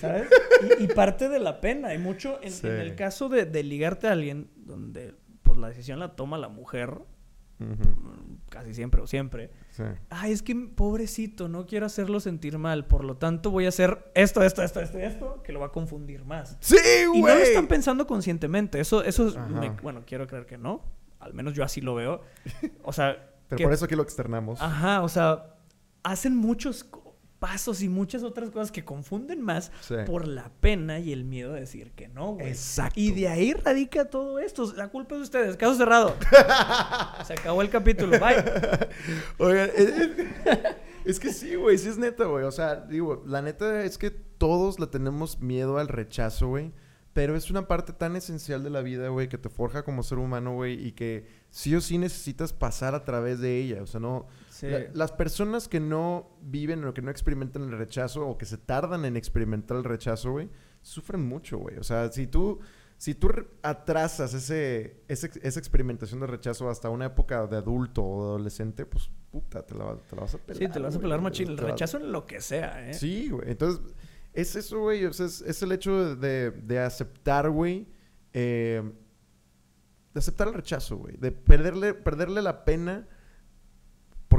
¿Sabes? 0.00 0.28
Y, 0.80 0.84
y 0.84 0.86
parte 0.88 1.28
de 1.28 1.38
la 1.38 1.60
pena. 1.60 1.94
Y 1.94 1.98
mucho 1.98 2.40
en, 2.42 2.52
el 2.80 2.96
caso 2.96 3.28
de, 3.28 3.44
de 3.44 3.62
ligarte 3.62 4.08
a 4.08 4.12
alguien, 4.12 4.50
donde 4.56 5.14
pues 5.54 5.60
la 5.60 5.68
decisión 5.68 5.98
la 6.00 6.16
toma 6.16 6.36
la 6.38 6.48
mujer, 6.48 6.98
casi 8.48 8.74
siempre 8.74 9.00
o 9.00 9.06
siempre. 9.06 9.50
Sí. 9.70 9.84
Ay, 10.10 10.32
es 10.32 10.42
que 10.42 10.54
pobrecito, 10.54 11.48
no 11.48 11.66
quiero 11.66 11.86
hacerlo 11.86 12.20
sentir 12.20 12.58
mal. 12.58 12.86
Por 12.86 13.04
lo 13.04 13.16
tanto, 13.16 13.50
voy 13.50 13.66
a 13.66 13.68
hacer 13.68 14.10
esto, 14.14 14.42
esto, 14.42 14.62
esto, 14.62 14.80
esto, 14.80 14.98
esto, 14.98 15.42
que 15.42 15.52
lo 15.52 15.60
va 15.60 15.66
a 15.66 15.72
confundir 15.72 16.24
más. 16.24 16.56
Sí, 16.60 16.76
Y 17.14 17.20
no 17.20 17.28
lo 17.28 17.34
güey. 17.34 17.42
están 17.42 17.66
pensando 17.66 18.06
conscientemente. 18.06 18.80
Eso, 18.80 19.02
eso 19.04 19.28
es- 19.28 19.36
me- 19.48 19.70
bueno, 19.82 20.02
quiero 20.06 20.26
creer 20.26 20.46
que 20.46 20.58
no. 20.58 20.82
Al 21.20 21.32
menos 21.34 21.54
yo 21.54 21.64
así 21.64 21.80
lo 21.80 21.94
veo. 21.94 22.20
O 22.82 22.92
sea. 22.92 23.30
Pero 23.48 23.58
que- 23.58 23.64
por 23.64 23.72
eso 23.72 23.84
aquí 23.84 23.94
lo 23.94 24.02
externamos. 24.02 24.60
Ajá, 24.60 25.02
o 25.02 25.08
sea, 25.08 25.54
hacen 26.02 26.36
muchos 26.36 26.84
pasos 27.44 27.82
y 27.82 27.90
muchas 27.90 28.22
otras 28.22 28.48
cosas 28.48 28.72
que 28.72 28.86
confunden 28.86 29.42
más 29.42 29.70
Sí. 29.82 29.96
por 30.06 30.26
la 30.26 30.50
pena 30.60 30.98
y 30.98 31.12
el 31.12 31.24
miedo 31.24 31.52
de 31.52 31.60
decir 31.60 31.90
que 31.92 32.08
no, 32.08 32.32
güey. 32.36 32.48
Exacto. 32.48 32.98
Y 32.98 33.10
de 33.12 33.28
ahí 33.28 33.52
radica 33.52 34.06
todo 34.06 34.38
esto. 34.38 34.72
La 34.78 34.88
culpa 34.88 35.14
es 35.16 35.18
de 35.18 35.22
ustedes. 35.24 35.56
Caso 35.58 35.74
cerrado. 35.74 36.16
Se 37.26 37.34
acabó 37.34 37.60
el 37.60 37.68
capítulo. 37.68 38.18
Bye. 38.18 38.42
Oigan, 39.38 39.68
es, 39.76 39.92
es 41.04 41.20
que 41.20 41.34
sí, 41.34 41.54
güey, 41.54 41.76
sí 41.76 41.90
es 41.90 41.98
neta, 41.98 42.24
güey. 42.24 42.44
O 42.46 42.50
sea, 42.50 42.76
digo, 42.76 43.22
la 43.26 43.42
neta 43.42 43.84
es 43.84 43.98
que 43.98 44.10
todos 44.10 44.80
le 44.80 44.86
tenemos 44.86 45.38
miedo 45.40 45.76
al 45.76 45.88
rechazo, 45.88 46.48
güey. 46.48 46.72
Pero 47.12 47.36
es 47.36 47.50
una 47.50 47.68
parte 47.68 47.92
tan 47.92 48.16
esencial 48.16 48.64
de 48.64 48.70
la 48.70 48.80
vida, 48.80 49.08
güey, 49.08 49.28
que 49.28 49.36
te 49.36 49.50
forja 49.50 49.84
como 49.84 50.02
ser 50.02 50.16
humano, 50.16 50.54
güey, 50.54 50.82
y 50.82 50.92
que 50.92 51.26
sí 51.50 51.74
o 51.76 51.82
sí 51.82 51.98
necesitas 51.98 52.54
pasar 52.54 52.94
a 52.94 53.04
través 53.04 53.38
de 53.38 53.58
ella. 53.60 53.82
O 53.82 53.86
sea, 53.86 54.00
no. 54.00 54.28
Sí. 54.54 54.68
la- 54.68 54.84
las 54.92 55.10
personas 55.12 55.66
que 55.68 55.80
no 55.80 56.30
viven 56.42 56.84
o 56.84 56.94
que 56.94 57.02
no 57.02 57.10
experimentan 57.10 57.62
el 57.64 57.72
rechazo 57.76 58.26
o 58.28 58.38
que 58.38 58.46
se 58.46 58.56
tardan 58.56 59.04
en 59.04 59.16
experimentar 59.16 59.76
el 59.76 59.82
rechazo, 59.84 60.30
güey, 60.32 60.48
sufren 60.80 61.22
mucho, 61.22 61.58
güey. 61.58 61.76
O 61.78 61.82
sea, 61.84 62.10
si 62.12 62.26
tú. 62.26 62.60
Si 62.96 63.12
tú 63.16 63.28
atrasas 63.62 64.32
ese, 64.34 65.02
ese- 65.08 65.32
esa 65.42 65.58
experimentación 65.58 66.20
de 66.20 66.28
rechazo 66.28 66.70
hasta 66.70 66.88
una 66.90 67.06
época 67.06 67.44
de 67.48 67.56
adulto 67.56 68.02
o 68.02 68.22
adolescente, 68.28 68.86
pues 68.86 69.10
puta, 69.32 69.66
te 69.66 69.74
la, 69.74 69.96
te 70.08 70.14
la 70.14 70.22
vas 70.22 70.34
a 70.36 70.38
pelar. 70.38 70.62
Sí, 70.62 70.68
te 70.72 70.78
lo 70.78 70.84
vas 70.86 70.96
a 70.96 71.00
pelar 71.00 71.20
machín. 71.20 71.48
El 71.48 71.56
la- 71.56 71.62
rechazo 71.64 71.96
en 71.98 72.12
lo 72.12 72.24
que 72.24 72.40
sea, 72.40 72.88
¿eh? 72.88 72.94
Sí, 72.94 73.28
güey. 73.30 73.50
Entonces, 73.50 73.82
es 74.32 74.54
eso, 74.54 74.78
güey. 74.78 75.04
O 75.06 75.12
sea, 75.12 75.26
es, 75.26 75.40
es 75.42 75.60
el 75.64 75.72
hecho 75.72 76.14
de, 76.14 76.52
de 76.52 76.78
aceptar, 76.78 77.50
güey. 77.50 77.88
eh, 78.32 78.80
de 80.14 80.18
aceptar 80.18 80.46
el 80.48 80.54
rechazo, 80.54 80.96
güey. 80.96 81.16
De 81.16 81.32
perderle, 81.32 81.94
perderle 81.94 82.42
la 82.42 82.64
pena. 82.64 83.08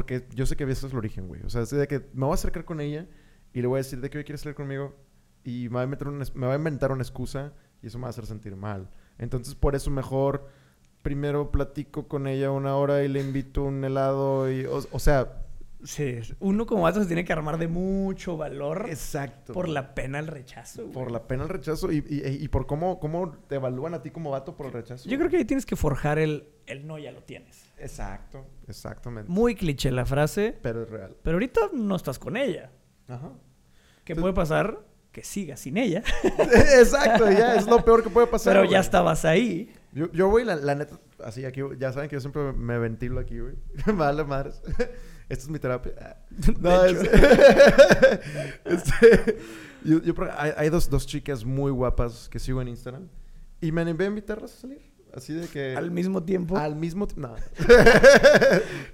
Porque 0.06 0.24
yo 0.36 0.46
sé 0.46 0.56
que 0.56 0.62
eso 0.64 0.86
es 0.86 0.92
el 0.92 0.98
origen, 0.98 1.26
güey. 1.26 1.42
O 1.42 1.50
sea, 1.50 1.62
es 1.62 1.70
de 1.70 1.88
que 1.88 1.98
me 2.14 2.26
voy 2.26 2.30
a 2.30 2.34
acercar 2.34 2.64
con 2.64 2.80
ella 2.80 3.06
y 3.52 3.60
le 3.60 3.66
voy 3.66 3.78
a 3.78 3.82
decir 3.82 4.00
de 4.00 4.08
que 4.08 4.18
hoy 4.18 4.24
quieres 4.24 4.40
salir 4.42 4.54
conmigo. 4.54 4.94
Y 5.42 5.68
me 5.68 5.76
va 5.76 5.82
a, 5.82 5.86
meter 5.88 6.06
una- 6.08 6.24
me 6.34 6.46
va 6.46 6.52
a 6.52 6.56
inventar 6.56 6.92
una 6.92 7.02
excusa. 7.02 7.52
y 7.82 7.88
eso 7.88 7.98
me 7.98 8.02
va 8.02 8.08
a 8.08 8.10
hacer 8.10 8.24
sentir 8.26 8.54
mal. 8.56 8.88
Entonces, 9.18 9.54
por 9.54 9.74
eso 9.74 9.90
mejor 9.90 10.48
primero 11.02 11.50
platico 11.52 12.08
con 12.08 12.26
ella 12.26 12.50
una 12.50 12.74
hora 12.76 13.02
y 13.04 13.08
le 13.08 13.20
invito 13.20 13.62
un 13.64 13.84
helado 13.84 14.50
y, 14.50 14.64
o, 14.64 14.80
o 14.90 14.98
sea, 14.98 15.42
Sí, 15.84 16.18
uno 16.40 16.64
como 16.66 16.82
vato 16.82 17.00
se 17.00 17.06
tiene 17.06 17.24
que 17.24 17.32
armar 17.34 17.58
de 17.58 17.68
mucho 17.68 18.36
valor 18.38 18.86
exacto. 18.88 19.52
por 19.52 19.68
la 19.68 19.94
pena 19.94 20.18
el 20.18 20.26
rechazo. 20.26 20.82
güey. 20.82 20.94
Por 20.94 21.10
la 21.12 21.28
pena 21.28 21.42
el 21.44 21.48
rechazo 21.50 21.92
y, 21.92 21.98
y- 22.08 22.42
y 22.44 22.48
por 22.48 22.66
cómo, 22.66 22.98
cómo 22.98 23.36
te 23.46 23.56
evalúan 23.56 23.92
a 23.94 24.02
ti 24.02 24.10
como 24.10 24.30
vato 24.30 24.56
por 24.56 24.66
el 24.66 24.72
rechazo. 24.72 25.08
Yo 25.08 25.18
creo 25.18 25.28
que 25.30 25.36
ahí 25.36 25.44
tienes 25.44 25.66
que 25.66 25.76
forjar 25.76 26.18
el, 26.18 26.48
el 26.66 26.86
no 26.86 26.98
ya 26.98 27.12
lo 27.12 27.22
tienes. 27.22 27.65
Exacto, 27.78 28.46
exactamente. 28.66 29.30
Muy 29.30 29.54
cliché 29.54 29.90
la 29.90 30.06
frase, 30.06 30.56
Pero 30.62 30.82
es 30.82 30.90
real. 30.90 31.14
pero 31.22 31.36
ahorita 31.36 31.60
no 31.72 31.96
estás 31.96 32.18
con 32.18 32.36
ella. 32.36 32.70
Ajá. 33.08 33.32
¿Qué 34.04 34.12
Entonces- 34.12 34.20
puede 34.22 34.34
pasar? 34.34 34.80
Que 35.12 35.22
sigas 35.24 35.60
sin 35.60 35.78
ella. 35.78 36.02
Exacto, 36.78 37.30
ya 37.30 37.54
es 37.56 37.66
lo 37.66 37.82
peor 37.84 38.02
que 38.02 38.10
puede 38.10 38.26
pasar. 38.26 38.52
pero 38.52 38.60
güey. 38.64 38.72
ya 38.72 38.80
estabas 38.80 39.24
ahí. 39.24 39.72
Yo, 39.92 40.12
yo 40.12 40.28
güey, 40.28 40.44
la, 40.44 40.56
la 40.56 40.74
neta, 40.74 41.00
así 41.24 41.44
aquí, 41.46 41.62
ya 41.78 41.90
saben 41.92 42.10
que 42.10 42.16
yo 42.16 42.20
siempre 42.20 42.52
me 42.52 42.78
ventilo 42.78 43.18
aquí, 43.20 43.38
güey. 43.38 43.54
vale, 43.96 44.24
madres. 44.24 44.60
Esta 45.28 45.42
es 45.44 45.48
mi 45.48 45.58
terapia. 45.58 45.92
Ah. 46.00 46.16
No, 46.60 46.82
De 46.82 46.90
es- 46.90 47.00
este, 48.64 49.38
yo, 49.84 50.02
yo 50.02 50.14
hay, 50.36 50.52
hay 50.56 50.68
dos, 50.68 50.88
dos 50.90 51.06
chicas 51.06 51.44
muy 51.44 51.70
guapas 51.72 52.28
que 52.28 52.38
sigo 52.38 52.60
en 52.62 52.68
Instagram 52.68 53.08
y 53.60 53.72
me 53.72 53.80
animé 53.80 54.04
a 54.04 54.08
invitarlas 54.08 54.52
a 54.54 54.60
salir. 54.60 54.85
Así 55.16 55.32
de 55.32 55.46
que... 55.48 55.74
Al 55.74 55.90
mismo 55.90 56.22
tiempo. 56.22 56.58
al 56.58 56.76
mismo 56.76 57.06
tiempo... 57.06 57.28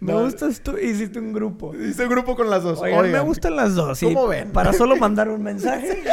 No. 0.00 0.06
Me 0.06 0.12
No, 0.12 0.22
gustas 0.22 0.60
tú. 0.60 0.76
Hiciste 0.78 1.18
un 1.18 1.32
grupo. 1.32 1.74
Hice 1.74 2.06
grupo 2.06 2.36
con 2.36 2.48
las 2.48 2.62
dos. 2.62 2.80
Oigan, 2.80 3.10
me 3.10 3.20
gustan 3.20 3.56
las 3.56 3.74
dos. 3.74 3.98
¿Cómo 4.00 4.28
ven? 4.28 4.50
Para 4.52 4.72
solo 4.72 4.96
mandar 4.96 5.28
un 5.28 5.42
mensaje. 5.50 6.04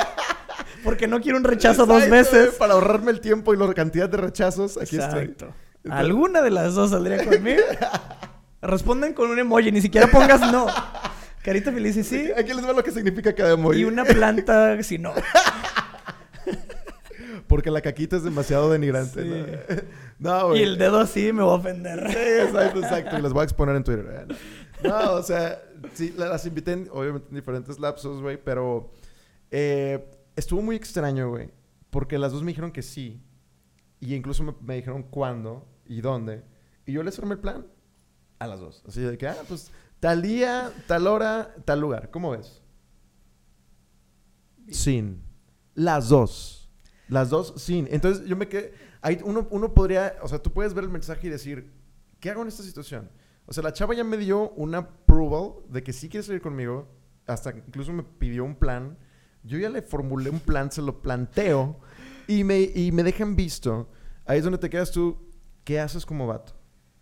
Porque 0.83 1.07
no 1.07 1.19
quiero 1.21 1.37
un 1.37 1.43
rechazo 1.43 1.85
dos 1.85 2.03
Exacto, 2.03 2.35
veces. 2.37 2.55
Para 2.55 2.73
ahorrarme 2.73 3.11
el 3.11 3.21
tiempo 3.21 3.53
y 3.53 3.57
la 3.57 3.73
cantidad 3.73 4.09
de 4.09 4.17
rechazos, 4.17 4.77
aquí 4.77 4.97
estoy. 4.97 5.25
Exacto. 5.25 5.53
¿Alguna 5.89 6.41
de 6.41 6.51
las 6.51 6.73
dos 6.73 6.89
saldría 6.91 7.23
conmigo? 7.23 7.61
Responden 8.61 9.13
con 9.13 9.29
un 9.29 9.39
emoji, 9.39 9.71
ni 9.71 9.81
siquiera 9.81 10.07
pongas 10.07 10.41
no. 10.51 10.67
Carita 11.43 11.71
feliz 11.71 11.95
y 11.97 12.03
sí. 12.03 12.29
Aquí 12.37 12.53
les 12.53 12.67
va 12.67 12.73
lo 12.73 12.83
que 12.83 12.91
significa 12.91 13.33
cada 13.33 13.53
emoji. 13.53 13.79
Y 13.81 13.85
una 13.85 14.03
planta 14.05 14.81
si 14.83 14.97
no. 14.97 15.13
Porque 17.49 17.69
la 17.71 17.81
caquita 17.81 18.15
es 18.15 18.23
demasiado 18.23 18.69
denigrante. 18.71 19.23
Sí. 19.23 19.83
No, 20.19 20.29
No, 20.39 20.47
güey. 20.49 20.61
Y 20.61 20.63
el 20.63 20.77
dedo 20.77 20.99
así 20.99 21.33
me 21.33 21.43
va 21.43 21.51
a 21.51 21.55
ofender. 21.55 21.99
Sí, 22.11 22.47
exacto, 22.47 22.79
exacto. 22.79 23.17
Y 23.17 23.21
las 23.21 23.33
voy 23.33 23.41
a 23.41 23.43
exponer 23.43 23.75
en 23.75 23.83
Twitter. 23.83 24.27
eh. 24.29 24.35
No, 24.87 25.13
o 25.15 25.23
sea, 25.23 25.61
sí, 25.93 26.13
la- 26.17 26.27
las 26.29 26.45
invité 26.45 26.71
en, 26.73 26.87
obviamente 26.93 27.27
en 27.29 27.35
diferentes 27.35 27.77
lapsos, 27.79 28.21
güey, 28.21 28.41
pero 28.41 28.91
eh, 29.51 30.09
estuvo 30.37 30.61
muy 30.61 30.77
extraño, 30.77 31.29
güey. 31.31 31.49
Porque 31.89 32.17
las 32.17 32.31
dos 32.31 32.43
me 32.43 32.51
dijeron 32.51 32.71
que 32.71 32.81
sí. 32.83 33.21
Y 33.99 34.13
incluso 34.15 34.43
me, 34.43 34.53
me 34.61 34.75
dijeron 34.75 35.03
cuándo 35.03 35.67
y 35.85 35.99
dónde. 36.01 36.43
Y 36.85 36.93
yo 36.93 37.03
les 37.03 37.17
armé 37.19 37.33
el 37.33 37.39
plan 37.39 37.65
a 38.37 38.47
las 38.47 38.59
dos. 38.61 38.83
Así 38.87 39.01
de 39.01 39.17
que, 39.17 39.27
ah, 39.27 39.35
pues 39.47 39.71
tal 39.99 40.21
día, 40.21 40.71
tal 40.87 41.07
hora, 41.07 41.53
tal 41.65 41.81
lugar. 41.81 42.09
¿Cómo 42.11 42.31
ves? 42.31 42.61
Sin. 44.69 45.23
Las 45.73 46.09
dos. 46.09 46.58
Las 47.09 47.29
dos 47.29 47.55
sin. 47.57 47.87
Entonces 47.91 48.25
yo 48.25 48.37
me 48.37 48.47
quedé. 48.47 48.73
Ahí 49.01 49.19
uno, 49.23 49.47
uno 49.49 49.73
podría. 49.73 50.15
O 50.21 50.27
sea, 50.27 50.39
tú 50.41 50.51
puedes 50.51 50.73
ver 50.73 50.85
el 50.85 50.89
mensaje 50.89 51.27
y 51.27 51.29
decir, 51.29 51.73
¿qué 52.19 52.29
hago 52.29 52.43
en 52.43 52.47
esta 52.47 52.63
situación? 52.63 53.09
O 53.45 53.53
sea, 53.53 53.63
la 53.63 53.73
chava 53.73 53.95
ya 53.95 54.03
me 54.03 54.15
dio 54.17 54.51
un 54.51 54.75
approval 54.75 55.53
de 55.69 55.83
que 55.83 55.91
sí 55.91 56.07
quiere 56.07 56.25
salir 56.25 56.41
conmigo. 56.41 56.87
Hasta 57.25 57.51
incluso 57.51 57.91
me 57.91 58.03
pidió 58.03 58.45
un 58.45 58.55
plan. 58.55 58.97
Yo 59.43 59.57
ya 59.57 59.69
le 59.69 59.81
formulé 59.81 60.29
un 60.29 60.39
plan, 60.39 60.71
se 60.71 60.81
lo 60.81 61.01
planteo. 61.01 61.79
Y 62.27 62.43
me, 62.43 62.61
y 62.61 62.91
me 62.91 63.01
dejan 63.01 63.35
visto. 63.35 63.89
Ahí 64.25 64.37
es 64.37 64.43
donde 64.43 64.59
te 64.59 64.69
quedas 64.69 64.91
tú. 64.91 65.17
¿Qué 65.63 65.79
haces 65.79 66.05
como 66.05 66.27
vato? 66.27 66.58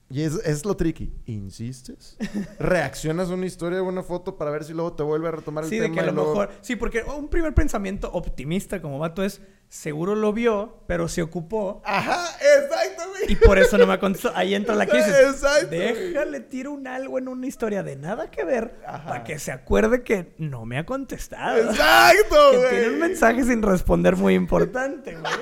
Y 0.10 0.22
es, 0.22 0.36
es 0.46 0.64
lo 0.64 0.78
tricky. 0.78 1.14
¿Insistes? 1.26 2.16
¿Reaccionas 2.60 3.30
a 3.30 3.34
una 3.34 3.46
historia 3.46 3.82
o 3.82 3.86
una 3.86 4.04
foto 4.04 4.38
para 4.38 4.52
ver 4.52 4.64
si 4.64 4.72
luego 4.74 4.94
te 4.94 5.04
vuelve 5.04 5.28
a 5.28 5.32
retomar 5.32 5.66
el 5.66 5.70
Sí, 5.70 5.76
tema? 5.78 5.90
de 5.90 5.94
que 5.94 6.00
a 6.00 6.06
lo 6.06 6.12
luego- 6.14 6.30
mejor. 6.32 6.50
Sí, 6.62 6.78
porque 6.78 7.04
un 7.04 7.28
primer 7.28 7.54
pensamiento 7.54 8.10
optimista 8.14 8.82
como 8.82 9.00
vato 9.00 9.22
es: 9.22 9.42
seguro 9.68 10.16
lo 10.16 10.32
vio, 10.32 10.82
pero 10.88 11.10
se 11.10 11.22
ocupó. 11.22 11.82
Ajá, 11.84 12.26
exacto, 12.38 13.04
güey. 13.10 13.24
Y 13.34 13.36
por 13.36 13.60
eso 13.60 13.78
no 13.78 13.86
me 13.86 14.00
contestó. 14.00 14.32
Ahí 14.34 14.56
entra 14.56 14.76
la 14.76 14.86
crisis. 14.88 15.14
Exacto. 15.14 15.68
Déjale, 15.72 16.40
tiro 16.40 16.72
un 16.72 16.88
algo 16.88 17.18
en 17.18 17.28
una 17.28 17.46
historia 17.46 17.84
de 17.84 17.98
nada 17.98 18.32
que 18.32 18.46
ver 18.46 18.80
Ajá. 18.88 19.10
para 19.10 19.24
que 19.26 19.40
se 19.40 19.52
acuerde 19.52 20.04
que 20.04 20.34
no 20.38 20.66
me 20.66 20.78
ha 20.78 20.86
contestado. 20.86 21.58
Exacto, 21.70 22.52
que 22.52 22.58
güey. 22.60 22.70
tiene 22.70 22.88
un 22.94 23.00
mensaje 23.00 23.44
sin 23.44 23.62
responder 23.62 24.16
muy 24.16 24.36
importante, 24.36 25.16
güey. 25.18 25.34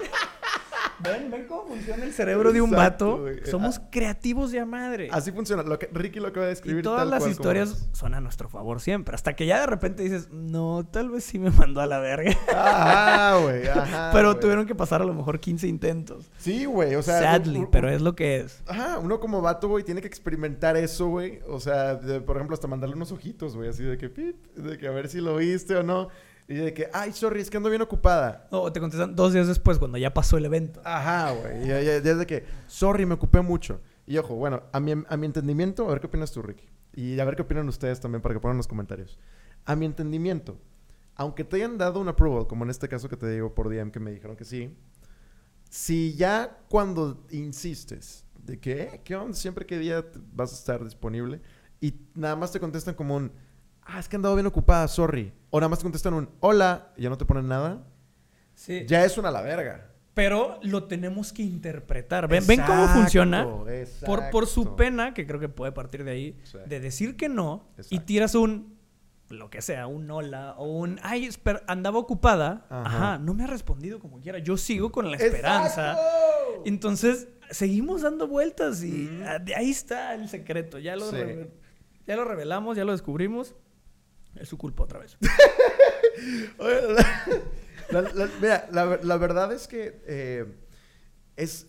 Ven, 1.00 1.30
ven 1.32 1.46
cómo 1.48 1.66
funciona 1.68 2.04
el 2.06 2.14
cerebro 2.14 2.52
de 2.54 2.62
un 2.62 2.72
vato. 2.72 3.20
güey. 3.22 3.46
Somos 3.46 3.78
Ah. 3.80 3.88
creativos 3.92 4.52
de 4.52 4.60
a 4.60 4.66
madre. 4.66 5.10
Así 5.12 5.32
funciona. 5.32 5.64
Lo 5.64 5.78
que 5.80 5.90
Ricky 5.92 6.20
lo 6.20 6.28
acaba 6.28 6.46
de 6.48 6.54
escribir. 6.54 6.80
y 6.80 6.84
todas 6.84 7.00
tal 7.02 7.10
las 7.12 7.20
cual 7.20 7.32
historias 7.32 7.90
son 7.94 8.14
a 8.14 8.22
nuestro 8.22 8.50
favor 8.50 8.80
siempre. 8.82 9.16
Hasta 9.16 9.36
que 9.36 9.46
ya 9.46 9.60
de 9.60 9.66
repente 9.68 10.04
dices, 10.04 10.30
no, 10.32 10.86
tal 10.90 11.10
vez 11.10 11.24
sí 11.24 11.40
me 11.40 11.52
mandó 11.52 11.82
a 11.82 11.86
la 11.88 12.00
verga. 12.00 12.32
Ajá, 12.56 13.38
güey. 13.42 13.68
Ajá. 13.68 14.10
pero 14.14 14.30
güey. 14.32 14.40
tuvieron 14.42 14.66
que 14.66 14.76
pasar 14.76 15.02
a 15.02 15.06
lo 15.06 15.14
mejor 15.14 15.40
15 15.40 15.68
intentos. 15.68 16.32
Sí, 16.38 16.66
güey. 16.66 16.96
O 16.96 17.02
sea. 17.04 17.20
Sadly, 17.22 17.58
un- 17.60 17.66
un- 17.66 17.72
pero 17.72 17.90
es 17.90 18.02
lo 18.02 18.16
que 18.16 18.38
es. 18.38 18.62
Ajá, 18.68 19.00
uno 19.00 19.20
como 19.20 19.42
vato, 19.42 19.68
güey, 19.68 19.84
tiene 19.84 20.02
que 20.02 20.08
experimentar 20.08 20.78
eso, 20.78 21.08
güey. 21.08 21.40
O 21.48 21.60
sea, 21.60 21.96
de- 21.96 22.22
por 22.22 22.38
ejemplo, 22.38 22.54
hasta 22.54 22.68
mandarle 22.68 22.96
unos 22.96 23.12
ojitos, 23.12 23.56
güey, 23.56 23.70
así 23.70 23.84
de 23.84 23.98
que, 23.98 24.10
pip, 24.10 24.36
de 24.56 24.78
que 24.78 24.88
a 24.88 24.92
ver 24.92 25.08
si 25.10 25.20
lo 25.22 25.36
viste 25.38 25.76
o 25.76 25.84
no. 25.84 26.10
Y 26.48 26.54
de 26.56 26.74
que, 26.74 26.90
ay, 26.94 27.12
sorry, 27.12 27.42
es 27.42 27.50
que 27.50 27.58
ando 27.58 27.70
bien 27.70 27.82
ocupada. 27.82 28.48
O 28.52 28.72
te 28.72 28.80
contestan 28.80 29.16
dos 29.16 29.34
días 29.34 29.48
después 29.48 29.80
cuando 29.80 29.98
ya 29.98 30.14
pasó 30.14 30.38
el 30.38 30.46
evento. 30.46 30.80
Ajá, 30.86 31.32
güey. 31.32 31.64
Y 31.64 31.68
ya, 31.68 31.82
ya- 31.82 31.98
ya 32.00 32.12
es 32.12 32.18
de 32.20 32.28
que, 32.28 32.46
sorry, 32.68 33.06
me 33.06 33.16
ocupé 33.16 33.42
mucho. 33.42 33.82
Y 34.06 34.18
ojo, 34.20 34.36
bueno, 34.36 34.62
a 34.72 34.80
mi, 34.80 34.92
a 35.08 35.18
mi 35.18 35.26
entendimiento, 35.26 35.86
a 35.86 35.90
ver 35.90 36.00
qué 36.00 36.08
opinas 36.08 36.32
tú, 36.32 36.44
Ricky. 36.44 36.66
Y 36.94 37.20
a 37.20 37.26
ver 37.26 37.36
qué 37.36 37.42
opinan 37.42 37.68
ustedes 37.68 38.00
también 38.00 38.22
para 38.22 38.36
que 38.36 38.40
pongan 38.40 38.54
en 38.56 38.58
los 38.60 38.68
comentarios. 38.68 39.18
A 39.66 39.76
mi 39.76 39.88
entendimiento, 39.88 40.60
aunque 41.16 41.44
te 41.44 41.56
hayan 41.56 41.78
dado 41.80 42.00
un 42.00 42.08
approval, 42.10 42.46
como 42.46 42.64
en 42.64 42.70
este 42.70 42.88
caso 42.88 43.10
que 43.10 43.18
te 43.18 43.28
digo 43.28 43.56
por 43.56 43.68
DM 43.70 43.92
que 43.92 44.00
me 44.00 44.12
dijeron 44.12 44.36
que 44.36 44.46
sí, 44.46 44.78
si 45.70 46.14
ya 46.16 46.60
cuando 46.70 47.26
insistes 47.32 48.26
de 48.44 48.60
que, 48.60 48.84
"Eh, 48.84 49.02
¿qué 49.04 49.16
onda? 49.16 49.36
Siempre 49.36 49.66
que 49.66 49.80
día 49.80 50.06
vas 50.34 50.52
a 50.52 50.56
estar 50.56 50.84
disponible 50.84 51.42
y 51.82 51.96
nada 52.14 52.36
más 52.36 52.52
te 52.52 52.60
contestan 52.60 52.94
como 52.94 53.16
un, 53.16 53.32
ah, 53.86 54.00
es 54.00 54.08
que 54.10 54.16
he 54.16 54.18
andado 54.18 54.36
bien 54.36 54.46
ocupada, 54.48 54.88
sorry. 54.88 55.32
O 55.50 55.60
nada 55.60 55.70
más 55.70 55.80
te 55.80 55.84
contestan 55.84 56.14
un, 56.14 56.30
hola, 56.40 56.92
y 56.98 57.04
ya 57.04 57.10
no 57.10 57.18
te 57.18 57.26
ponen 57.26 57.48
nada, 57.48 57.84
Sí. 58.54 58.86
ya 58.88 59.04
es 59.06 59.18
una 59.18 59.32
la 59.32 59.42
verga. 59.42 59.92
Pero 60.14 60.60
lo 60.64 60.86
tenemos 60.86 61.34
que 61.34 61.44
interpretar. 61.44 62.30
¿Ven, 62.30 62.48
ven 62.48 62.62
cómo 62.66 62.88
funciona? 62.88 63.46
Por, 64.06 64.30
por 64.32 64.48
su 64.48 64.76
pena, 64.78 65.14
que 65.14 65.28
creo 65.28 65.40
que 65.42 65.50
puede 65.50 65.74
partir 65.74 66.04
de 66.06 66.12
ahí, 66.12 66.40
Sí. 66.44 66.58
de 66.66 66.80
decir 66.80 67.18
que 67.18 67.28
no 67.28 67.68
y 67.90 68.00
tiras 68.00 68.34
un, 68.34 68.78
lo 69.28 69.50
que 69.50 69.62
sea, 69.62 69.88
un 69.88 70.10
hola 70.10 70.56
o 70.58 70.68
un, 70.78 71.00
ay, 71.04 71.26
esper- 71.28 71.64
andaba 71.68 72.00
ocupada. 72.00 72.66
Ajá. 72.70 72.86
Ajá. 72.86 73.18
no 73.18 73.34
me 73.34 73.44
ha 73.44 73.48
respondido 73.48 74.00
como 74.00 74.22
quiera. 74.22 74.40
Yo 74.40 74.56
sigo 74.56 74.90
con 74.92 75.12
la 75.12 75.18
esperanza. 75.18 75.92
¡Exacto! 75.94 76.62
Entonces, 76.66 77.28
seguimos 77.50 78.04
dando 78.04 78.28
vueltas 78.28 78.84
y 78.84 79.08
Ujú. 79.08 79.24
ah, 79.28 79.40
ahí 79.58 79.70
está 79.72 80.14
el 80.16 80.30
secreto. 80.30 80.80
Ya 80.80 80.96
lo, 80.96 81.12
Sí. 81.12 81.18
ya 82.08 82.16
lo 82.16 82.24
revelamos, 82.24 82.78
ya 82.78 82.86
lo 82.86 82.94
descubrimos. 82.94 83.54
Es 84.36 84.50
su 84.50 84.58
culpa 84.58 84.84
otra 84.84 85.00
vez. 85.00 85.18
La, 87.92 88.02
la- 88.02 88.30
mira, 88.42 88.68
la, 88.72 89.00
la 89.04 89.18
verdad 89.18 89.52
es 89.54 89.68
que 89.68 90.02
eh, 90.08 90.46
es, 91.36 91.68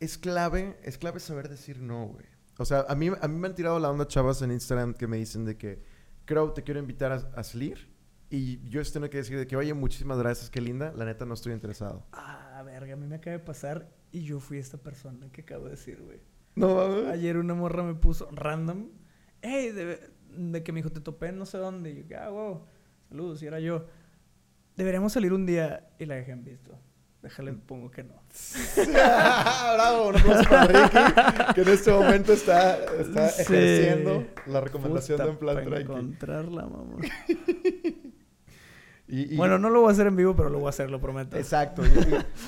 es 0.00 0.18
clave, 0.18 0.76
es 0.82 0.98
clave 0.98 1.20
saber 1.20 1.48
decir 1.48 1.80
no, 1.80 2.06
güey. 2.08 2.26
O 2.58 2.64
sea, 2.64 2.84
a 2.88 2.94
mí, 2.96 3.08
a 3.20 3.28
mí 3.28 3.38
me 3.38 3.46
han 3.48 3.54
tirado 3.54 3.78
la 3.78 3.90
onda 3.90 4.06
chavas 4.08 4.42
en 4.42 4.50
Instagram 4.50 4.94
que 4.94 5.06
me 5.06 5.16
dicen 5.16 5.44
de 5.44 5.56
que, 5.56 5.82
Crow, 6.24 6.52
te 6.54 6.62
quiero 6.64 6.80
invitar 6.80 7.12
a, 7.12 7.16
a 7.36 7.44
salir. 7.44 7.88
Y 8.30 8.68
yo 8.68 8.82
tengo 8.90 9.08
que 9.10 9.18
decir 9.18 9.38
de 9.38 9.46
que, 9.46 9.56
oye, 9.56 9.72
muchísimas 9.74 10.18
gracias, 10.18 10.50
qué 10.50 10.60
linda. 10.60 10.92
La 10.96 11.04
neta, 11.04 11.24
no 11.24 11.34
estoy 11.34 11.52
interesado. 11.52 12.04
Ah, 12.12 12.62
verga, 12.64 12.94
a 12.94 12.96
mí 12.96 13.06
me 13.06 13.16
acaba 13.16 13.36
de 13.36 13.44
pasar 13.44 13.88
y 14.10 14.24
yo 14.24 14.40
fui 14.40 14.58
esta 14.58 14.78
persona 14.78 15.30
que 15.30 15.42
acabo 15.42 15.66
de 15.66 15.72
decir, 15.72 16.00
güey. 16.02 16.20
No, 16.56 16.74
mames. 16.74 17.06
Ayer 17.08 17.36
una 17.36 17.54
morra 17.54 17.82
me 17.84 17.94
puso 17.94 18.28
random. 18.32 18.88
Hey, 19.42 19.70
de, 19.70 20.00
de 20.36 20.62
que 20.62 20.72
me 20.72 20.78
dijo, 20.80 20.90
te 20.90 21.00
topé 21.00 21.28
en 21.28 21.38
no 21.38 21.46
sé 21.46 21.58
dónde. 21.58 21.90
Y 21.90 22.06
yo, 22.08 22.16
ah, 22.20 22.28
wow, 22.30 22.60
saludos, 23.08 23.42
y 23.42 23.46
era 23.46 23.60
yo. 23.60 23.86
Deberíamos 24.76 25.12
salir 25.12 25.32
un 25.32 25.46
día 25.46 25.88
y 25.98 26.06
la 26.06 26.16
dejé 26.16 26.32
en 26.32 26.44
visto. 26.44 26.78
Déjale, 27.22 27.52
pongo 27.54 27.90
que 27.90 28.02
no. 28.04 28.14
Bravo, 29.74 30.08
un 30.08 30.16
aplauso 30.16 30.50
para 30.50 30.66
Ricky, 30.66 31.54
que 31.54 31.60
en 31.62 31.68
este 31.68 31.90
momento 31.90 32.32
está, 32.34 32.76
está 33.00 33.28
Sí. 33.30 33.42
ejerciendo 33.42 34.26
la 34.46 34.60
recomendación 34.60 35.16
Puta, 35.16 35.24
de 35.24 35.30
un 35.30 35.36
plan 35.38 35.56
pa' 35.56 35.62
tranqui. 35.64 35.82
encontrarla, 35.82 36.66
mamá. 36.66 36.96
Y, 39.06 39.34
y- 39.34 39.36
Bueno, 39.36 39.58
no 39.58 39.68
lo 39.68 39.80
voy 39.82 39.90
a 39.90 39.92
hacer 39.92 40.06
en 40.06 40.16
vivo, 40.16 40.34
pero 40.34 40.48
lo 40.48 40.58
voy 40.60 40.66
a 40.66 40.70
hacer, 40.70 40.90
lo 40.90 40.98
prometo. 40.98 41.36
Exacto. 41.36 41.82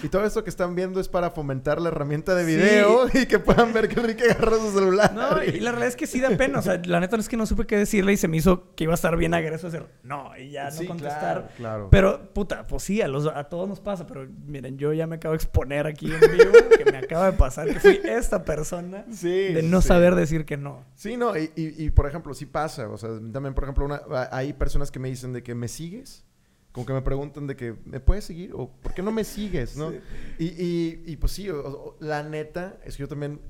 Y, 0.02 0.08
todo 0.08 0.24
esto 0.24 0.42
que 0.42 0.48
están 0.48 0.74
viendo 0.74 1.00
es 1.00 1.08
para 1.08 1.30
fomentar 1.30 1.80
la 1.82 1.88
herramienta 1.88 2.34
de 2.34 2.46
Sí. 2.46 2.56
video 2.56 3.06
y 3.12 3.26
que 3.26 3.38
puedan 3.38 3.74
ver 3.74 3.88
que 3.88 4.00
Enrique 4.00 4.24
agarra 4.30 4.56
su 4.56 4.72
celular. 4.72 5.12
No, 5.12 5.42
y 5.44 5.60
la 5.60 5.72
realidad 5.72 5.88
es 5.88 5.96
que 5.96 6.06
sí 6.06 6.18
da 6.20 6.30
pena. 6.30 6.58
O 6.60 6.62
sea, 6.62 6.80
la 6.86 6.98
neta 7.00 7.16
es 7.16 7.28
que 7.28 7.36
no 7.36 7.44
supe 7.44 7.66
qué 7.66 7.76
decirle 7.76 8.14
y 8.14 8.16
se 8.16 8.26
me 8.26 8.38
hizo 8.38 8.74
que 8.74 8.84
iba 8.84 8.94
a 8.94 8.94
estar 8.94 9.14
bien 9.18 9.34
agreso 9.34 9.66
hacer 9.66 9.86
no 10.02 10.30
y 10.38 10.50
ya 10.50 10.64
no 10.64 10.70
Sí, 10.70 10.86
contestar. 10.86 11.20
claro, 11.20 11.48
claro. 11.56 11.88
Pero, 11.90 12.32
puta, 12.32 12.66
pues 12.66 12.82
sí, 12.84 13.02
a, 13.02 13.08
los, 13.08 13.26
a 13.26 13.44
todos 13.44 13.68
nos 13.68 13.80
pasa. 13.80 14.06
Pero 14.06 14.26
miren, 14.46 14.78
yo 14.78 14.94
ya 14.94 15.06
me 15.06 15.16
acabo 15.16 15.32
de 15.32 15.36
exponer 15.36 15.86
aquí 15.86 16.06
en 16.10 16.20
vivo 16.20 16.52
que 16.76 16.90
me 16.90 16.96
acaba 16.98 17.30
de 17.30 17.36
pasar 17.36 17.68
que 17.68 17.80
fui 17.80 18.00
esta 18.04 18.44
persona 18.44 19.04
Sí, 19.12 19.28
de 19.52 19.62
no 19.62 19.82
sí. 19.82 19.88
saber 19.88 20.14
decir 20.14 20.46
que 20.46 20.56
no. 20.56 20.84
Sí, 20.94 21.18
no, 21.18 21.36
y, 21.36 21.50
y- 21.54 21.84
y, 21.84 21.90
por 21.90 22.06
ejemplo, 22.06 22.32
sí 22.32 22.46
pasa. 22.46 22.88
O 22.88 22.96
sea, 22.96 23.10
también, 23.30 23.52
por 23.52 23.64
ejemplo, 23.64 23.84
una- 23.84 24.00
hay 24.32 24.54
personas 24.54 24.90
que 24.90 24.98
me 24.98 25.10
dicen 25.10 25.34
de 25.34 25.42
que 25.42 25.54
me 25.54 25.68
sigues. 25.68 26.24
Como 26.76 26.84
que 26.86 26.92
me 26.92 27.00
preguntan 27.00 27.46
de 27.46 27.56
que, 27.56 27.74
¿me 27.86 28.00
puedes 28.00 28.24
seguir? 28.24 28.52
O 28.54 28.68
¿por 28.70 28.92
qué 28.92 29.00
no 29.02 29.10
me 29.10 29.24
sigues? 29.24 29.76
¿no? 29.78 29.90
Sí. 29.92 29.98
Y, 30.38 30.44
y, 30.44 31.02
y, 31.06 31.16
pues 31.16 31.32
sí, 31.32 31.48
o- 31.48 31.58
o- 31.66 31.96
la 32.00 32.22
neta 32.22 32.78
es 32.84 32.96
que 32.96 33.00
yo 33.00 33.08
también 33.08 33.40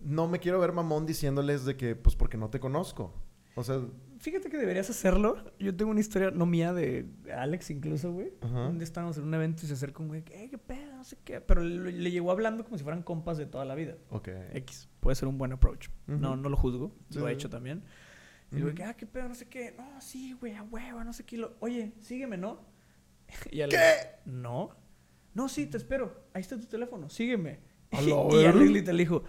no 0.00 0.28
me 0.28 0.38
quiero 0.38 0.60
ver 0.60 0.70
mamón 0.72 1.04
diciéndoles 1.04 1.64
de 1.64 1.76
que, 1.76 1.96
pues 1.96 2.14
porque 2.14 2.36
no 2.38 2.48
te 2.48 2.60
conozco. 2.60 3.12
O 3.56 3.64
sea, 3.64 3.80
Fíjate 4.20 4.50
que 4.50 4.58
deberías 4.58 4.88
hacerlo. 4.90 5.38
Yo 5.58 5.74
tengo 5.74 5.90
una 5.90 6.00
historia, 6.00 6.30
no 6.30 6.44
mía, 6.46 6.72
de 6.74 7.06
Alex 7.34 7.70
incluso, 7.70 8.12
güey. 8.12 8.34
Donde 8.42 8.84
estábamos 8.84 9.16
en 9.16 9.24
un 9.24 9.32
evento 9.34 9.62
y 9.64 9.66
se 9.66 9.72
acerca 9.72 10.02
un 10.02 10.08
güey, 10.08 10.22
"Eh, 10.30 10.48
qué 10.50 10.58
pedo, 10.58 10.94
no 10.94 11.02
sé 11.04 11.16
qué. 11.24 11.40
Pero 11.40 11.62
le, 11.64 11.90
le 11.90 12.10
llegó 12.10 12.30
hablando 12.30 12.62
como 12.62 12.76
si 12.76 12.84
fueran 12.84 13.02
compas 13.02 13.38
de 13.38 13.46
toda 13.46 13.64
la 13.64 13.74
vida. 13.74 13.96
ok. 14.10 14.28
X. 14.52 14.88
Puede 15.00 15.14
ser 15.16 15.26
un 15.26 15.38
buen 15.38 15.52
approach. 15.52 15.88
No, 16.06 16.36
no 16.36 16.48
lo 16.50 16.56
juzgo. 16.56 16.92
Sí, 17.08 17.18
lo 17.18 17.26
he 17.28 17.32
hecho 17.32 17.48
también. 17.48 17.82
Y 18.52 18.62
Ujú. 18.62 18.74
que, 18.74 18.82
ah, 18.84 18.94
qué 18.94 19.06
pedo, 19.06 19.28
no 19.28 19.34
sé 19.34 19.46
qué. 19.48 19.74
No, 19.76 20.00
sí, 20.00 20.32
güey, 20.40 20.54
a 20.54 20.62
huevo, 20.62 21.04
no 21.04 21.12
sé 21.12 21.24
qué. 21.24 21.36
Lo- 21.36 21.56
Oye, 21.60 21.92
sígueme, 22.00 22.36
¿no? 22.36 22.60
Y 23.50 23.58
¿Qué? 23.68 23.76
No. 24.24 24.70
No, 25.34 25.48
sí, 25.48 25.66
te 25.66 25.76
espero. 25.76 26.24
Ahí 26.34 26.40
está 26.40 26.58
tu 26.58 26.66
teléfono, 26.66 27.08
sígueme. 27.08 27.60
A 27.92 28.02
Y, 28.02 28.08
y. 28.08 28.44
Alex 28.44 28.70
literal 28.70 28.98
dijo, 28.98 29.22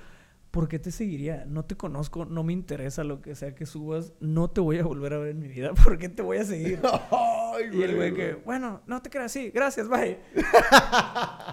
¿por 0.50 0.68
qué 0.68 0.80
te 0.80 0.92
seguiría? 0.92 1.46
No 1.46 1.66
te 1.66 1.78
conozco, 1.78 2.26
no 2.26 2.44
me 2.44 2.52
interesa 2.54 3.04
lo 3.04 3.22
que 3.22 3.36
sea 3.36 3.54
que 3.54 3.66
subas. 3.68 4.14
No 4.20 4.50
te 4.50 4.60
voy 4.60 4.80
a 4.80 4.84
volver 4.84 5.14
a 5.14 5.18
ver 5.20 5.30
en 5.32 5.40
mi 5.40 5.48
vida. 5.50 5.74
¿Por 5.76 5.98
qué 6.00 6.10
te 6.10 6.24
voy 6.24 6.38
a 6.38 6.44
seguir? 6.44 6.80
Ay, 7.12 7.70
Y 7.72 7.84
el 7.84 7.96
güey 7.96 8.14
que, 8.16 8.34
bueno, 8.34 8.82
no 8.88 9.02
te 9.04 9.10
creas, 9.12 9.32
sí, 9.32 9.52
gracias, 9.52 9.88
bye. 9.88 10.18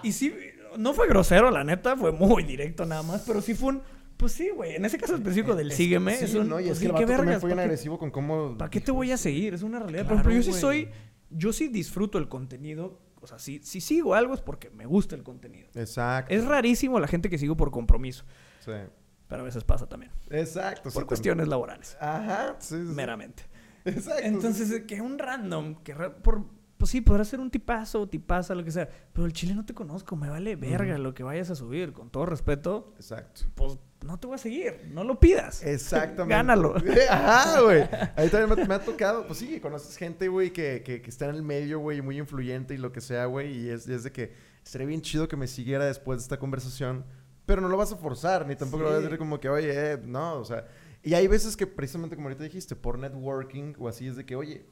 y 0.02 0.12
sí, 0.12 0.34
no 0.76 0.94
fue 0.94 1.08
grosero, 1.08 1.50
la 1.50 1.64
neta, 1.64 1.96
fue 1.96 2.12
muy 2.12 2.44
directo 2.44 2.86
nada 2.86 3.02
más, 3.02 3.24
pero 3.26 3.40
sí 3.40 3.54
fue 3.54 3.70
un, 3.74 3.82
pues 4.18 4.32
sí, 4.32 4.50
güey, 4.50 4.74
en 4.76 4.84
ese 4.84 4.98
caso 4.98 5.14
específico 5.14 5.54
del 5.54 5.70
Es- 5.70 5.76
sígueme, 5.76 6.16
sí, 6.16 6.24
es 6.26 6.34
un, 6.34 6.48
¿no? 6.48 6.60
Y 6.60 6.64
pues 6.64 6.72
es 6.72 6.78
sí, 6.78 6.84
que 6.84 6.86
el 6.88 6.92
vato 6.92 7.06
vergas, 7.06 7.40
fue 7.40 7.48
bien 7.48 7.56
¿para 7.56 7.56
qué- 7.56 7.60
agresivo 7.62 7.98
con 7.98 8.10
cómo... 8.10 8.58
¿Para 8.58 8.70
qué 8.70 8.80
te 8.80 8.90
voy 8.92 9.10
a 9.12 9.16
seguir? 9.16 9.54
Es 9.54 9.62
una 9.62 9.78
realidad. 9.78 10.04
Por 10.04 10.12
ejemplo, 10.14 10.34
yo 10.34 10.42
sí 10.42 10.52
soy, 10.52 10.88
yo 11.30 11.52
sí 11.52 11.68
disfruto 11.68 12.18
el 12.18 12.28
contenido, 12.28 13.00
o 13.20 13.26
sea, 13.26 13.38
si, 13.38 13.60
si 13.62 13.80
sigo 13.80 14.14
algo 14.14 14.34
es 14.34 14.40
porque 14.40 14.70
me 14.70 14.84
gusta 14.86 15.14
el 15.16 15.22
contenido. 15.22 15.68
Exacto. 15.74 16.34
Es 16.34 16.44
rarísimo 16.44 17.00
la 17.00 17.08
gente 17.08 17.30
que 17.30 17.38
sigo 17.38 17.56
por 17.56 17.70
compromiso, 17.70 18.24
Sí. 18.60 18.72
pero 19.28 19.42
a 19.42 19.44
veces 19.44 19.64
pasa 19.64 19.88
también, 19.88 20.12
Exacto. 20.30 20.90
por 20.90 21.06
cuestiones 21.06 21.48
laborales, 21.48 21.96
Ajá. 22.00 22.56
Sí, 22.58 22.76
sí, 22.76 22.86
sí. 22.86 22.92
meramente. 22.94 23.44
Exacto. 23.84 24.22
Entonces, 24.24 24.70
eh, 24.70 24.84
que 24.86 25.00
un 25.00 25.18
random, 25.18 25.76
que 25.82 25.94
por, 25.94 26.44
pues 26.76 26.90
sí, 26.90 27.00
podrá 27.00 27.24
ser 27.24 27.40
un 27.40 27.50
tipazo, 27.50 28.08
tipaza, 28.08 28.54
lo 28.54 28.62
que 28.64 28.70
sea, 28.70 28.88
pero 29.12 29.26
el 29.26 29.32
chile 29.32 29.54
no 29.54 29.64
te 29.64 29.74
conozco, 29.74 30.14
me 30.16 30.28
vale 30.28 30.56
verga 30.56 30.96
lo 30.98 31.14
que 31.14 31.22
vayas 31.22 31.50
a 31.50 31.54
subir, 31.54 31.92
con 31.92 32.10
todo 32.10 32.26
respeto, 32.26 32.92
Exacto. 32.96 33.42
pues 33.54 33.78
no 34.04 34.18
te 34.18 34.26
voy 34.26 34.36
a 34.36 34.38
seguir, 34.38 34.88
no 34.90 35.04
lo 35.04 35.18
pidas. 35.18 35.62
Exactamente. 35.62 36.34
Gánalo. 36.34 36.74
Ajá, 37.10 37.60
güey. 37.60 37.82
Ahí 38.16 38.28
también 38.28 38.58
me, 38.58 38.66
me 38.66 38.74
ha 38.74 38.84
tocado, 38.84 39.26
pues 39.26 39.40
sí, 39.40 39.60
conoces 39.60 39.96
gente, 39.96 40.28
güey, 40.28 40.52
que, 40.52 40.82
que, 40.84 41.02
que 41.02 41.10
está 41.10 41.28
en 41.28 41.34
el 41.34 41.42
medio, 41.42 41.80
güey, 41.80 42.00
muy 42.00 42.18
influyente 42.18 42.74
y 42.74 42.78
lo 42.78 42.92
que 42.92 43.00
sea, 43.00 43.26
güey, 43.26 43.52
y 43.52 43.70
es, 43.70 43.88
y 43.88 43.92
es 43.92 44.04
de 44.04 44.12
que 44.12 44.32
estaría 44.64 44.86
bien 44.86 45.02
chido 45.02 45.28
que 45.28 45.36
me 45.36 45.46
siguiera 45.46 45.84
después 45.84 46.18
de 46.18 46.22
esta 46.22 46.38
conversación, 46.38 47.04
pero 47.46 47.60
no 47.60 47.68
lo 47.68 47.76
vas 47.76 47.92
a 47.92 47.96
forzar, 47.96 48.46
ni 48.46 48.54
tampoco 48.56 48.84
lo 48.84 48.90
vas 48.90 48.98
a 48.98 49.00
decir 49.00 49.18
como 49.18 49.40
que, 49.40 49.48
oye, 49.48 49.72
eh, 49.72 49.98
no, 50.04 50.34
o 50.34 50.44
sea, 50.44 50.66
y 51.02 51.14
hay 51.14 51.26
veces 51.26 51.56
que 51.56 51.66
precisamente 51.66 52.16
como 52.16 52.28
ahorita 52.28 52.44
dijiste, 52.44 52.76
por 52.76 52.98
networking 52.98 53.74
o 53.78 53.88
así, 53.88 54.06
es 54.06 54.16
de 54.16 54.26
que, 54.26 54.36
oye, 54.36 54.66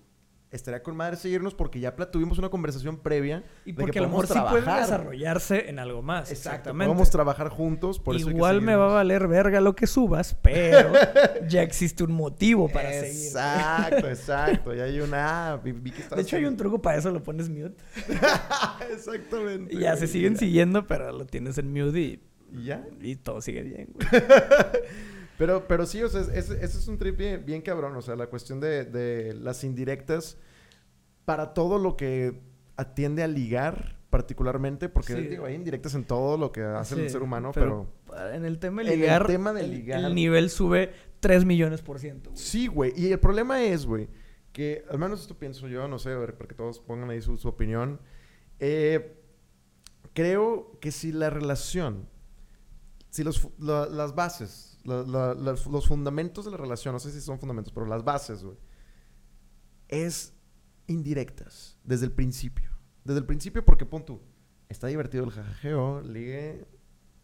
estaría 0.51 0.82
con 0.82 0.97
madre 0.97 1.16
seguirnos 1.16 1.55
porque 1.55 1.80
ya 1.80 1.94
tuvimos 1.94 2.38
una 2.38 2.49
conversación 2.49 2.99
previa 2.99 3.44
Y 3.64 3.72
de 3.72 3.76
que 3.76 3.82
porque 3.82 3.99
a 3.99 4.03
mejor 4.03 4.26
podemos 4.28 4.49
sí 4.49 4.64
puede 4.64 4.80
desarrollarse 4.80 5.68
en 5.68 5.78
algo 5.78 6.03
más. 6.03 6.30
Exactamente. 6.30 6.86
podemos 6.86 7.11
trabajar 7.11 7.49
juntos, 7.49 7.99
por 7.99 8.16
eso 8.16 8.26
hay 8.26 8.32
que 8.32 8.36
Igual 8.36 8.62
me 8.62 8.76
va 8.76 8.90
a 8.90 8.94
valer 8.94 9.26
verga 9.28 9.61
lo 9.61 9.74
que 9.74 9.86
subas, 9.86 10.36
pero 10.42 10.92
ya 11.49 11.62
existe 11.62 12.05
un 12.05 12.12
motivo 12.12 12.68
para 12.68 12.90
seguir. 12.92 13.26
Exacto, 13.26 14.09
exacto. 14.09 14.74
Y 14.74 14.80
hay 14.80 15.01
una. 15.01 15.53
ah, 15.53 15.57
vi, 15.57 15.72
vi 15.72 15.90
que 15.90 16.03
De 16.14 16.22
hecho, 16.22 16.36
hay 16.36 16.44
un 16.44 16.57
truco 16.57 16.80
para 16.80 16.99
eso, 16.99 17.11
lo 17.11 17.22
pones 17.22 17.49
mute. 17.49 17.76
Exactamente. 18.92 19.74
Y 19.74 19.80
ya 19.80 19.90
güey, 19.92 20.01
se 20.01 20.07
siguen 20.07 20.34
ya. 20.34 20.40
siguiendo, 20.40 20.86
pero 20.86 21.12
lo 21.12 21.26
tienes 21.26 21.59
en 21.59 21.72
mute 21.72 21.99
y, 21.99 22.22
Y 22.53 22.64
ya. 22.64 22.86
y 23.01 23.16
todo 23.16 23.40
sigue 23.40 23.62
bien, 23.62 23.88
güey. 23.92 24.09
Pero, 25.39 25.66
pero 25.68 25.84
sí, 25.87 26.03
o 26.03 26.09
sea, 26.09 26.20
ese, 26.22 26.55
ese 26.55 26.64
es 26.64 26.89
un 26.89 26.99
trip 26.99 27.16
bien, 27.16 27.45
bien 27.45 27.62
cabrón. 27.62 27.95
O 27.97 28.03
sea, 28.03 28.16
la 28.16 28.26
cuestión 28.28 28.59
de, 28.61 28.84
de 28.84 29.34
las 29.34 29.64
indirectas 29.64 30.39
para 31.24 31.53
todo 31.55 31.78
lo 31.78 31.97
que 31.97 32.41
atiende 32.76 33.22
a 33.22 33.26
ligar, 33.26 33.97
particularmente, 34.11 34.89
porque 34.89 35.14
Sí. 35.14 35.22
digo, 35.28 35.45
hay 35.45 35.55
indirectas 35.55 35.95
en 35.95 36.05
todo 36.05 36.39
lo 36.39 36.53
que 36.53 36.62
hace 36.62 36.95
el 36.95 37.03
Sí, 37.03 37.11
ser 37.11 37.22
humano, 37.22 37.51
pero. 37.53 37.87
En 38.32 38.45
el 38.47 38.59
tema 38.59 38.82
de 38.82 38.89
En 38.89 38.95
el 38.95 39.01
ligar, 39.01 39.26
tema 39.26 39.53
de 39.53 39.62
el- 39.62 39.70
ligar. 39.70 40.05
el 40.05 40.14
nivel 40.14 40.49
sube 40.49 40.93
3 41.20 41.45
millones 41.45 41.82
por 41.82 41.99
ciento, 41.99 42.30
güey. 42.30 42.43
Sí, 42.43 42.66
güey. 42.66 42.93
Y 42.97 43.12
el 43.12 43.18
problema 43.18 43.62
es, 43.62 43.84
güey, 43.84 44.09
que 44.53 44.84
al 44.91 44.99
menos 44.99 45.20
esto 45.20 45.37
pienso 45.39 45.68
yo, 45.68 45.87
no 45.89 45.99
sé, 45.99 46.12
a 46.12 46.16
ver, 46.18 46.34
para 46.37 46.49
que 46.49 46.55
todos 46.55 46.78
pongan 46.78 47.11
ahí 47.11 47.20
su, 47.20 47.37
su 47.37 47.49
opinión. 47.49 48.01
Eh, 48.59 49.20
creo 50.14 50.78
que 50.80 50.93
si 50.93 51.12
la 51.12 51.28
relación, 51.30 52.09
si 53.11 53.22
los, 53.24 53.49
la- 53.59 53.87
las 53.87 54.14
bases, 54.14 54.76
la- 54.87 55.34
la- 55.34 55.53
los 55.53 55.87
fundamentos 55.87 56.45
de 56.45 56.51
la 56.53 56.57
relación, 56.57 56.93
no 56.95 56.99
sé 56.99 57.11
si 57.11 57.20
son 57.20 57.39
fundamentos, 57.39 57.72
pero 57.72 57.87
las 57.87 58.05
bases, 58.05 58.43
güey, 58.45 58.57
es 59.89 60.34
indirectas 60.87 61.78
desde 61.84 62.07
el 62.07 62.12
principio. 62.12 62.70
Desde 63.05 63.20
el 63.20 63.26
principio, 63.26 63.64
porque 63.64 63.87
pon 63.87 64.05
tú, 64.05 64.20
está 64.68 64.89
divertido 64.89 65.24
el 65.24 65.30
jajajeo, 65.30 66.01
ligue, 66.01 66.66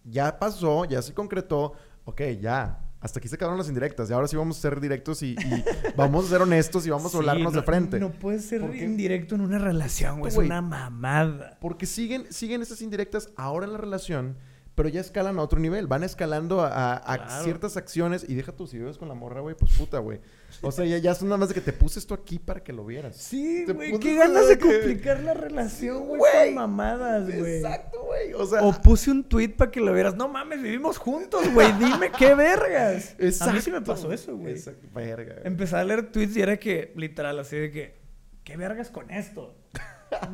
ya 0.05 0.39
pasó, 0.39 0.85
ya 0.85 1.03
se 1.03 1.13
concretó, 1.15 1.73
ok, 2.05 2.21
ya. 2.41 2.89
Hasta 3.01 3.19
aquí 3.19 3.27
se 3.27 3.35
acabaron 3.35 3.59
las 3.59 3.67
indirectas. 3.67 4.09
Y 4.09 4.13
ahora 4.13 4.29
sí 4.29 4.37
vamos 4.37 4.57
a 4.59 4.61
ser 4.61 4.81
directos 4.81 5.25
y, 5.25 5.33
y 5.33 5.37
vamos 5.97 6.27
a 6.27 6.29
ser 6.29 6.43
honestos 6.43 6.87
y 6.87 6.91
vamos 6.91 7.07
a 7.07 7.11
Sí, 7.11 7.17
hablarnos 7.17 7.53
no- 7.53 7.61
de 7.61 7.67
frente. 7.67 7.99
No 7.99 8.13
puedes 8.13 8.45
ser 8.45 8.61
¿Por 8.61 8.71
qué? 8.71 8.85
indirecto 8.85 9.35
en 9.35 9.41
una 9.41 9.59
relación, 9.59 10.21
güey. 10.21 10.31
Es 10.31 10.39
una 10.39 10.63
mamada. 10.63 11.59
Porque 11.61 11.85
siguen, 11.87 12.33
siguen 12.33 12.63
esas 12.63 12.81
indirectas 12.81 13.31
ahora 13.35 13.67
en 13.67 13.73
la 13.73 13.79
relación, 13.79 14.37
pero 14.75 14.89
ya 14.89 15.01
escalan 15.01 15.39
a 15.39 15.43
otro 15.43 15.59
nivel. 15.59 15.87
Van 15.87 16.03
escalando 16.03 16.61
a, 16.62 16.68
a- 16.68 17.12
a 17.12 17.18
Claro. 17.27 17.45
ciertas 17.45 17.77
acciones. 17.77 18.25
Y 18.29 18.35
deja 18.35 18.53
tú, 18.53 18.66
si 18.66 18.79
vives 18.79 18.97
con 18.99 19.09
la 19.09 19.14
morra, 19.14 19.41
güey, 19.41 19.55
pues 19.55 19.73
puta, 19.77 19.99
güey. 19.99 20.20
O 20.62 20.70
sea, 20.73 20.85
ya, 20.85 20.99
ya 20.99 21.14
son 21.14 21.29
nada 21.29 21.39
más 21.39 21.49
de 21.49 21.55
que 21.55 21.61
te 21.61 21.73
puse 21.73 21.99
esto 21.99 22.14
aquí 22.14 22.39
para 22.39 22.62
que 22.62 22.73
lo 22.73 22.85
vieras. 22.87 23.16
Sí, 23.16 23.64
güey. 23.66 23.99
Qué 23.99 24.14
ganas 24.16 24.49
de 24.49 24.57
que- 24.59 24.64
complicar 24.66 25.20
la 25.23 25.35
relación, 25.35 26.07
güey, 26.09 26.23
con 26.47 26.55
mamadas, 26.55 27.25
güey. 27.27 27.57
Exacto, 27.57 28.03
güey. 28.05 28.33
O 28.35 28.47
sea, 28.47 28.62
O 28.62 28.73
puse 28.81 29.11
un 29.11 29.25
tweet 29.25 29.51
para 29.51 29.70
que 29.70 29.81
lo 29.81 29.93
vieras. 29.93 30.14
No 30.14 30.29
mames, 30.29 30.62
vivimos 30.62 30.97
juntos, 30.99 31.43
güey. 31.53 31.73
Dime 31.75 32.11
qué 32.18 32.35
vergas. 32.35 33.14
exacto. 33.18 33.51
A 33.51 33.55
mí 33.55 33.61
sí 33.61 33.70
me 33.70 33.81
pasó 33.83 34.12
eso, 34.12 34.37
güey. 34.37 34.53
Exacto. 34.53 34.87
Verga. 34.95 35.37
Empecé 35.45 35.77
a 35.77 35.85
leer 35.85 36.11
tweets 36.12 36.37
y 36.37 36.43
era 36.43 36.57
que, 36.59 36.93
literal, 36.97 37.39
así 37.39 37.57
de 37.57 37.70
que, 37.70 38.01
¿qué 38.45 38.57
vergas 38.57 38.91
con 38.91 39.11
esto? 39.11 39.55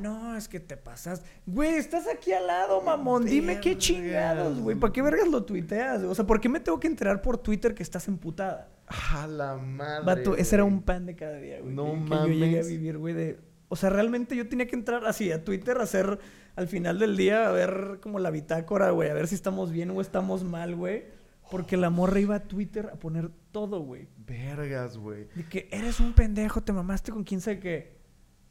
No, 0.01 0.37
es 0.37 0.49
que 0.49 0.61
te 0.61 0.77
pasas. 0.77 1.23
Güey, 1.47 1.75
estás 1.75 2.07
aquí 2.07 2.33
al 2.33 2.47
lado, 2.47 2.81
mamón. 2.81 3.25
Dime 3.25 3.61
qué 3.61 3.77
chingados, 3.77 4.61
güey. 4.61 4.77
¿Para 4.77 4.93
qué 4.93 5.03
vergas 5.03 5.29
lo 5.29 5.45
tuiteas? 5.45 6.03
O 6.03 6.15
sea, 6.15 6.27
¿por 6.27 6.41
qué 6.41 6.49
me 6.49 6.61
tengo 6.61 6.79
que 6.81 6.87
enterar 6.87 7.23
por 7.23 7.39
Twitter 7.39 7.75
que 7.75 7.83
estás 7.83 8.09
emputada? 8.09 8.69
A 8.87 9.27
la 9.27 9.57
madre. 9.57 10.05
Vato, 10.05 10.37
ese 10.37 10.57
era 10.57 10.65
un 10.65 10.83
pan 10.83 11.07
de 11.07 11.15
cada 11.15 11.37
día, 11.37 11.61
güey. 11.61 11.75
No 11.75 11.93
que, 11.93 12.05
que 12.05 12.09
yo 12.09 12.27
llegué 12.27 12.47
a 12.47 12.63
mames. 12.63 12.69
vivir, 12.69 12.99
güey, 12.99 13.15
de... 13.15 13.41
O 13.69 13.77
sea, 13.77 13.91
realmente 13.91 14.35
yo 14.35 14.49
tenía 14.49 14.67
que 14.67 14.77
entrar 14.77 15.05
así 15.05 15.31
a 15.31 15.45
Twitter 15.45 15.77
a 15.79 15.83
hacer 15.83 16.19
al 16.57 16.69
final 16.69 16.99
del 16.99 17.17
día, 17.17 17.49
a 17.49 17.53
ver 17.53 17.99
como 18.03 18.19
la 18.19 18.31
bitácora, 18.31 18.91
güey, 18.91 19.11
a 19.11 19.15
ver 19.15 19.29
si 19.29 19.35
estamos 19.35 19.71
bien 19.71 19.91
o 19.91 20.01
estamos 20.01 20.43
mal, 20.43 20.75
güey. 20.75 21.05
Porque 21.51 21.77
la 21.77 21.91
morra 21.91 22.21
iba 22.21 22.35
a 22.37 22.41
Twitter 22.41 22.91
a 22.93 22.97
poner 22.97 23.31
todo, 23.53 23.81
güey. 23.81 24.09
Vergas, 24.19 24.99
güey. 24.99 25.29
De 25.35 25.45
que 25.45 25.69
eres 25.71 26.01
un 26.01 26.13
pendejo, 26.13 26.63
te 26.63 26.73
mamaste 26.73 27.11
con 27.13 27.25
quién 27.25 27.41
sabe 27.41 27.61
qué. 27.61 27.98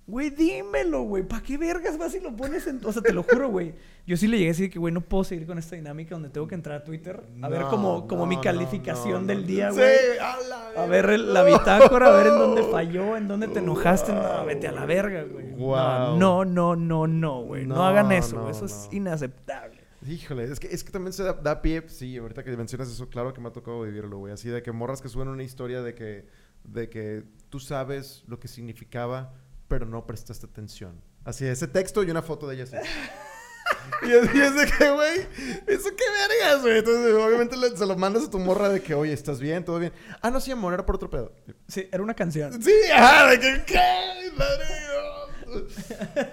Güey, 0.07 0.29
dímelo, 0.29 1.01
güey. 1.01 1.23
¿Para 1.23 1.43
qué 1.43 1.57
vergas 1.57 1.97
vas 1.97 2.15
y 2.15 2.21
lo 2.21 2.33
pones 2.33 2.65
en.? 2.65 2.79
O 2.85 2.93
sea, 2.93 3.01
te 3.01 3.11
lo 3.11 3.23
juro, 3.23 3.49
güey. 3.49 3.73
Yo 4.05 4.15
sí 4.15 4.25
le 4.27 4.37
llegué 4.37 4.51
a 4.51 4.53
decir 4.53 4.69
que, 4.71 4.79
güey, 4.79 4.93
no 4.93 5.01
puedo 5.01 5.25
seguir 5.25 5.45
con 5.45 5.57
esta 5.57 5.75
dinámica 5.75 6.15
donde 6.15 6.29
tengo 6.29 6.47
que 6.47 6.55
entrar 6.55 6.77
a 6.79 6.83
Twitter 6.85 7.21
a 7.41 7.49
ver 7.49 7.63
como, 7.63 8.07
como 8.07 8.21
no, 8.21 8.27
mi 8.27 8.39
calificación 8.39 9.23
no, 9.23 9.27
del 9.27 9.45
día, 9.45 9.69
Sí, 9.71 9.79
güey. 9.79 10.17
a 10.21 10.37
la 10.47 10.83
A 10.83 10.85
ver 10.85 11.09
el- 11.09 11.33
la 11.33 11.43
bitácora, 11.43 12.07
a 12.07 12.11
ver 12.17 12.27
en 12.27 12.37
dónde 12.37 12.63
falló, 12.71 13.17
en 13.17 13.27
dónde 13.27 13.49
te 13.49 13.59
enojaste. 13.59 14.13
No, 14.13 14.45
vete 14.45 14.69
a 14.69 14.71
la 14.71 14.85
verga, 14.85 15.23
güey. 15.23 15.51
Wow. 15.55 16.17
No, 16.17 16.45
no, 16.45 16.77
no, 16.77 17.05
no, 17.05 17.41
güey. 17.43 17.65
No, 17.65 17.85
hagan 17.85 18.13
eso. 18.13 18.49
Eso 18.49 18.63
es 18.65 18.87
inaceptable. 18.93 19.81
Híjole, 20.07 20.45
es 20.45 20.57
que, 20.61 20.67
es 20.67 20.85
que 20.85 20.91
también 20.91 21.11
se 21.11 21.23
da, 21.23 21.33
da 21.33 21.61
pie, 21.61 21.83
sí, 21.87 22.15
ahorita 22.17 22.45
que 22.45 22.55
mencionas 22.55 22.87
eso, 22.89 23.09
claro 23.09 23.33
que 23.33 23.41
me 23.41 23.49
ha 23.49 23.51
tocado 23.51 23.81
vivirlo, 23.81 24.19
güey. 24.19 24.31
Así 24.31 24.47
de 24.47 24.63
que 24.63 24.71
morras 24.71 25.01
que 25.01 25.09
suben 25.09 25.27
una 25.27 25.43
historia 25.43 25.81
de 25.81 25.93
que, 25.95 26.25
de 26.63 26.87
que 26.89 27.23
tú 27.49 27.59
sabes 27.59 28.23
lo 28.25 28.39
que 28.39 28.47
significaba 28.47 29.33
pero 29.68 29.86
no 29.86 30.05
prestaste 30.05 30.45
atención. 30.45 31.01
Así, 31.26 31.45
ese 31.45 31.68
texto 31.68 32.03
y 32.03 32.09
una 32.11 32.22
foto 32.22 32.47
de 32.47 32.55
ella 32.55 32.63
así. 32.63 32.76
y 34.07 34.13
así 34.13 34.39
es 34.41 34.55
de 34.55 34.65
que, 34.65 34.89
güey, 34.91 35.20
eso 35.68 35.89
qué 35.95 36.03
vergas, 36.39 36.61
güey. 36.61 36.78
Entonces, 36.80 37.13
obviamente 37.13 37.57
le- 37.57 37.76
se 37.76 37.86
lo 37.86 37.95
mandas 37.97 38.24
a 38.26 38.30
tu 38.30 38.39
morra 38.39 38.70
de 38.70 38.82
que, 38.82 38.93
oye, 38.95 39.13
¿estás 39.13 39.39
bien? 39.39 39.65
¿Todo 39.65 39.80
bien? 39.80 39.93
Ah, 40.22 40.32
no, 40.32 40.39
sí, 40.39 40.51
amor, 40.51 40.74
era 40.74 40.86
por 40.86 40.95
otro 40.95 41.09
pedo. 41.09 41.34
Sí, 41.68 41.88
era 41.91 42.01
una 42.03 42.13
canción. 42.13 42.61
Sí, 42.61 42.74
ajá, 42.93 43.28
de 43.32 43.39
que, 43.39 43.63
¿qué? 43.65 44.32
Ladrillo. 44.38 45.07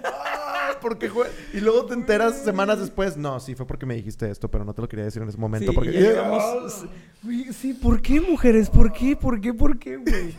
Ah, 0.03 0.14
porque, 0.87 1.09
güey. 1.09 1.29
Y 1.51 1.61
luego 1.61 1.85
te 1.87 1.95
enteras 1.95 2.43
semanas 2.43 2.79
después. 2.79 3.17
No, 3.17 3.39
sí, 3.39 3.55
fue 3.55 3.65
porque 3.65 3.87
me 3.87 3.95
dijiste 3.95 4.29
esto, 4.29 4.51
pero 4.51 4.63
no 4.63 4.73
te 4.75 4.83
lo 4.83 4.87
quería 4.87 5.05
decir 5.05 5.19
en 5.23 5.29
ese 5.29 5.37
momento. 5.39 5.71
Sí, 5.71 5.75
porque... 5.75 5.91
ya 5.93 5.99
llegamos- 5.99 6.85
Güey, 7.23 7.51
sí, 7.53 7.73
¿por 7.73 8.03
qué, 8.03 8.21
mujeres? 8.21 8.69
¿Por 8.69 8.93
qué? 8.93 9.15
¿Por 9.15 9.41
qué? 9.41 9.51
¿Por 9.51 9.79
qué, 9.79 9.97
güey? 9.97 10.35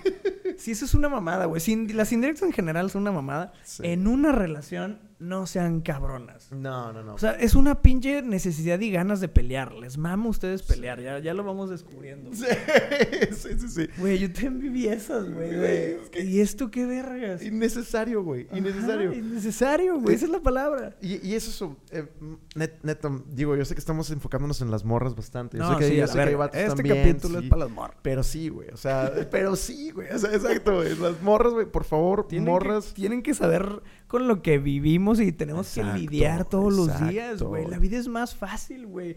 Sí, 0.56 0.70
eso 0.70 0.84
es 0.84 0.94
una 0.94 1.08
mamada, 1.08 1.46
güey. 1.46 1.60
Las 1.92 2.12
indirectas 2.12 2.44
en 2.44 2.52
general 2.52 2.90
son 2.90 3.02
una 3.02 3.10
mamada. 3.12 3.52
Sí. 3.64 3.82
En 3.84 4.06
una 4.06 4.30
relación, 4.30 5.00
no 5.18 5.46
sean 5.46 5.80
cabronas. 5.80 6.52
No, 6.52 6.92
no, 6.92 7.02
no. 7.02 7.14
O 7.14 7.18
sea, 7.18 7.32
es 7.32 7.54
una 7.54 7.80
pinche 7.80 8.20
necesidad 8.22 8.78
y 8.80 8.90
ganas 8.90 9.20
de 9.20 9.28
pelear. 9.28 9.72
Les 9.72 9.96
mama 9.96 10.26
a 10.26 10.28
ustedes 10.28 10.62
pelear. 10.62 11.00
Ya, 11.00 11.18
ya 11.18 11.32
lo 11.34 11.42
vamos 11.42 11.70
descubriendo. 11.70 12.34
sí, 12.34 12.44
sí, 13.32 13.48
sí, 13.58 13.68
sí. 13.68 13.86
Güey, 13.98 14.18
yo 14.18 14.32
también 14.32 14.58
viví 14.60 14.88
esas, 14.88 15.28
güey. 15.32 15.50
Es 15.54 16.10
que- 16.10 16.24
¿Y 16.24 16.40
esto 16.40 16.70
qué 16.70 16.84
vergas? 16.86 17.42
Innecesario, 17.42 18.22
güey. 18.22 18.46
Innecesario. 18.52 19.10
Ajá, 19.10 19.18
innecesario, 19.18 20.00
güey. 20.00 20.14
Esa 20.16 20.26
es 20.26 20.30
la 20.30 20.40
palabra. 20.42 20.96
Y, 21.00 21.26
y 21.26 21.34
eso 21.34 21.76
es, 21.90 21.98
eh, 21.98 22.06
net- 22.54 22.78
neto, 22.82 23.24
digo, 23.30 23.56
yo 23.56 23.64
sé 23.64 23.74
que 23.74 23.80
estamos 23.80 24.10
enfocándonos 24.10 24.60
en 24.60 24.70
las 24.70 24.84
morras 24.84 25.14
bastante. 25.14 25.56
Yo 25.56 25.64
No, 25.64 25.72
sé 25.74 25.78
que, 25.78 25.88
sí, 25.90 25.96
yo 25.96 26.06
sé 26.06 26.16
la 26.18 26.24
que 26.24 26.28
hay 26.28 26.34
verga. 26.34 26.38
vatos 26.38 26.60
Este 26.60 26.74
también, 26.74 26.96
capítulo 26.98 27.38
es 27.38 27.48
para 27.48 27.60
las 27.64 27.70
morras. 27.70 27.96
Pero 28.02 28.22
sí, 28.22 28.48
güey. 28.48 28.68
O 28.70 28.76
sea, 28.76 29.10
pero 29.30 29.56
sí, 29.56 29.90
güey. 29.92 30.10
O 30.12 30.18
sea, 30.18 30.32
exacto, 30.34 30.76
güey. 30.76 30.94
Las 30.96 31.22
morras, 31.22 31.52
güey, 31.54 31.66
por 31.66 31.84
favor, 31.84 32.26
Tienen 32.28 32.48
morras. 32.50 32.88
Que, 32.88 32.92
tienen 32.94 33.22
que 33.22 33.32
saber 33.34 33.82
con 34.06 34.28
lo 34.28 34.40
que 34.42 34.58
vivimos 34.58 35.20
y 35.20 35.32
tenemos 35.32 35.72
que 35.74 35.82
lidiar 35.82 36.44
todos 36.44 36.72
los 36.72 37.08
días, 37.08 37.42
güey. 37.42 37.66
La 37.66 37.78
vida 37.78 37.98
es 37.98 38.06
más 38.08 38.34
fácil, 38.36 38.86
güey. 38.86 39.16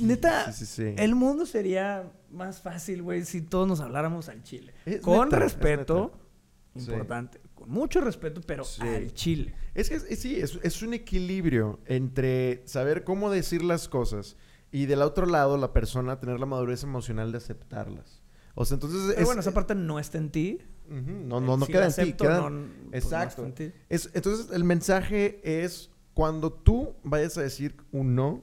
Neta, 0.00 0.50
Sí, 0.52 0.64
sí, 0.64 0.82
sí. 0.84 0.94
el 0.96 1.14
mundo 1.14 1.44
sería 1.46 2.10
más 2.30 2.60
fácil, 2.62 3.02
güey, 3.02 3.24
si 3.24 3.42
todos 3.42 3.68
nos 3.68 3.80
habláramos 3.80 4.28
al 4.28 4.42
chile. 4.42 4.72
Es 4.86 5.00
con 5.02 5.24
neta, 5.28 5.38
respeto, 5.38 6.12
importante. 6.74 7.40
Con 7.54 7.68
mucho 7.70 8.00
respeto, 8.00 8.40
pero 8.46 8.64
al 8.80 9.12
chile. 9.12 9.54
Es 9.74 9.90
que 9.90 9.96
es- 9.96 10.18
sí, 10.18 10.36
es, 10.40 10.58
es 10.62 10.82
un 10.82 10.94
equilibrio 10.94 11.80
entre 11.86 12.62
saber 12.66 13.04
cómo 13.04 13.30
decir 13.30 13.62
las 13.62 13.88
cosas 13.88 14.36
y 14.72 14.86
del 14.86 15.02
otro 15.02 15.26
lado 15.26 15.58
la 15.58 15.72
persona 15.74 16.18
tener 16.20 16.40
la 16.40 16.46
madurez 16.46 16.82
emocional 16.82 17.32
de 17.32 17.38
aceptarlas. 17.38 18.22
O 18.54 18.64
sea, 18.64 18.76
entonces... 18.76 19.00
Pero 19.08 19.20
es- 19.20 19.26
bueno, 19.26 19.40
esa 19.42 19.52
parte 19.52 19.74
no 19.74 19.98
está 19.98 20.16
en 20.18 20.30
ti. 20.30 20.58
Ujú, 20.90 21.10
No, 21.26 21.40
no, 21.40 21.56
no 21.56 21.66
Si 21.66 21.72
queda 21.72 21.86
en 21.86 21.92
ti. 21.94 22.12
queda- 22.14 22.36
no, 22.38 22.48
pues, 22.48 22.52
no 22.90 22.96
Exacto. 22.96 23.52
Es- 23.88 24.10
entonces, 24.14 24.48
el 24.52 24.64
mensaje 24.64 25.40
es 25.64 25.90
cuando 26.14 26.52
tú 26.52 26.94
vayas 27.04 27.38
a 27.38 27.42
decir 27.42 27.76
un 27.92 28.14
no, 28.14 28.42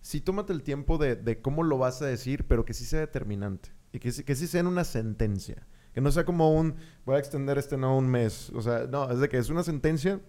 sí 0.00 0.20
tómate 0.20 0.52
el 0.52 0.62
tiempo 0.62 0.98
de, 0.98 1.16
de 1.16 1.40
cómo 1.40 1.62
lo 1.62 1.78
vas 1.78 2.02
a 2.02 2.06
decir, 2.06 2.46
pero 2.46 2.64
que 2.64 2.74
sí 2.74 2.84
sea 2.84 3.00
determinante. 3.00 3.70
Y 3.92 4.00
que, 4.00 4.10
sí- 4.12 4.24
que 4.24 4.34
sí 4.34 4.46
sea 4.46 4.60
en 4.60 4.66
una 4.66 4.84
sentencia. 4.84 5.66
Que 5.92 6.00
no 6.00 6.10
sea 6.10 6.24
como 6.24 6.52
un, 6.52 6.74
voy 7.06 7.14
a 7.14 7.18
extender 7.20 7.56
este 7.56 7.76
no 7.76 7.96
un 7.96 8.08
mes. 8.08 8.50
O 8.54 8.60
sea, 8.60 8.86
no, 8.90 9.08
es 9.10 9.20
de 9.20 9.28
que 9.28 9.38
es 9.38 9.48
una 9.48 9.62
sentencia. 9.62 10.20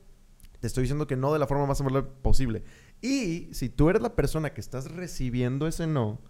Te 0.60 0.68
estoy 0.68 0.84
diciendo 0.84 1.08
que 1.08 1.16
no 1.18 1.34
de 1.34 1.40
la 1.40 1.48
forma 1.48 1.66
más 1.66 1.82
amable 1.82 2.04
posible. 2.04 2.64
Y 3.02 3.50
si 3.52 3.70
tú 3.70 3.90
eres 3.90 4.02
la 4.04 4.16
persona 4.16 4.54
que 4.54 4.62
estás 4.62 4.92
recibiendo 4.92 5.66
ese 5.68 5.88
no, 5.88 6.22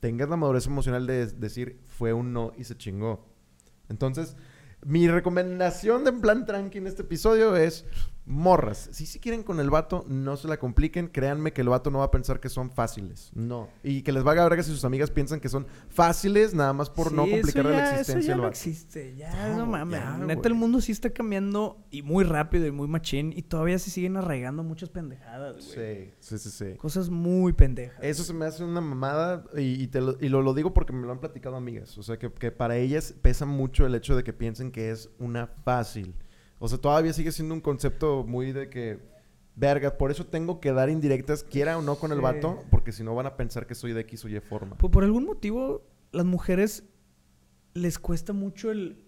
tengas 0.00 0.28
la 0.28 0.36
madurez 0.36 0.66
emocional 0.66 1.06
de 1.06 1.26
decir, 1.26 1.80
fue 1.88 2.12
un 2.12 2.34
no 2.34 2.52
y 2.58 2.64
se 2.64 2.76
chingó. 2.76 3.26
Entonces, 3.88 4.36
mi 4.84 5.08
recomendación 5.08 6.04
de 6.04 6.10
en 6.10 6.20
plan 6.20 6.46
tranqui 6.46 6.78
en 6.78 6.86
este 6.86 7.02
episodio 7.02 7.56
es 7.56 7.84
morras. 8.26 8.88
Si 8.92 9.06
si 9.06 9.20
quieren 9.20 9.42
con 9.42 9.60
el 9.60 9.70
vato, 9.70 10.04
no 10.08 10.36
se 10.36 10.48
la 10.48 10.58
compliquen. 10.58 11.08
Créanme 11.08 11.52
que 11.52 11.60
el 11.62 11.68
vato 11.68 11.90
no 11.90 12.00
va 12.00 12.06
a 12.06 12.10
pensar 12.10 12.40
que 12.40 12.48
son 12.48 12.70
fáciles. 12.70 13.30
No. 13.34 13.68
Y 13.82 14.02
que 14.02 14.12
les 14.12 14.26
va 14.26 14.32
a 14.32 14.34
verga 14.34 14.62
si 14.62 14.70
sus 14.70 14.84
amigas 14.84 15.10
piensan 15.10 15.40
que 15.40 15.48
son 15.48 15.66
fáciles 15.88 16.52
nada 16.54 16.72
más 16.72 16.90
por 16.90 17.12
no 17.12 17.22
complicarle 17.22 17.70
eso 17.70 17.80
la 17.80 17.84
ya- 17.84 17.90
existencia 18.00 18.18
Eso 18.18 18.26
ya 18.26 18.32
al 18.32 18.36
no 18.38 18.42
vato. 18.44 18.52
existe, 18.52 19.16
ya, 19.16 19.48
No, 19.50 19.56
no 19.58 19.66
mames. 19.66 20.00
ya, 20.00 20.18
Neta, 20.18 20.48
el 20.48 20.54
mundo 20.54 20.80
sí 20.80 20.92
está 20.92 21.10
cambiando 21.10 21.84
y 21.90 22.02
muy 22.02 22.24
rápido 22.24 22.66
y 22.66 22.72
muy 22.72 22.88
machín 22.88 23.32
y 23.34 23.42
todavía 23.42 23.78
se 23.78 23.90
siguen 23.90 24.16
arraigando 24.16 24.62
muchas 24.62 24.90
pendejadas, 24.90 25.54
güey. 25.74 26.06
Sí, 26.06 26.14
sí, 26.20 26.38
sí, 26.38 26.50
sí. 26.50 26.74
Cosas 26.76 27.08
muy 27.10 27.52
pendejas. 27.52 27.98
Eso 28.02 28.24
se 28.24 28.34
me 28.34 28.44
hace 28.46 28.64
una 28.64 28.80
mamada 28.80 29.44
y, 29.56 29.82
y 29.82 29.86
te 29.88 30.00
lo, 30.00 30.16
y 30.20 30.28
lo, 30.28 30.42
lo 30.42 30.52
digo 30.54 30.74
porque 30.74 30.92
me 30.92 31.06
lo 31.06 31.12
han 31.12 31.20
platicado 31.20 31.56
amigas. 31.56 31.96
O 31.98 32.02
sea, 32.02 32.18
que, 32.18 32.32
que 32.32 32.50
para 32.50 32.76
ellas 32.76 33.14
pesa 33.22 33.46
mucho 33.46 33.86
el 33.86 33.94
hecho 33.94 34.16
de 34.16 34.24
que 34.24 34.32
piensen 34.32 34.70
que 34.72 34.90
es 34.90 35.10
una 35.18 35.46
fácil. 35.46 36.14
O 36.58 36.68
sea, 36.68 36.78
todavía 36.78 37.12
sigue 37.12 37.32
siendo 37.32 37.54
un 37.54 37.60
concepto 37.60 38.24
muy 38.24 38.52
de 38.52 38.70
que, 38.70 38.98
verga, 39.54 39.98
por 39.98 40.10
eso 40.10 40.26
tengo 40.26 40.60
que 40.60 40.72
dar 40.72 40.88
indirectas, 40.88 41.44
quiera 41.44 41.76
o 41.78 41.82
no 41.82 41.96
con 41.96 42.12
el 42.12 42.20
vato, 42.20 42.64
porque 42.70 42.92
si 42.92 43.04
no 43.04 43.14
van 43.14 43.26
a 43.26 43.36
pensar 43.36 43.66
que 43.66 43.74
soy 43.74 43.92
de 43.92 44.00
X 44.02 44.24
o 44.24 44.28
Y 44.28 44.40
forma. 44.40 44.76
Pues 44.78 44.92
por 44.92 45.04
algún 45.04 45.24
motivo, 45.24 45.86
las 46.12 46.24
mujeres 46.24 46.84
les 47.74 47.98
cuesta 47.98 48.32
mucho 48.32 48.70
el. 48.70 49.04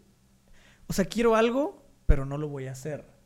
O 0.87 0.93
sea, 0.93 1.07
quiero 1.07 1.37
algo, 1.37 1.87
pero 2.07 2.25
no 2.25 2.39
lo 2.39 2.49
voy 2.49 2.67
a 2.67 2.73
hacer. 2.73 3.19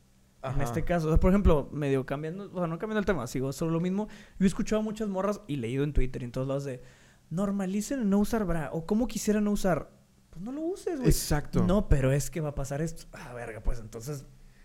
En 0.42 0.60
este 0.60 0.82
caso, 0.82 1.06
o 1.06 1.10
sea, 1.10 1.20
por 1.20 1.30
ejemplo, 1.30 1.68
medio 1.72 2.04
cambiando, 2.04 2.50
o 2.52 2.58
sea, 2.58 2.66
no 2.66 2.76
cambiando 2.78 2.98
el 2.98 3.06
tema, 3.06 3.28
sigo 3.28 3.52
solo 3.52 3.70
lo 3.70 3.80
mismo. 3.80 4.08
Yo 4.40 4.44
he 4.44 4.48
escuchado 4.48 4.80
a 4.80 4.84
muchas 4.84 5.08
morras 5.08 5.40
y 5.46 5.56
leído 5.56 5.84
en 5.84 5.92
Twitter 5.92 6.22
y 6.22 6.24
en 6.24 6.32
todos 6.32 6.48
lados 6.48 6.64
de 6.64 6.82
normalicen 7.30 8.10
no 8.10 8.18
usar 8.18 8.44
bra 8.44 8.70
o 8.72 8.84
cómo 8.84 9.06
quisiera 9.06 9.40
no 9.40 9.52
usar. 9.52 9.90
Pues 10.33 10.43
no 10.43 10.51
lo 10.51 10.62
uses, 10.62 10.97
güey. 10.97 11.11
Exacto. 11.11 11.62
No, 11.62 11.89
pero 11.91 12.11
es 12.11 12.30
que 12.30 12.41
va 12.41 12.49
a 12.51 12.55
pasar 12.55 12.80
esto. 12.80 13.05
Ah, 13.12 13.35
verga, 13.35 13.61
pues 13.61 13.78
entonces, 13.80 14.24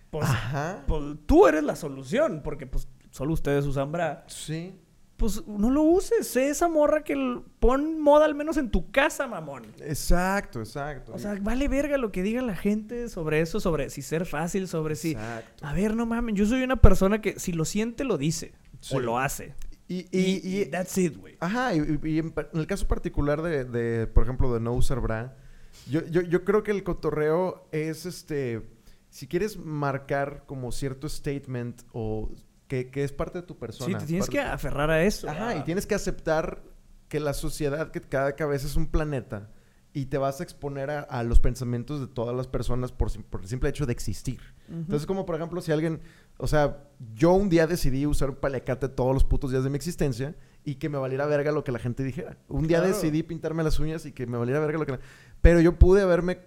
pues, 0.09 0.23
Ajá. 0.23 0.85
pues, 0.87 1.03
tú 1.25 1.45
eres 1.45 1.61
la 1.61 1.75
solución, 1.75 2.41
porque 2.41 2.65
pues 2.65 2.87
solo 3.11 3.33
ustedes 3.33 3.65
usan 3.65 3.91
bra. 3.91 4.23
Sí. 4.27 4.79
Pues 5.17 5.45
no 5.45 5.69
lo 5.69 5.81
uses, 5.81 6.25
sé 6.27 6.49
esa 6.49 6.69
morra 6.69 7.03
que 7.03 7.41
pon 7.59 7.99
moda 7.99 8.23
al 8.23 8.33
menos 8.35 8.55
en 8.55 8.69
tu 8.69 8.91
casa, 8.91 9.27
mamón. 9.27 9.63
Exacto, 9.81 10.59
exacto. 10.59 11.11
O 11.13 11.19
sea, 11.19 11.35
vale 11.41 11.67
verga 11.67 11.97
lo 11.97 12.11
que 12.13 12.23
diga 12.23 12.41
la 12.43 12.55
gente 12.55 13.09
sobre 13.09 13.41
eso, 13.41 13.59
sobre 13.59 13.89
si 13.89 14.03
ser 14.03 14.25
fácil, 14.25 14.67
sobre 14.67 14.95
si... 14.95 15.11
Exacto. 15.11 15.65
A 15.65 15.73
ver, 15.73 15.95
no 15.95 16.05
mames, 16.05 16.35
yo 16.35 16.45
soy 16.45 16.61
una 16.63 16.77
persona 16.77 17.19
que 17.19 17.39
si 17.39 17.51
lo 17.51 17.65
siente, 17.65 18.03
lo 18.05 18.17
dice. 18.17 18.53
Sí. 18.79 18.95
O 18.95 18.99
lo 18.99 19.17
hace. 19.19 19.55
Y, 19.87 20.05
Y, 20.11 20.39
y, 20.43 20.61
y 20.61 20.65
that's 20.65 20.97
it, 20.97 21.17
güey. 21.17 21.35
Ajá, 21.39 21.73
y, 21.73 21.79
en 21.79 22.33
el 22.53 22.67
caso 22.67 22.87
particular 22.87 23.41
de, 23.41 23.65
de, 23.65 24.05
por 24.05 24.23
ejemplo, 24.23 24.53
de 24.53 24.59
no 24.59 24.73
usar 24.73 24.99
bra, 24.99 25.35
yo, 25.89 26.05
yo, 26.07 26.21
yo 26.21 26.43
creo 26.43 26.63
que 26.63 26.71
el 26.71 26.83
cotorreo 26.83 27.67
es 27.71 28.05
este. 28.05 28.61
Si 29.09 29.27
quieres 29.27 29.57
marcar 29.57 30.43
como 30.45 30.71
cierto 30.71 31.07
statement 31.07 31.81
o 31.93 32.29
que, 32.67 32.89
que 32.91 33.03
es 33.03 33.11
parte 33.13 33.39
de 33.41 33.47
tu 33.47 33.57
persona. 33.57 33.99
Sí, 33.99 34.05
te 34.05 34.07
tienes 34.07 34.29
que 34.29 34.39
aferrar 34.39 34.89
a 34.91 35.03
eso. 35.03 35.29
Ajá, 35.29 35.55
y 35.55 35.59
a- 35.59 35.63
tienes 35.63 35.85
que 35.87 35.95
aceptar 35.95 36.61
que 37.07 37.19
la 37.19 37.33
sociedad, 37.33 37.91
que 37.91 38.01
cada 38.01 38.35
cabeza 38.35 38.67
es 38.67 38.75
un 38.75 38.87
planeta, 38.87 39.49
y 39.93 40.07
te 40.07 40.17
vas 40.17 40.41
a 40.41 40.43
exponer 40.43 40.91
a, 40.91 40.99
a 40.99 41.23
los 41.23 41.39
pensamientos 41.39 42.01
de 42.01 42.07
todas 42.07 42.35
las 42.35 42.45
personas 42.47 42.91
por, 42.91 43.09
por 43.25 43.41
el 43.41 43.47
simple 43.47 43.69
hecho 43.69 43.85
de 43.85 43.93
existir. 43.93 44.39
Entonces, 44.69 45.07
como 45.07 45.25
por 45.25 45.35
ejemplo, 45.35 45.61
si 45.61 45.71
alguien, 45.71 46.01
o 46.37 46.45
sea, 46.45 46.83
yo 47.15 47.31
un 47.31 47.47
día 47.49 47.65
decidí 47.65 48.05
usar 48.05 48.29
un 48.31 48.35
paliacate 48.35 48.89
todos 48.89 49.13
los 49.13 49.23
putos 49.23 49.49
días 49.51 49.63
de 49.63 49.69
mi 49.69 49.77
existencia 49.77 50.35
y 50.65 50.75
que 50.75 50.89
me 50.89 50.97
valiera 50.97 51.25
verga 51.25 51.53
lo 51.53 51.63
que 51.63 51.71
la 51.71 51.79
gente 51.79 52.03
dijera. 52.03 52.37
Un 52.49 52.67
día 52.67 52.81
decidí 52.81 53.23
pintarme 53.23 53.63
las 53.63 53.79
uñas 53.79 54.05
y 54.05 54.11
que 54.11 54.27
me 54.27 54.37
valiera 54.37 54.59
verga 54.59 54.77
lo 54.77 54.85
que 54.85 54.91
la... 54.91 54.99
Pero 55.47 55.61
yo 55.61 55.79
pude 55.79 56.01
haberme 56.01 56.39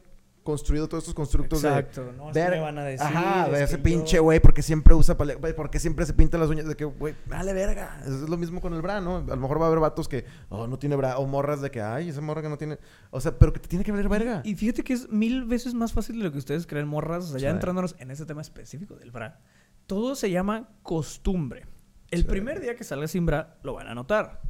construido 0.42 0.88
todos 0.88 1.04
estos 1.04 1.14
constructos 1.14 1.62
Exacto, 1.62 2.06
de... 2.06 2.12
no, 2.14 2.32
ver- 2.32 2.50
me 2.50 2.60
van 2.60 2.78
a 2.78 2.84
decir, 2.84 3.06
Ajá, 3.06 3.48
de 3.48 3.62
es 3.62 3.70
ese 3.70 3.78
pinche 3.78 4.16
yo- 4.16 4.22
güey 4.24 4.40
porque 4.40 4.62
siempre 4.62 4.94
usa 4.94 5.14
güey, 5.14 5.54
porque 5.54 5.78
siempre 5.78 6.04
se 6.06 6.12
pinta 6.14 6.38
las 6.38 6.48
uñas 6.48 6.66
de 6.66 6.74
que, 6.76 6.84
güey, 6.86 7.14
vale 7.26 7.52
verga. 7.52 8.00
Eso 8.02 8.24
es 8.24 8.28
lo 8.28 8.36
mismo 8.36 8.60
con 8.60 8.74
el 8.74 8.82
bra, 8.82 9.00
¿no? 9.00 9.18
A 9.18 9.20
lo 9.22 9.36
mejor 9.36 9.60
va 9.60 9.64
a 9.64 9.68
haber 9.68 9.80
vatos 9.80 10.08
que, 10.08 10.24
oh, 10.48 10.66
no 10.66 10.78
tiene 10.78 10.96
bra, 10.96 11.18
o 11.18 11.26
morras 11.26 11.60
de 11.60 11.70
que, 11.70 11.80
ay, 11.82 12.08
esa 12.08 12.20
morra 12.20 12.42
que 12.42 12.48
no 12.48 12.56
tiene... 12.58 12.78
O 13.10 13.20
sea, 13.20 13.38
pero 13.38 13.52
que 13.52 13.60
te 13.60 13.68
tiene 13.68 13.84
que 13.84 13.92
valer 13.92 14.08
verga. 14.08 14.40
Y 14.44 14.54
fíjate 14.54 14.82
que 14.82 14.94
es 14.94 15.08
mil 15.10 15.44
veces 15.44 15.72
más 15.74 15.92
fácil 15.92 16.18
de 16.18 16.24
lo 16.24 16.32
que 16.32 16.38
ustedes 16.38 16.66
creen, 16.66 16.88
morras. 16.88 17.24
O 17.24 17.28
sea, 17.32 17.38
ya 17.38 17.50
Sí. 17.50 17.54
entrándonos 17.54 17.94
en 17.98 18.10
ese 18.10 18.24
tema 18.26 18.40
específico 18.40 18.96
del 18.96 19.10
bra. 19.12 19.38
Todo 19.86 20.14
se 20.14 20.30
llama 20.30 20.68
costumbre. 20.82 21.66
El 22.10 22.22
Sí. 22.22 22.26
primer 22.26 22.60
día 22.60 22.74
que 22.76 22.82
salga 22.84 23.06
sin 23.08 23.24
bra, 23.26 23.56
lo 23.62 23.74
van 23.74 23.86
a 23.86 23.94
notar. 23.94 24.40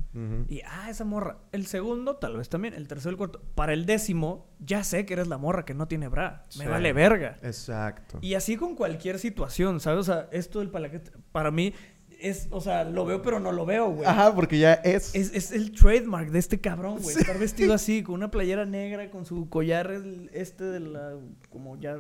Y, 0.49 0.61
ah, 0.67 0.91
esa 0.91 1.05
morra. 1.05 1.39
El 1.53 1.67
segundo, 1.67 2.17
tal 2.17 2.37
vez 2.37 2.49
también. 2.49 2.75
El 2.75 2.89
tercero, 2.89 3.11
el 3.11 3.17
cuarto. 3.17 3.41
Para 3.55 3.73
el 3.75 3.87
décimo, 3.87 4.49
ya 4.59 4.83
sé 4.83 5.07
que 5.07 5.13
eres 5.13 5.29
la 5.29 5.39
morra 5.39 5.65
que 5.65 5.73
no 5.75 5.87
tiene 5.87 6.09
bra. 6.09 6.47
Me 6.59 6.67
vale 6.67 6.93
verga. 6.93 7.37
Exacto. 7.43 8.19
Y 8.21 8.35
así 8.35 8.57
con 8.57 8.75
cualquier 8.75 9.19
situación, 9.21 9.79
¿sabes? 9.79 10.01
O 10.01 10.05
sea, 10.13 10.29
esto 10.33 10.59
del 10.59 10.69
palaquete, 10.71 11.13
para 11.31 11.51
mí, 11.53 11.73
es, 12.19 12.49
o 12.51 12.61
sea, 12.61 12.83
lo 12.85 13.05
veo, 13.07 13.23
pero 13.23 13.39
no 13.41 13.53
lo 13.53 13.65
veo, 13.65 13.89
güey. 13.91 14.05
Ajá, 14.09 14.35
porque 14.35 14.59
ya 14.59 14.75
es... 14.75 15.15
Es, 15.15 15.33
es 15.33 15.53
el 15.53 15.71
trademark 15.73 16.31
de 16.31 16.39
este 16.41 16.61
cabrón, 16.61 16.99
güey. 17.01 17.17
Estar 17.17 17.39
vestido 17.39 17.73
así, 17.73 18.03
con 18.05 18.17
una 18.17 18.31
playera 18.33 18.65
negra, 18.67 19.11
con 19.11 19.25
su 19.25 19.49
collar 19.49 19.91
el- 19.93 20.29
este 20.35 20.65
de 20.65 20.81
la... 20.81 21.15
Como 21.51 21.79
ya... 21.79 21.99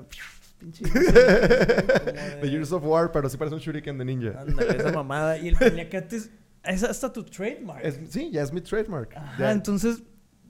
Pinche... 0.61 0.85
de- 0.85 2.39
The 2.41 2.49
Years 2.51 2.71
of 2.73 2.85
War, 2.85 3.11
pero 3.11 3.29
sí 3.29 3.37
parece 3.37 3.55
un 3.57 3.61
shuriken 3.61 3.99
de 3.99 4.05
ninja. 4.05 4.41
Ándale, 4.41 4.77
esa 4.77 4.93
mamada. 4.93 5.39
Y 5.39 5.49
el 5.49 5.55
paliacate 5.59 6.17
es... 6.17 6.31
Es 6.63 6.83
hasta 6.85 7.11
tu 7.13 7.25
trademark. 7.25 7.85
Es- 7.85 7.99
sí, 8.11 8.31
ya 8.31 8.43
es 8.43 8.53
mi 8.53 8.61
trademark. 8.61 9.17
Ajá, 9.17 9.39
Ya. 9.39 9.53
entonces... 9.53 10.03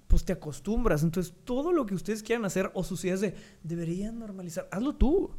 Pues 0.09 0.25
te 0.25 0.33
acostumbras. 0.33 1.05
Entonces, 1.05 1.33
todo 1.45 1.73
lo 1.73 1.87
que 1.87 1.95
ustedes 1.95 2.25
quieran 2.25 2.45
hacer 2.45 2.71
o 2.75 2.83
sus 2.83 3.05
ideas 3.05 3.21
de... 3.21 3.37
Deberían 3.63 4.19
normalizar. 4.19 4.69
Hazlo 4.73 4.97
tú. 4.97 5.31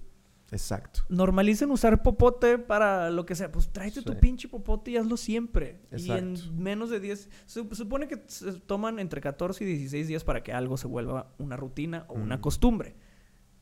Exacto. 0.50 1.02
Normalicen 1.10 1.72
usar 1.72 2.02
popote 2.04 2.58
para 2.58 3.10
lo 3.10 3.26
que 3.26 3.36
sea. 3.36 3.52
Pues 3.52 3.70
tráete 3.74 4.02
tu 4.02 4.18
pinche 4.18 4.48
popote 4.48 4.92
y 4.92 4.96
hazlo 4.98 5.18
siempre. 5.18 5.82
Y 5.92 5.96
Exacto. 5.96 6.16
en 6.24 6.58
menos 6.64 6.90
de 6.90 7.02
10... 7.02 7.30
Se 7.46 7.76
supone 7.76 8.08
que 8.08 8.24
se 8.28 8.54
toman 8.62 9.00
entre 9.00 9.20
14 9.20 9.62
y 9.66 9.68
16 9.68 10.08
días 10.08 10.24
para 10.24 10.42
que 10.42 10.54
algo 10.54 10.78
se 10.78 10.88
vuelva 10.88 11.34
una 11.38 11.58
rutina 11.58 12.06
o 12.08 12.14
una 12.14 12.38
Mm. 12.38 12.42
costumbre. 12.42 12.96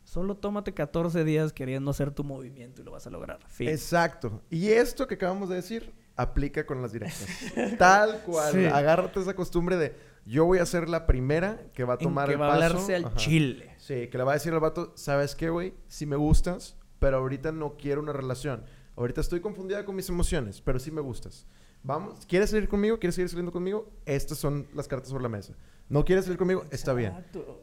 Solo 0.10 0.34
tómate 0.34 0.74
14 0.74 1.24
días 1.24 1.54
queriendo 1.54 1.92
hacer 1.92 2.10
tu 2.10 2.24
movimiento 2.24 2.82
y 2.82 2.84
lo 2.84 2.90
vas 2.90 3.06
a 3.06 3.12
lograr. 3.12 3.42
Fin. 3.48 3.70
Exacto. 3.70 4.42
Y 4.50 4.70
esto 4.70 5.06
que 5.06 5.14
acabamos 5.14 5.50
de 5.50 5.58
decir 5.58 5.94
aplica 6.16 6.66
con 6.66 6.82
las 6.82 6.94
directas. 6.94 7.28
Tal 7.78 8.24
cual. 8.24 8.52
Sí. 8.52 8.66
Agárrate 8.66 9.20
esa 9.20 9.36
costumbre 9.36 9.78
de 9.78 9.96
yo 10.26 10.46
voy 10.46 10.58
a 10.58 10.66
ser 10.66 10.90
la 10.90 11.06
primera 11.06 11.62
que 11.76 11.84
va 11.84 11.94
a 11.94 11.98
En 11.98 12.06
tomar 12.06 12.28
que 12.28 12.34
el 12.34 12.42
va 12.42 12.48
a 12.48 12.54
hablarse 12.56 12.96
al 12.96 13.06
Ajá. 13.06 13.18
chile. 13.18 13.76
Sí, 13.78 14.08
que 14.08 14.18
le 14.18 14.24
va 14.24 14.32
a 14.32 14.34
decir 14.34 14.52
al 14.52 14.60
vato, 14.60 14.94
¿sabes 14.96 15.36
qué, 15.36 15.52
güey? 15.52 15.76
Si 15.88 16.08
me 16.08 16.16
gustas, 16.16 16.76
pero 16.98 17.18
ahorita 17.18 17.52
no 17.52 17.78
quiero 17.78 18.02
una 18.02 18.12
relación. 18.12 18.64
Ahorita 18.96 19.22
estoy 19.22 19.42
confundida 19.42 19.86
con 19.86 19.96
mis 19.96 20.10
emociones, 20.10 20.60
pero 20.60 20.80
sí 20.80 20.90
me 20.90 21.02
gustas. 21.02 21.46
Vamos, 21.84 22.26
¿quieres 22.26 22.50
salir 22.50 22.68
conmigo? 22.68 22.98
¿Quieres 22.98 23.14
seguir 23.14 23.30
saliendo 23.30 23.52
conmigo? 23.52 23.92
Estas 24.08 24.40
son 24.40 24.68
las 24.74 24.88
cartas 24.88 25.10
sobre 25.10 25.22
la 25.22 25.30
mesa. 25.30 25.54
¿No 25.90 26.06
quieres 26.06 26.26
salir 26.26 26.38
conmigo? 26.38 26.66
Está 26.70 26.94
bien. 26.94 27.14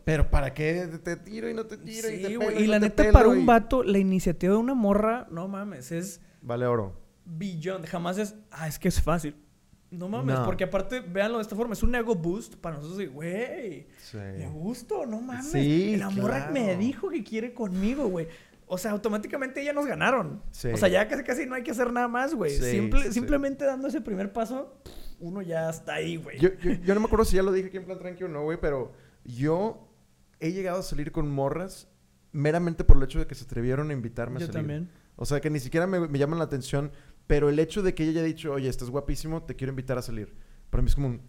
Pero 0.04 0.28
¿para 0.30 0.52
qué 0.52 0.88
te 1.02 1.16
tiro 1.16 1.48
y 1.48 1.54
no 1.54 1.64
te 1.66 1.76
tiro 1.78 2.10
y 2.10 2.22
te 2.22 2.38
pelo. 2.38 2.60
Y 2.60 2.66
la 2.66 2.80
neta, 2.80 3.10
para 3.12 3.28
y- 3.28 3.30
un 3.38 3.46
vato, 3.46 3.82
la 3.84 3.98
iniciativa 3.98 4.52
de 4.52 4.58
una 4.58 4.74
morra, 4.74 5.26
no 5.30 5.46
mames, 5.48 5.92
es 5.92 6.20
Vale 6.42 6.66
oro. 6.66 7.00
billón. 7.24 7.84
Jamás 7.84 8.18
es, 8.18 8.34
ah, 8.50 8.66
es 8.66 8.78
que 8.78 8.88
es 8.88 9.00
fácil. 9.00 9.36
No 9.92 10.08
mames, 10.08 10.34
No. 10.40 10.44
porque 10.44 10.64
aparte, 10.64 11.00
véanlo 11.00 11.38
de 11.38 11.42
esta 11.42 11.54
forma, 11.54 11.74
es 11.74 11.82
un 11.84 11.94
ego 11.94 12.16
boost 12.16 12.56
para 12.56 12.74
nosotros 12.74 12.98
de, 12.98 13.06
güey, 13.06 13.86
Sí. 13.98 14.18
le 14.18 14.48
gusto, 14.48 15.06
no 15.06 15.20
mames. 15.20 15.52
Sí, 15.52 15.96
la 15.96 16.10
morra 16.10 16.48
claro. 16.48 16.52
me 16.52 16.76
dijo 16.76 17.08
que 17.08 17.22
quiere 17.22 17.54
conmigo, 17.54 18.08
güey. 18.08 18.26
O 18.66 18.76
sea, 18.76 18.90
automáticamente 18.90 19.64
ya 19.64 19.72
nos 19.72 19.86
ganaron. 19.86 20.42
Sí. 20.50 20.68
O 20.74 20.76
sea, 20.76 20.88
ya 20.88 21.06
casi 21.06 21.22
casi 21.22 21.46
no 21.46 21.54
hay 21.54 21.62
que 21.62 21.70
hacer 21.70 21.92
nada 21.92 22.08
más, 22.08 22.34
güey. 22.34 22.50
Sí, 22.50 22.64
Simple-. 22.72 23.12
Simplemente 23.12 23.64
dando 23.64 23.86
ese 23.86 24.00
primer 24.00 24.32
paso, 24.32 24.74
uno 25.20 25.42
ya 25.42 25.68
está 25.70 25.94
ahí, 25.94 26.16
güey. 26.16 26.38
Yo, 26.38 26.50
yo, 26.62 26.72
yo 26.72 26.94
no 26.94 27.00
me 27.00 27.06
acuerdo 27.06 27.24
si 27.24 27.36
ya 27.36 27.42
lo 27.42 27.52
dije 27.52 27.68
aquí 27.68 27.76
en 27.76 27.84
plan 27.84 27.98
tranquilo 27.98 28.26
o 28.28 28.32
no, 28.32 28.42
güey, 28.44 28.58
pero 28.60 28.92
yo 29.24 29.88
he 30.40 30.52
llegado 30.52 30.80
a 30.80 30.82
salir 30.82 31.12
con 31.12 31.30
morras 31.30 31.88
meramente 32.32 32.84
por 32.84 32.96
el 32.98 33.02
hecho 33.04 33.18
de 33.18 33.26
que 33.26 33.34
se 33.34 33.44
atrevieron 33.44 33.90
a 33.90 33.92
invitarme 33.92 34.36
a 34.36 34.40
Yo 34.40 34.46
salir. 34.46 34.60
también. 34.60 34.90
O 35.16 35.24
sea, 35.24 35.40
que 35.40 35.48
ni 35.48 35.60
siquiera 35.60 35.86
me, 35.86 36.00
me 36.08 36.18
llaman 36.18 36.38
la 36.38 36.44
atención, 36.44 36.92
pero 37.26 37.48
el 37.48 37.58
hecho 37.58 37.82
de 37.82 37.94
que 37.94 38.02
ella 38.04 38.12
haya 38.20 38.22
dicho, 38.22 38.52
oye, 38.52 38.68
estás 38.68 38.90
guapísimo, 38.90 39.42
te 39.44 39.56
quiero 39.56 39.70
invitar 39.72 39.96
a 39.96 40.02
salir. 40.02 40.34
Para 40.68 40.82
mí 40.82 40.88
es 40.88 40.94
como 40.94 41.06
un, 41.08 41.22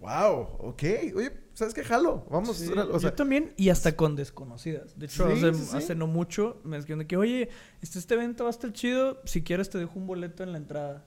wow, 0.00 0.48
ok, 0.60 0.82
oye, 1.14 1.32
¿sabes 1.52 1.74
qué? 1.74 1.84
Jalo, 1.84 2.26
vamos. 2.30 2.56
Sí, 2.56 2.70
o 2.72 2.98
sea, 2.98 3.10
yo 3.10 3.14
también, 3.14 3.52
y 3.58 3.68
hasta 3.68 3.94
con 3.94 4.16
desconocidas. 4.16 4.98
De 4.98 5.06
hecho, 5.06 5.26
Sí, 5.26 5.44
hace, 5.44 5.54
sí, 5.54 5.76
hace 5.76 5.94
no 5.94 6.06
mucho 6.06 6.60
me 6.64 6.78
escribieron 6.78 7.06
que, 7.06 7.16
oye, 7.18 7.50
este, 7.82 7.98
este 7.98 8.14
evento 8.14 8.44
va 8.44 8.50
a 8.50 8.52
estar 8.52 8.72
chido, 8.72 9.20
si 9.26 9.42
quieres 9.42 9.68
te 9.68 9.76
dejo 9.78 9.98
un 9.98 10.06
boleto 10.06 10.42
en 10.42 10.52
la 10.52 10.58
entrada. 10.58 11.06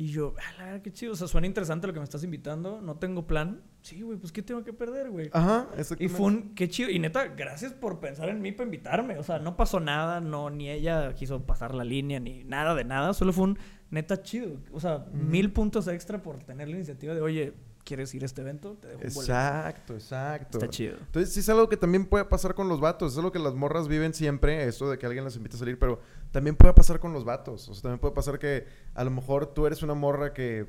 Y 0.00 0.12
yo, 0.12 0.32
la 0.56 0.64
verdad, 0.66 0.82
qué 0.82 0.92
chido. 0.92 1.12
O 1.12 1.16
sea, 1.16 1.26
suena 1.26 1.48
interesante 1.48 1.88
lo 1.88 1.92
que 1.92 1.98
me 1.98 2.04
estás 2.04 2.22
invitando, 2.22 2.80
no 2.80 2.98
tengo 2.98 3.26
plan. 3.26 3.62
Sí, 3.82 4.00
güey, 4.00 4.16
pues 4.16 4.30
¿qué 4.30 4.42
tengo 4.42 4.62
que 4.62 4.72
perder, 4.72 5.10
güey? 5.10 5.28
Ajá, 5.32 5.66
Y 5.76 5.80
exactamente. 5.80 6.16
fue 6.16 6.26
un, 6.26 6.54
qué 6.54 6.68
chido. 6.68 6.88
Y 6.88 7.00
neta, 7.00 7.26
gracias 7.26 7.72
por 7.72 7.98
pensar 7.98 8.28
en 8.28 8.40
mí 8.40 8.52
para 8.52 8.66
invitarme. 8.66 9.18
O 9.18 9.24
sea, 9.24 9.40
no 9.40 9.56
pasó 9.56 9.80
nada, 9.80 10.20
no, 10.20 10.50
ni 10.50 10.70
ella 10.70 11.12
quiso 11.14 11.44
pasar 11.44 11.74
la 11.74 11.82
línea, 11.82 12.20
ni 12.20 12.44
nada 12.44 12.76
de 12.76 12.84
nada. 12.84 13.12
Solo 13.12 13.32
fue 13.32 13.44
un 13.46 13.58
neta 13.90 14.22
chido. 14.22 14.60
O 14.70 14.78
sea, 14.78 15.04
mil 15.12 15.52
puntos 15.52 15.88
extra 15.88 16.22
por 16.22 16.44
tener 16.44 16.68
la 16.68 16.76
iniciativa 16.76 17.12
de, 17.12 17.20
oye, 17.20 17.54
¿quieres 17.88 18.14
ir 18.14 18.22
a 18.22 18.26
este 18.26 18.42
evento? 18.42 18.76
Te 18.76 18.88
dejo 18.88 18.98
un 18.98 19.14
boleto. 19.14 19.32
Exacto, 19.32 19.94
exacto. 19.94 20.58
Está 20.58 20.68
chido. 20.68 20.98
Entonces, 20.98 21.32
sí 21.32 21.40
es 21.40 21.48
algo 21.48 21.70
que 21.70 21.78
también 21.78 22.04
puede 22.04 22.26
pasar 22.26 22.54
con 22.54 22.68
los 22.68 22.80
vatos. 22.80 23.12
Es 23.12 23.18
algo 23.18 23.32
que 23.32 23.38
las 23.38 23.54
morras 23.54 23.88
viven 23.88 24.12
siempre, 24.12 24.68
eso 24.68 24.90
de 24.90 24.98
que 24.98 25.06
alguien 25.06 25.24
las 25.24 25.36
invita 25.36 25.56
a 25.56 25.58
salir, 25.58 25.78
pero 25.78 25.98
también 26.30 26.54
puede 26.54 26.74
pasar 26.74 27.00
con 27.00 27.14
los 27.14 27.24
vatos. 27.24 27.66
O 27.70 27.74
sea, 27.74 27.82
también 27.82 27.98
puede 27.98 28.14
pasar 28.14 28.38
que 28.38 28.66
a 28.92 29.04
lo 29.04 29.10
mejor 29.10 29.46
tú 29.54 29.66
eres 29.66 29.82
una 29.82 29.94
morra 29.94 30.34
que 30.34 30.66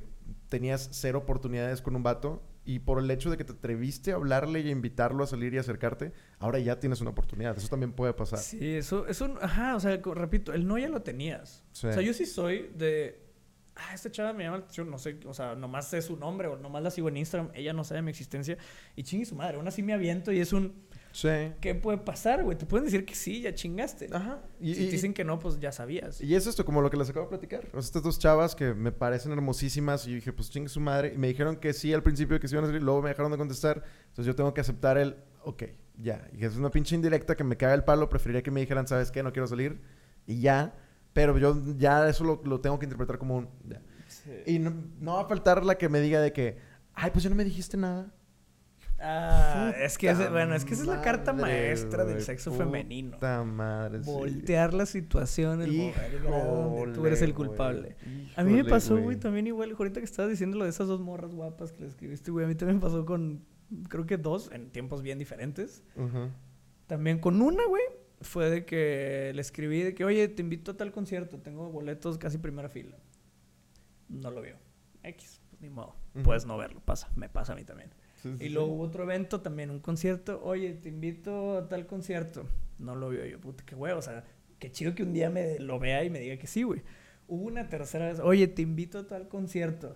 tenías 0.47 0.87
cero 0.93 1.19
oportunidades 1.19 1.81
con 1.81 1.97
un 1.97 2.03
vato 2.03 2.41
y 2.63 2.79
por 2.79 2.99
el 2.99 3.11
hecho 3.11 3.29
de 3.29 3.35
que 3.35 3.43
te 3.43 3.51
atreviste 3.51 4.13
a 4.13 4.15
hablarle 4.15 4.61
y 4.61 4.69
a 4.69 4.71
invitarlo 4.71 5.23
a 5.23 5.27
salir 5.27 5.53
y 5.53 5.57
acercarte, 5.57 6.13
ahora 6.37 6.59
ya 6.59 6.79
tienes 6.79 7.01
una 7.01 7.09
oportunidad. 7.09 7.57
Eso 7.57 7.67
también 7.67 7.91
puede 7.91 8.13
pasar. 8.13 8.39
Sí, 8.39 8.75
eso, 8.75 9.07
eso, 9.07 9.35
ajá, 9.41 9.75
o 9.75 9.79
sea, 9.79 9.99
repito, 10.15 10.53
el 10.53 10.65
no 10.67 10.77
ya 10.77 10.87
lo 10.87 11.01
tenías. 11.01 11.63
Sí. 11.73 11.87
O 11.87 11.93
sea, 11.93 12.01
yo 12.01 12.13
sí 12.13 12.25
soy 12.25 12.71
de, 12.75 13.28
ah, 13.79 13.93
esta 13.95 14.11
chava 14.11 14.33
me 14.33 14.43
llama 14.43 14.57
la 14.57 14.63
atención, 14.63 14.89
no 14.91 14.97
sé, 14.99 15.19
o 15.25 15.33
sea, 15.33 15.55
nomás 15.55 15.87
sé 15.87 16.01
su 16.01 16.15
nombre 16.17 16.47
o 16.47 16.57
nomás 16.57 16.83
la 16.83 16.91
sigo 16.91 17.07
en 17.09 17.17
Instagram, 17.17 17.51
ella 17.55 17.73
no 17.73 17.83
sabe 17.83 18.01
mi 18.01 18.11
existencia 18.11 18.57
y 18.95 19.03
chingue 19.03 19.25
su 19.25 19.35
madre, 19.35 19.57
aún 19.57 19.67
así 19.67 19.81
me 19.81 19.93
aviento 19.93 20.31
y 20.31 20.39
es 20.39 20.53
un, 20.53 20.87
Sí. 21.11 21.29
¿qué 21.59 21.73
puede 21.73 21.97
pasar, 21.97 22.43
güey? 22.43 22.55
Te 22.55 22.67
pueden 22.67 22.85
decir 22.85 23.03
que 23.03 23.15
sí, 23.15 23.41
ya 23.41 23.53
chingaste. 23.55 24.09
Ajá. 24.11 24.41
Y, 24.59 24.75
si 24.75 24.83
y- 24.83 24.85
te 24.85 24.91
dicen 24.91 25.13
que 25.15 25.23
no, 25.23 25.39
pues 25.39 25.59
ya 25.59 25.71
sabías. 25.71 26.21
y 26.21 26.35
es 26.35 26.45
esto, 26.45 26.63
como 26.63 26.81
lo 26.83 26.91
que 26.91 26.97
les 26.97 27.09
acabo 27.09 27.25
de 27.25 27.29
platicar. 27.29 27.65
O 27.69 27.71
sea, 27.71 27.79
estas 27.79 28.03
dos 28.03 28.19
chavas 28.19 28.55
que 28.55 28.75
me 28.75 28.91
parecen 28.91 29.31
hermosísimas 29.31 30.05
y 30.05 30.11
yo 30.11 30.15
dije, 30.17 30.31
pues 30.33 30.51
chingue 30.51 30.69
su 30.69 30.79
madre. 30.79 31.11
Y 31.15 31.17
me 31.17 31.27
dijeron 31.27 31.55
que 31.55 31.73
sí 31.73 31.91
al 31.93 32.03
principio, 32.03 32.39
que 32.39 32.47
sí 32.47 32.53
iban 32.53 32.65
a 32.65 32.67
salir, 32.67 32.83
luego 32.83 33.01
me 33.01 33.09
dejaron 33.09 33.31
de 33.31 33.39
contestar. 33.39 33.83
Entonces 34.09 34.27
yo 34.27 34.35
tengo 34.35 34.53
que 34.53 34.61
aceptar 34.61 34.99
el, 34.99 35.15
ok, 35.43 35.63
ya. 35.97 36.29
Y 36.37 36.45
es 36.45 36.55
una 36.57 36.69
pinche 36.69 36.93
indirecta 36.95 37.35
que 37.35 37.43
me 37.43 37.57
caga 37.57 37.73
el 37.73 37.83
palo. 37.83 38.07
Preferiría 38.07 38.43
que 38.43 38.51
me 38.51 38.59
dijeran, 38.59 38.87
¿sabes 38.87 39.09
qué? 39.09 39.23
No 39.23 39.33
quiero 39.33 39.47
salir. 39.47 39.81
Y 40.27 40.41
ya. 40.41 40.75
Pero 41.13 41.37
yo 41.37 41.57
ya 41.77 42.07
eso 42.07 42.23
lo, 42.23 42.41
lo 42.45 42.59
tengo 42.61 42.77
que 42.79 42.85
interpretar 42.85 43.17
como 43.17 43.37
un, 43.37 43.49
ya. 43.67 43.81
Y 44.45 44.59
no, 44.59 44.73
no 44.99 45.13
va 45.15 45.21
a 45.21 45.25
faltar 45.25 45.65
la 45.65 45.75
que 45.77 45.89
me 45.89 45.99
diga 46.01 46.21
de 46.21 46.31
que, 46.33 46.57
ay, 46.93 47.09
pues 47.11 47.23
ya 47.23 47.29
no 47.29 47.35
me 47.35 47.43
dijiste 47.43 47.77
nada. 47.77 48.13
Ah, 49.01 49.71
es 49.81 49.97
que, 49.97 50.09
ese- 50.09 50.27
bueno, 50.29 50.53
es 50.55 50.65
que 50.65 50.73
esa 50.73 50.83
es 50.83 50.89
la 50.89 51.01
carta 51.01 51.31
madre, 51.31 51.67
maestra 51.69 52.03
del 52.03 52.21
sexo 52.21 52.51
puta 52.51 52.65
femenino. 52.65 53.17
madre, 53.45 54.03
sí. 54.03 54.11
Voltear 54.11 54.73
la 54.73 54.85
situación 54.85 55.61
el 55.61 55.93
donde 56.29 56.91
tú 56.93 57.05
eres 57.05 57.21
el 57.21 57.29
Híjole, 57.29 57.47
culpable. 57.47 57.95
A 58.35 58.43
mí 58.43 58.51
me 58.51 58.57
Híjole, 58.59 58.69
pasó, 58.69 58.97
güey, 58.97 59.17
también 59.17 59.47
igual, 59.47 59.73
ahorita 59.77 60.01
que 60.01 60.05
estabas 60.05 60.29
diciendo 60.31 60.57
lo 60.57 60.65
de 60.65 60.69
esas 60.71 60.87
dos 60.87 60.99
morras 60.99 61.33
guapas 61.33 61.71
que 61.71 61.81
le 61.83 61.87
escribiste, 61.87 62.29
güey, 62.29 62.43
a 62.45 62.47
mí 62.49 62.55
también 62.55 62.81
pasó 62.81 63.05
con, 63.05 63.45
creo 63.87 64.05
que 64.05 64.17
dos, 64.17 64.51
en 64.51 64.69
tiempos 64.69 65.01
bien 65.01 65.17
diferentes. 65.17 65.81
También 66.87 67.19
con 67.19 67.41
una, 67.41 67.65
güey, 67.67 67.83
fue 68.21 68.49
de 68.49 68.65
que 68.65 69.31
le 69.33 69.41
escribí 69.41 69.81
de 69.81 69.93
que, 69.95 70.03
oye, 70.03 70.27
te 70.27 70.41
invito 70.41 70.71
a 70.71 70.77
tal 70.77 70.91
concierto, 70.91 71.39
tengo 71.39 71.69
boletos 71.69 72.17
casi 72.17 72.37
primera 72.37 72.69
fila. 72.69 72.97
No 74.09 74.31
lo 74.31 74.41
vio. 74.41 74.55
X, 75.03 75.41
pues 75.49 75.61
ni 75.61 75.69
modo. 75.69 75.95
Puedes 76.23 76.45
no 76.45 76.57
verlo, 76.57 76.81
pasa, 76.83 77.09
me 77.15 77.29
pasa 77.29 77.53
a 77.53 77.55
mí 77.55 77.63
también. 77.63 77.91
Sí, 78.21 78.29
sí, 78.37 78.45
Y 78.45 78.47
sí. 78.47 78.49
luego 78.49 78.73
hubo 78.73 78.83
otro 78.83 79.03
evento 79.03 79.41
también, 79.41 79.69
un 79.69 79.79
concierto. 79.79 80.41
Oye, 80.43 80.73
te 80.73 80.89
invito 80.89 81.57
a 81.57 81.69
tal 81.69 81.85
concierto. 81.85 82.45
No 82.77 82.95
lo 82.95 83.09
vio 83.09 83.25
yo, 83.25 83.39
puta, 83.39 83.63
qué 83.65 83.75
güey. 83.75 83.93
O 83.93 84.01
sea, 84.01 84.25
qué 84.57 84.71
chido 84.71 84.95
que 84.95 85.03
un 85.03 85.13
día 85.13 85.29
me 85.29 85.59
lo 85.59 85.79
vea 85.79 86.03
y 86.03 86.09
me 86.09 86.19
diga 86.19 86.37
que 86.37 86.47
sí, 86.47 86.63
güey. 86.63 86.81
Hubo 87.27 87.45
una 87.45 87.69
tercera 87.69 88.07
vez. 88.07 88.19
Oye, 88.19 88.47
te 88.47 88.61
invito 88.61 88.99
a 88.99 89.07
tal 89.07 89.27
concierto. 89.29 89.95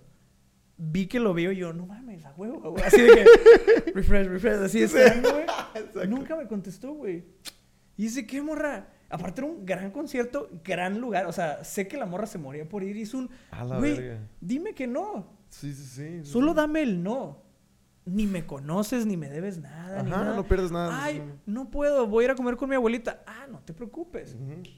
Vi 0.78 1.08
que 1.08 1.20
lo 1.20 1.34
vio 1.34 1.52
y 1.52 1.58
yo, 1.58 1.74
no 1.74 1.86
mames, 1.86 2.26
a 2.26 2.34
huevo, 2.34 2.72
güey. 2.72 2.84
Así 2.84 3.02
de 3.02 3.08
que, 3.10 3.92
refresh, 3.96 4.28
refresh, 4.28 4.62
así. 4.64 4.84
Exacto. 4.84 6.06
Nunca 6.08 6.36
me 6.36 6.48
contestó, 6.48 6.94
güey. 6.94 7.24
Y 7.98 8.04
dice, 8.04 8.26
¿qué 8.26 8.42
morra? 8.42 8.88
Aparte 9.10 9.42
era 9.42 9.50
un 9.52 9.66
gran 9.66 9.92
concierto, 9.92 10.50
gran 10.64 11.00
lugar. 11.00 11.28
O 11.28 11.32
sea, 11.32 11.64
sé 11.64 11.88
que 11.88 11.98
la 11.98 12.06
morra 12.08 12.26
se 12.26 12.38
moría 12.40 12.68
por 12.68 12.84
ir. 12.84 12.98
Hizo 12.98 13.20
un, 13.20 13.30
A 13.52 13.64
la 13.64 13.78
güey, 13.78 13.96
verga. 13.98 14.20
dime 14.42 14.74
que 14.74 14.88
no. 14.88 15.28
Sí, 15.50 15.72
sí, 15.74 15.84
sí. 15.84 16.20
sí, 16.24 16.32
Solo 16.32 16.54
dame 16.56 16.82
el 16.82 17.04
no. 17.04 17.44
Ni 18.06 18.28
me 18.28 18.46
conoces, 18.46 19.06
ni 19.06 19.16
me 19.16 19.30
debes 19.30 19.60
nada, 19.60 20.04
ni 20.04 20.12
Ajá, 20.12 20.24
nada. 20.24 20.36
no 20.36 20.44
pierdes 20.44 20.72
nada. 20.74 21.02
Ay, 21.06 21.24
no 21.46 21.70
puedo, 21.72 22.06
voy 22.06 22.24
a 22.24 22.26
ir 22.26 22.32
a 22.32 22.36
comer 22.36 22.58
con 22.58 22.68
mi 22.68 22.76
abuelita. 22.76 23.24
Ah, 23.26 23.46
no 23.50 23.60
te 23.60 23.72
preocupes. 23.72 24.36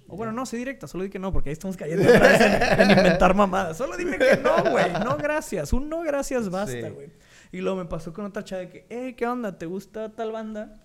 O 0.08 0.16
bueno, 0.16 0.32
no, 0.32 0.46
sé 0.46 0.58
directa, 0.58 0.86
solo 0.88 1.06
di 1.06 1.10
que 1.10 1.18
no, 1.18 1.34
porque 1.34 1.50
ahí 1.50 1.54
estamos 1.54 1.76
cayendo 1.76 2.04
otra 2.08 2.20
vez 2.20 2.42
en, 2.42 2.82
en 2.92 2.98
inventar 3.00 3.34
mamadas. 3.34 3.78
Solo 3.78 3.98
dime 3.98 4.20
que 4.20 4.38
no, 4.38 4.70
güey. 4.70 4.92
No, 5.04 5.18
gracias. 5.18 5.74
Un 5.74 5.90
no, 5.90 6.02
gracias, 6.04 6.50
basta, 6.52 6.72
Sí. 6.72 6.82
güey. 6.94 7.10
Y 7.52 7.62
luego 7.62 7.78
me 7.78 7.86
pasó 7.86 8.14
con 8.14 8.26
otra 8.26 8.44
chava 8.44 8.62
de 8.62 8.70
que, 8.70 8.86
hey, 8.90 9.16
¿qué 9.18 9.26
onda? 9.26 9.58
¿Te 9.58 9.66
gusta 9.66 10.12
tal 10.14 10.32
banda? 10.32 10.85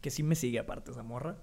Que 0.00 0.10
sí 0.10 0.22
me 0.22 0.34
sigue 0.34 0.58
aparte 0.58 0.90
esa 0.92 1.02
morra. 1.02 1.38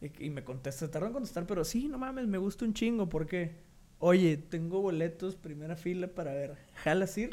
Y, 0.00 0.26
y 0.26 0.30
me 0.30 0.42
contesta, 0.44 0.90
tardó 0.90 1.06
en 1.08 1.12
contestar, 1.12 1.46
pero 1.46 1.64
sí, 1.64 1.88
no 1.88 1.98
mames, 1.98 2.26
me 2.26 2.38
gusta 2.38 2.64
un 2.64 2.74
chingo. 2.74 3.08
¿Por 3.08 3.26
qué? 3.26 3.56
Oye, 3.98 4.36
tengo 4.36 4.80
boletos, 4.80 5.36
primera 5.36 5.76
fila 5.76 6.08
para 6.08 6.32
ver. 6.32 6.56
¿Jalas 6.74 7.16
ir? 7.18 7.30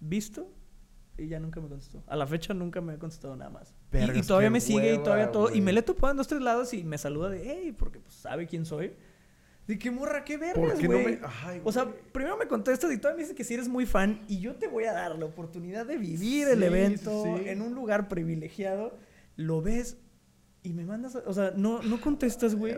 ¿Visto? 0.00 0.48
Y 1.18 1.28
ya 1.28 1.40
nunca 1.40 1.60
me 1.60 1.68
contestó. 1.68 2.04
A 2.06 2.14
la 2.16 2.26
fecha 2.26 2.52
nunca 2.52 2.80
me 2.80 2.92
ha 2.92 2.98
contestado 2.98 3.34
nada 3.36 3.50
más. 3.50 3.74
Y- 3.92 4.18
y, 4.18 4.22
todavía 4.22 4.50
me 4.50 4.60
sigue 4.60 4.94
y 4.94 4.98
todavía 4.98 5.32
todo. 5.32 5.52
Y 5.54 5.60
me 5.60 5.72
le 5.72 5.82
topado 5.82 6.10
en 6.10 6.18
dos, 6.18 6.28
tres 6.28 6.42
lados 6.42 6.74
y 6.74 6.84
me 6.84 6.98
saluda 6.98 7.30
de, 7.30 7.42
hey, 7.44 7.74
porque 7.76 7.98
pues 8.00 8.14
sabe 8.14 8.46
quién 8.46 8.66
soy. 8.66 8.92
De 9.66 9.78
qué 9.78 9.90
morra, 9.90 10.22
qué 10.24 10.38
¿Por 10.38 10.46
vergas, 10.68 10.80
no 10.80 10.86
güey. 10.88 11.04
me.? 11.04 11.18
Ay, 11.42 11.60
O 11.64 11.72
sea, 11.72 11.88
primero 12.12 12.36
me 12.36 12.46
contestas 12.46 12.92
y 12.92 12.98
todavía 12.98 13.16
me 13.16 13.22
dices 13.22 13.36
que 13.36 13.42
si 13.42 13.54
eres 13.54 13.66
muy 13.66 13.84
fan 13.86 14.24
y 14.28 14.38
yo 14.38 14.54
te 14.54 14.68
voy 14.68 14.84
a 14.84 14.92
dar 14.92 15.18
la 15.18 15.24
oportunidad 15.24 15.86
de 15.86 15.96
vivir 15.96 16.46
el 16.46 16.58
Sí, 16.60 16.64
evento 16.64 17.24
sí, 17.24 17.42
sí. 17.42 17.48
en 17.48 17.62
un 17.62 17.74
lugar 17.74 18.06
privilegiado. 18.08 18.96
Lo 19.36 19.62
ves 19.62 19.98
y 20.62 20.72
me 20.72 20.84
mandas, 20.84 21.14
a- 21.16 21.22
o 21.26 21.32
sea, 21.32 21.52
no, 21.56 21.80
no 21.82 22.00
contestas, 22.00 22.54
güey. 22.56 22.74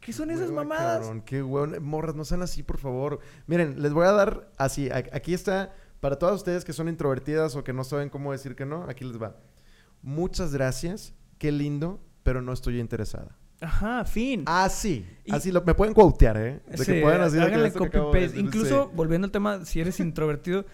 ¿Qué 0.00 0.12
son 0.12 0.30
esas 0.30 0.48
hueva, 0.50 0.64
mamadas? 0.64 1.00
cabrón, 1.00 1.20
qué 1.22 1.42
hueón. 1.42 1.82
Morras, 1.82 2.14
no 2.14 2.24
sean 2.24 2.42
así, 2.42 2.62
por 2.62 2.78
favor. 2.78 3.18
Miren, 3.46 3.82
les 3.82 3.92
voy 3.92 4.06
a 4.06 4.12
dar 4.12 4.50
así. 4.56 4.88
a- 4.90 5.04
Aquí 5.12 5.34
está. 5.34 5.74
Para 6.00 6.16
todas 6.18 6.36
ustedes 6.36 6.64
que 6.64 6.72
son 6.72 6.88
introvertidas 6.88 7.56
o 7.56 7.64
que 7.64 7.72
no 7.72 7.82
saben 7.82 8.08
cómo 8.10 8.30
decir 8.32 8.54
que 8.54 8.64
no, 8.66 8.84
aquí 8.84 9.04
les 9.04 9.20
va. 9.20 9.36
Muchas 10.02 10.52
gracias. 10.52 11.14
Qué 11.38 11.50
lindo, 11.52 12.00
pero 12.22 12.40
no 12.42 12.52
estoy 12.52 12.78
interesada. 12.80 13.36
Ajá, 13.60 14.04
fin. 14.04 14.42
Ah, 14.46 14.68
sí. 14.68 15.06
Y- 15.24 15.34
Así 15.34 15.50
lo, 15.50 15.62
me 15.62 15.74
pueden 15.74 15.94
quotear, 15.94 16.36
¿eh? 16.36 16.62
De 16.68 16.76
Sí, 16.78 16.92
que 16.92 17.00
pueden 17.02 17.22
así 17.22 17.38
háganle 17.38 17.72
que 17.72 17.78
copy-paste. 17.78 18.20
decir, 18.20 18.40
Incluso, 18.40 18.84
sí. 18.84 18.90
volviendo 18.94 19.24
al 19.26 19.30
tema, 19.32 19.64
si 19.64 19.80
eres 19.80 19.98
introvertido, 19.98 20.66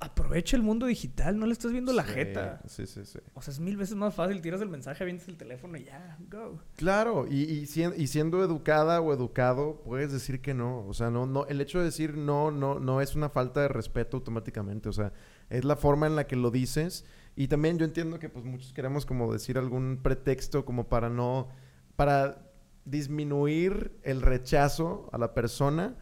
aprovecha 0.00 0.56
el 0.56 0.62
mundo 0.62 0.86
digital, 0.86 1.38
no 1.38 1.46
le 1.46 1.52
estás 1.52 1.72
viendo 1.72 1.92
la 1.92 2.04
Sí, 2.04 2.12
jeta. 2.12 2.60
Sí, 2.66 2.86
sí, 2.86 3.04
sí. 3.04 3.18
O 3.34 3.42
sea, 3.42 3.52
es 3.52 3.60
mil 3.60 3.76
veces 3.76 3.96
más 3.96 4.14
fácil, 4.14 4.40
tiras 4.40 4.60
el 4.60 4.68
mensaje, 4.68 5.02
avientas 5.02 5.28
el 5.28 5.36
teléfono 5.36 5.76
y 5.76 5.84
ya, 5.84 6.16
go. 6.30 6.60
Claro, 6.76 7.26
y, 7.28 7.42
y, 7.42 7.62
y 7.62 8.06
siendo 8.06 8.42
educada 8.44 9.00
o 9.00 9.12
educado, 9.12 9.82
puedes 9.82 10.12
decir 10.12 10.40
que 10.40 10.54
no. 10.54 10.86
O 10.86 10.94
sea, 10.94 11.10
no, 11.10 11.26
no, 11.26 11.46
el 11.46 11.60
hecho 11.60 11.78
de 11.78 11.86
decir 11.86 12.16
no, 12.16 12.50
no, 12.50 12.78
no 12.78 13.00
es 13.00 13.16
una 13.16 13.28
falta 13.28 13.60
de 13.62 13.68
respeto 13.68 14.18
automáticamente. 14.18 14.88
O 14.88 14.92
sea, 14.92 15.12
es 15.50 15.64
la 15.64 15.76
forma 15.76 16.06
en 16.06 16.16
la 16.16 16.26
que 16.26 16.36
lo 16.36 16.50
dices. 16.50 17.04
Y 17.34 17.48
también 17.48 17.78
yo 17.78 17.84
entiendo 17.84 18.18
que 18.18 18.28
pues 18.28 18.44
muchos 18.44 18.72
queremos 18.72 19.06
como 19.06 19.32
decir 19.32 19.58
algún 19.58 20.00
pretexto 20.02 20.64
como 20.64 20.88
para 20.88 21.08
no, 21.08 21.48
para 21.96 22.50
disminuir 22.84 23.98
el 24.02 24.22
rechazo 24.22 25.08
a 25.12 25.18
la 25.18 25.34
persona. 25.34 25.96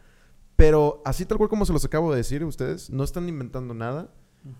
Pero 0.57 1.01
así 1.05 1.25
tal 1.25 1.37
cual 1.37 1.49
como 1.49 1.65
se 1.65 1.71
los 1.71 1.85
acabo 1.85 2.11
de 2.11 2.17
decir, 2.17 2.43
ustedes 2.43 2.89
no 2.89 3.03
están 3.03 3.29
inventando 3.29 3.73
nada, 3.73 4.09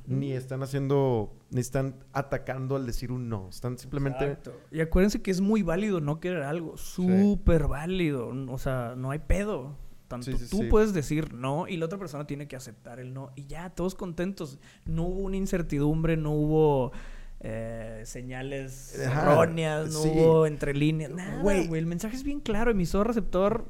ni 0.06 0.34
están 0.34 0.64
haciendo, 0.64 1.34
ni 1.50 1.60
están 1.60 1.96
atacando 2.14 2.76
al 2.76 2.86
decir 2.86 3.12
un 3.12 3.30
no. 3.30 3.50
Están 3.50 3.78
simplemente... 3.78 4.26
Exacto. 4.26 4.54
Y 4.72 4.82
acuérdense 4.82 5.22
que 5.22 5.32
es 5.32 5.42
muy 5.42 5.64
válido 5.64 6.00
no 6.00 6.20
querer 6.20 6.44
algo, 6.44 6.78
súper 6.78 7.68
válido. 7.68 8.30
O 8.50 8.58
sea, 8.60 8.94
no 8.96 9.12
hay 9.12 9.20
pedo. 9.20 9.76
Tanto 10.08 10.26
Sí, 10.26 10.38
sí, 10.38 10.50
tú 10.50 10.70
puedes 10.70 10.94
decir 10.94 11.34
no 11.34 11.68
y 11.68 11.76
la 11.76 11.86
otra 11.86 11.98
persona 11.98 12.26
tiene 12.26 12.48
que 12.48 12.56
aceptar 12.56 13.00
el 13.00 13.14
no. 13.14 13.32
Y 13.36 13.48
ya, 13.48 13.72
todos 13.72 13.96
contentos. 13.96 14.60
No 14.86 15.04
hubo 15.04 15.22
una 15.22 15.36
incertidumbre, 15.36 16.16
no 16.16 16.32
hubo 16.32 16.92
eh, 17.40 18.04
señales 18.06 18.98
erróneas, 18.98 19.92
no 19.92 20.02
hubo 20.04 20.46
entre 20.46 20.74
líneas. 20.74 21.12
Nada, 21.12 21.42
güey. 21.42 21.68
El 21.74 21.86
mensaje 21.86 22.16
es 22.16 22.24
bien 22.24 22.40
claro. 22.40 22.72
Emisor, 22.72 23.08
receptor, 23.08 23.66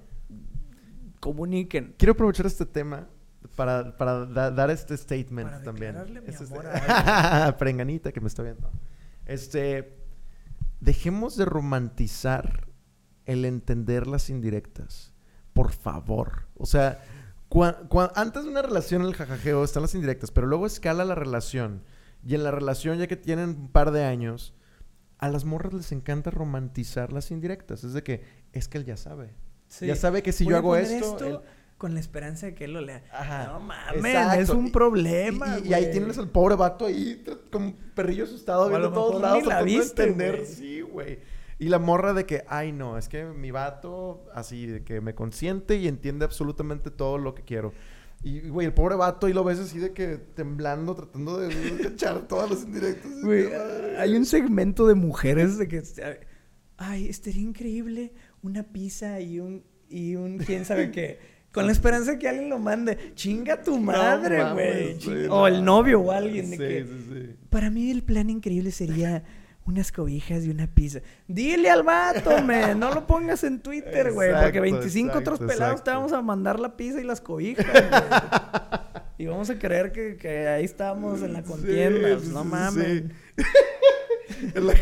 comuniquen. 1.20 1.96
Quiero 1.98 2.14
aprovechar 2.14 2.46
este 2.46 2.66
tema 2.66 3.08
para, 3.56 3.98
para 3.98 4.26
da- 4.26 4.52
dar 4.52 4.70
este 4.70 4.96
statement 4.98 5.50
Para 5.50 5.64
también. 5.64 5.96
mi 6.14 6.20
Este- 6.30 6.44
amor 6.46 6.66
Prenganita 7.58 8.12
que 8.12 8.22
me 8.22 8.28
está 8.28 8.44
viendo. 8.44 8.70
Este, 9.26 9.98
dejemos 10.80 11.36
de 11.38 11.46
romantizar 11.46 12.68
el 13.26 13.46
entender 13.46 14.08
las 14.08 14.30
indirectas. 14.30 15.14
Por 15.54 15.72
favor. 15.72 16.48
O 16.56 16.66
sea, 16.66 17.04
cua- 17.50 17.88
cua- 17.90 18.12
antes 18.16 18.44
de 18.44 18.50
una 18.50 18.62
relación, 18.62 19.02
el 19.02 19.16
jajajeo, 19.16 19.64
están 19.64 19.82
las 19.82 19.96
indirectas, 19.96 20.32
pero 20.32 20.48
luego 20.48 20.66
escala 20.66 21.04
la 21.04 21.16
relación. 21.16 21.84
Y 22.26 22.36
en 22.36 22.44
la 22.44 22.52
relación, 22.52 22.98
ya 22.98 23.08
que 23.08 23.16
tienen 23.18 23.50
un 23.50 23.68
par 23.70 23.92
de 23.92 24.04
años, 24.04 24.54
a 25.20 25.30
las 25.30 25.46
morras 25.46 25.74
les 25.74 25.92
encanta 25.92 26.30
romantizar 26.30 27.12
las 27.12 27.32
indirectas. 27.32 27.84
Es 27.84 27.94
de 27.94 28.04
que, 28.04 28.24
es 28.54 28.68
que 28.68 28.78
él 28.78 28.86
ya 28.86 28.98
sabe. 28.98 29.34
Sí. 29.68 29.86
Ya 29.88 29.96
sabe 29.96 30.24
que 30.24 30.32
si 30.32 30.44
Voy 30.46 30.52
yo 30.52 30.58
hago 30.58 30.70
poner 30.70 30.86
esto, 30.86 31.28
él- 31.28 31.40
con 31.78 31.94
la 31.94 32.00
esperanza 32.00 32.48
de 32.48 32.56
que 32.56 32.64
él 32.66 32.74
lo 32.74 32.82
lea. 32.82 33.04
Ajá. 33.12 33.48
No 33.54 33.60
mames, 33.60 33.98
Exacto. 34.04 34.42
es 34.42 34.50
un 34.50 34.68
Y- 34.68 34.72
problema. 34.72 35.60
Y, 35.64 35.70
y 35.70 35.74
ahí 35.74 35.84
güey. 35.84 35.92
tienes 35.94 36.18
al 36.18 36.30
pobre 36.30 36.56
vato 36.56 36.86
ahí, 36.88 37.24
como 37.52 37.76
perrillo 37.94 38.24
asustado, 38.24 38.68
viendo 38.70 38.92
todos 38.92 39.22
lados, 39.22 39.44
ni 39.44 39.50
la 39.50 39.62
viste, 39.62 40.04
entender. 40.04 40.46
Sí, 40.46 40.82
güey. 40.82 41.20
Y 41.60 41.70
la 41.70 41.80
morra 41.80 42.14
de 42.14 42.26
que, 42.26 42.44
ay, 42.48 42.72
no, 42.72 42.98
es 42.98 43.10
que 43.10 43.26
mi 43.26 43.52
vato, 43.52 44.26
así, 44.34 44.66
de 44.68 44.84
que 44.84 45.02
me 45.02 45.14
consiente 45.16 45.76
y 45.76 45.88
entiende 45.88 46.24
absolutamente 46.26 46.90
todo 46.92 47.18
lo 47.18 47.34
que 47.36 47.44
quiero. 47.44 47.74
Y, 48.24 48.48
güey, 48.50 48.66
el 48.66 48.74
pobre 48.74 48.96
vato, 48.96 49.28
y 49.28 49.34
lo 49.34 49.44
ves 49.44 49.60
así 49.60 49.78
de 49.78 49.92
que 49.94 50.18
temblando, 50.18 50.96
tratando 50.96 51.38
de, 51.40 51.48
de 51.54 51.88
echar 51.90 52.28
todas 52.28 52.50
las 52.50 52.64
indirectas. 52.64 53.12
Güey, 53.24 53.50
hay 54.00 54.16
un 54.16 54.26
segmento 54.26 54.88
de 54.88 54.96
mujeres 54.96 55.58
de 55.60 55.68
que... 55.68 55.84
Ay, 56.78 57.08
estaría 57.10 57.42
increíble 57.42 58.14
una 58.48 58.64
pizza 58.64 59.20
y 59.20 59.40
un... 59.40 59.64
Y 59.90 60.16
un 60.16 60.38
quién 60.46 60.66
sabe 60.66 60.92
qué. 60.92 61.20
Con 61.52 61.66
la 61.66 61.72
esperanza 61.72 62.12
de 62.12 62.20
que 62.20 62.28
alguien 62.28 62.50
lo 62.50 62.60
mande. 62.60 63.14
Chinga 63.16 63.62
tu 63.62 63.80
madre, 63.80 64.44
güey. 64.52 65.28
o 65.30 65.48
el 65.48 65.64
novio 65.64 66.02
o 66.02 66.12
alguien. 66.12 66.52
De 66.52 66.58
Sí, 66.58 66.64
que, 66.64 66.84
sí, 66.84 67.10
sí. 67.12 67.36
Para 67.50 67.70
mí 67.72 67.90
el 67.90 68.04
plan 68.04 68.30
increíble 68.30 68.72
sería 68.72 69.24
unas 69.66 69.92
cobijas 69.92 70.46
y 70.46 70.50
una 70.50 70.68
pizza. 70.68 71.02
Dile 71.28 71.70
al 71.70 71.84
vato, 71.84 72.42
man. 72.44 72.80
No 72.80 72.94
lo 72.94 73.08
pongas 73.08 73.44
en 73.44 73.60
Twitter, 73.62 74.14
güey. 74.14 74.32
Porque 74.32 74.60
Exacto, 74.60 74.62
25 74.62 75.08
exacto, 75.08 75.34
otros 75.34 75.50
pelados 75.50 75.84
te 75.84 75.92
vamos 75.92 76.14
a 76.14 76.22
mandar 76.22 76.60
la 76.60 76.78
pizza 76.78 77.02
y 77.02 77.04
las 77.04 77.22
cobijas, 77.22 77.66
güey. 77.66 77.84
Y 79.20 79.26
vamos 79.26 79.50
a 79.50 79.58
creer 79.58 79.92
que, 79.92 80.16
que 80.16 80.48
ahí 80.48 80.64
estamos 80.64 81.24
en 81.24 81.34
la 81.34 81.42
contienda. 81.42 82.10
Sí, 82.10 82.16
pues, 82.18 82.30
no 82.30 82.44
mames. 82.44 83.04
sí. 83.36 83.44
En 84.56 84.68
la. 84.68 84.74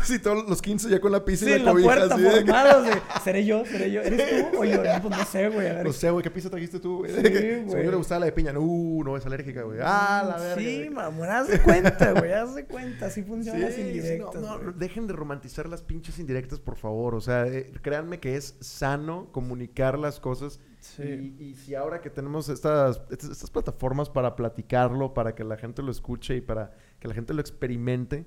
Así 0.00 0.18
todos 0.18 0.48
los 0.48 0.60
15 0.62 0.88
ya 0.88 1.00
con 1.00 1.12
la 1.12 1.24
pizza 1.24 1.46
Sí, 1.46 1.52
y 1.52 1.58
la 1.58 1.64
la 1.66 1.70
cobija. 1.72 1.86
puerta, 1.88 2.14
así 2.14 2.22
de 2.24 2.30
que- 2.30 2.36
formados 2.52 2.84
de... 2.86 2.92
¿Seré 3.24 3.44
yo? 3.44 3.64
¿Seré 3.64 3.90
yo? 3.90 4.00
¿Eres 4.02 4.50
tú 4.50 4.58
o 4.60 4.64
yo? 4.64 4.82
No, 4.84 5.02
pues 5.02 5.18
no 5.18 5.24
sé, 5.24 5.48
güey. 5.48 5.66
A 5.68 5.74
ver. 5.74 5.86
No 5.86 5.92
sé, 5.92 6.10
güey, 6.10 6.22
¿qué 6.22 6.30
pizza 6.30 6.50
trajiste 6.50 6.80
tú, 6.80 6.98
güey? 6.98 7.12
Sí, 7.14 7.20
güey. 7.22 7.68
Según 7.68 7.82
yo 7.84 7.90
le 7.90 7.96
gustaba 7.96 8.20
la 8.20 8.26
de 8.26 8.32
piña. 8.32 8.52
No, 8.52 8.60
no, 9.04 9.16
es 9.16 9.26
alérgica, 9.26 9.62
güey. 9.62 9.78
Ah, 9.82 10.24
la 10.26 10.36
verga. 10.36 10.56
Sí, 10.62 10.90
mamón, 10.90 11.28
haz 11.28 11.48
de 11.48 11.60
cuenta, 11.60 12.12
güey. 12.12 12.32
Haz 12.32 12.54
de 12.54 12.64
cuenta. 12.66 13.06
Así 13.06 13.22
funcionan 13.22 13.60
las 13.62 13.74
Sí, 13.74 13.80
indirectas. 13.82 14.40
no, 14.40 14.58
dejen 14.72 15.06
de 15.06 15.12
romantizar 15.12 15.68
las 15.68 15.82
pinches 15.82 16.18
indirectas, 16.18 16.58
por 16.60 16.76
favor. 16.76 17.14
O 17.14 17.20
sea, 17.20 17.46
eh, 17.46 17.72
créanme 17.82 18.18
que 18.20 18.36
es 18.36 18.56
sano 18.60 19.28
comunicar 19.32 19.98
las 19.98 20.20
cosas. 20.20 20.60
Sí. 20.80 21.34
Y, 21.38 21.44
y 21.44 21.54
si 21.54 21.74
ahora 21.74 22.00
que 22.00 22.08
tenemos 22.08 22.48
estas, 22.48 23.00
estas, 23.10 23.30
estas 23.30 23.50
plataformas 23.50 24.08
para 24.08 24.36
platicarlo, 24.36 25.12
para 25.12 25.34
que 25.34 25.42
la 25.44 25.56
gente 25.56 25.82
lo 25.82 25.90
escuche 25.90 26.36
y 26.36 26.40
para 26.40 26.70
que 27.00 27.08
la 27.08 27.14
gente 27.14 27.34
lo 27.34 27.40
experimente, 27.40 28.26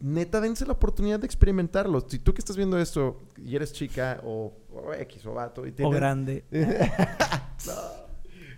neta, 0.00 0.40
dense 0.40 0.66
la 0.66 0.72
oportunidad 0.72 1.20
de 1.20 1.26
experimentarlo. 1.26 2.00
Si 2.08 2.18
tú 2.18 2.32
que 2.34 2.40
estás 2.40 2.56
viendo 2.56 2.78
esto 2.78 3.20
y 3.36 3.54
eres 3.56 3.72
chica 3.72 4.20
o, 4.24 4.52
o 4.72 4.92
X 4.94 5.24
o 5.26 5.34
vato 5.34 5.66
y 5.66 5.70
O 5.70 5.74
tienes, 5.74 5.94
grande. 5.94 6.44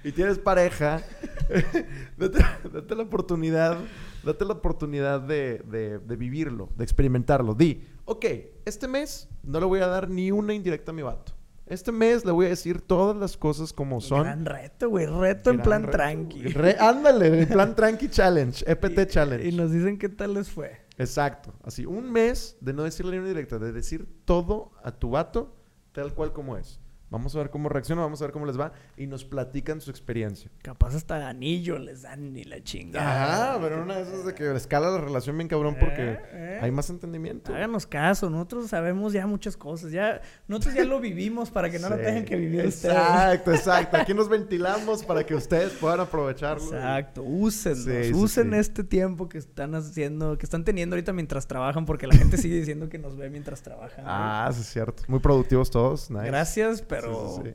y 0.05 0.13
tienes 0.13 0.39
pareja, 0.39 1.03
date, 2.17 2.39
date 2.73 2.95
la 2.95 3.03
oportunidad, 3.03 3.79
date 4.25 4.45
la 4.45 4.53
oportunidad 4.55 5.21
de, 5.21 5.59
de- 5.71 5.99
de 5.99 6.17
vivirlo, 6.17 6.69
de 6.77 6.85
experimentarlo. 6.85 7.55
Di, 7.55 7.85
ok, 8.05 8.25
este 8.65 8.89
mes 8.89 9.29
no 9.43 9.61
le 9.61 9.67
voy 9.67 9.81
a 9.81 9.87
dar 9.87 10.09
ni 10.11 10.31
una 10.31 10.55
indirecta 10.55 10.91
a 10.91 10.95
mi 10.95 11.03
vato. 11.03 11.33
Este 11.67 11.93
mes 11.93 12.25
le 12.25 12.33
voy 12.33 12.47
a 12.47 12.49
decir 12.51 12.81
todas 12.83 13.17
las 13.17 13.37
cosas 13.37 13.73
como 13.73 14.01
son. 14.01 14.25
Gran 14.25 14.45
reto, 14.45 14.91
güey. 14.91 15.07
Reto 15.07 15.51
en 15.51 15.63
plan 15.63 15.83
reto, 15.85 15.93
tranqui. 15.97 16.43
Re- 16.49 16.77
ándale, 16.79 17.43
en 17.43 17.49
plan 17.49 17.75
tranqui 17.75 18.09
challenge, 18.09 18.65
EPT 18.71 19.07
challenge. 19.09 19.47
Y 19.49 19.53
nos 19.53 19.71
dicen 19.71 19.97
qué 19.97 20.09
tal 20.09 20.35
les 20.35 20.51
fue. 20.51 20.82
Exacto. 20.99 21.55
Así, 21.65 21.87
un 21.87 22.11
mes 22.11 22.57
de 22.61 22.73
no 22.73 22.83
decirle 22.83 23.13
ni 23.13 23.19
una 23.19 23.29
directa, 23.29 23.59
de 23.59 23.73
decir 23.73 24.07
todo 24.25 24.73
a 24.83 24.93
tu 24.93 25.11
vato 25.11 25.57
tal 25.93 26.15
cual 26.15 26.33
como 26.33 26.57
es. 26.57 26.82
Vamos 27.13 27.37
a 27.37 27.39
ver 27.39 27.51
cómo 27.51 27.69
reacciona, 27.69 28.01
vamos 28.01 28.23
a 28.23 28.25
ver 28.25 28.33
cómo 28.33 28.47
les 28.47 28.59
va 28.59 28.73
y 28.97 29.07
nos 29.07 29.25
platican 29.25 29.81
su 29.83 29.91
experiencia. 29.91 30.51
Capaz 30.63 30.95
hasta 30.95 31.29
anillo 31.29 31.79
les 31.79 32.03
dan 32.03 32.33
ni 32.33 32.43
la 32.45 32.63
chingada. 32.65 33.53
Ajá, 33.53 33.59
pero 33.61 33.83
una 33.83 33.97
de 33.97 34.03
esas 34.03 34.25
de 34.25 34.35
que 34.35 34.51
escala 34.57 34.91
la 34.91 34.99
relación 34.99 35.37
bien 35.37 35.47
cabrón 35.49 35.77
porque 35.79 36.03
Eh, 36.13 36.19
eh. 36.33 36.59
hay 36.63 36.71
más 36.71 36.89
entendimiento. 36.89 37.55
Háganos 37.55 37.87
caso, 37.87 38.31
nosotros 38.31 38.69
sabemos 38.69 39.13
ya 39.13 39.27
muchas 39.27 39.57
cosas. 39.57 39.93
Ya, 39.93 40.23
nosotros 40.49 40.75
ya 40.75 40.85
lo 40.85 41.01
vivimos 41.01 41.51
para 41.51 41.69
que 41.71 41.79
no 41.79 41.91
lo 41.91 41.97
Sí. 41.99 42.03
tengan 42.03 42.25
que 42.25 42.37
vivir 42.37 42.67
ustedes. 42.67 42.95
Exacto, 42.97 43.53
exacto. 43.53 43.97
Aquí 43.99 44.15
nos 44.15 44.29
ventilamos 44.31 45.05
para 45.05 45.25
que 45.27 45.35
ustedes 45.35 45.73
puedan 45.73 46.01
aprovecharlo. 46.01 46.65
Exacto, 46.65 47.23
úsenlos, 47.23 47.85
Sí, 47.85 48.05
sí, 48.05 48.15
usen 48.15 48.55
este 48.55 48.85
tiempo 48.85 49.29
que 49.29 49.37
están 49.39 49.75
haciendo, 49.75 50.39
que 50.39 50.47
están 50.47 50.65
teniendo 50.65 50.97
ahorita 50.97 51.13
mientras 51.13 51.47
trabajan, 51.47 51.85
porque 51.85 52.07
la 52.07 52.15
gente 52.15 52.39
sigue 52.39 52.57
diciendo 52.57 52.89
que 52.89 52.99
nos 52.99 53.17
ve 53.19 53.29
mientras 53.29 53.61
trabajan. 53.63 54.05
Ah, 54.09 54.49
sí 54.55 54.63
es 54.63 54.67
cierto. 54.69 55.03
Muy 55.09 55.21
productivos 55.21 55.71
todos. 55.71 56.11
Nice. 56.11 56.27
Gracias, 56.27 56.81
pero 56.83 57.02
Sí, 57.03 57.43
sí, 57.45 57.55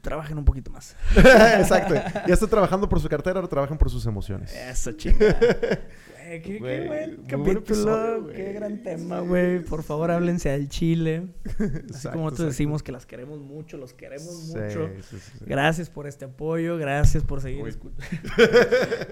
trabajen 0.00 0.38
un 0.38 0.44
poquito 0.44 0.70
más. 0.70 0.96
exacto. 1.16 1.94
Ya 2.26 2.34
está 2.34 2.46
trabajando 2.46 2.88
por 2.88 3.00
su 3.00 3.08
cartera, 3.08 3.36
ahora 3.36 3.48
trabajan 3.48 3.78
por 3.78 3.90
sus 3.90 4.06
emociones. 4.06 4.54
Eso, 4.54 4.92
chingada. 4.92 5.38
Güey, 6.28 6.42
qué, 6.42 6.58
buen 6.58 7.16
capítulo, 7.26 7.58
episodio, 7.60 8.22
güey. 8.24 8.36
qué 8.36 8.52
gran 8.52 8.82
tema, 8.82 9.20
güey. 9.20 9.64
Por 9.64 9.82
favor, 9.82 10.10
háblense 10.10 10.50
al 10.50 10.68
chile. 10.68 11.28
Así 11.46 11.58
como 11.58 12.24
nosotros 12.24 12.32
exacto. 12.32 12.44
decimos 12.44 12.82
que 12.82 12.92
las 12.92 13.06
queremos 13.06 13.40
mucho, 13.40 13.78
los 13.78 13.94
queremos 13.94 14.48
mucho. 14.48 14.90
Gracias 15.40 15.88
por 15.88 16.06
este 16.06 16.26
apoyo, 16.26 16.76
gracias 16.76 17.24
por 17.24 17.40
seguir 17.40 17.78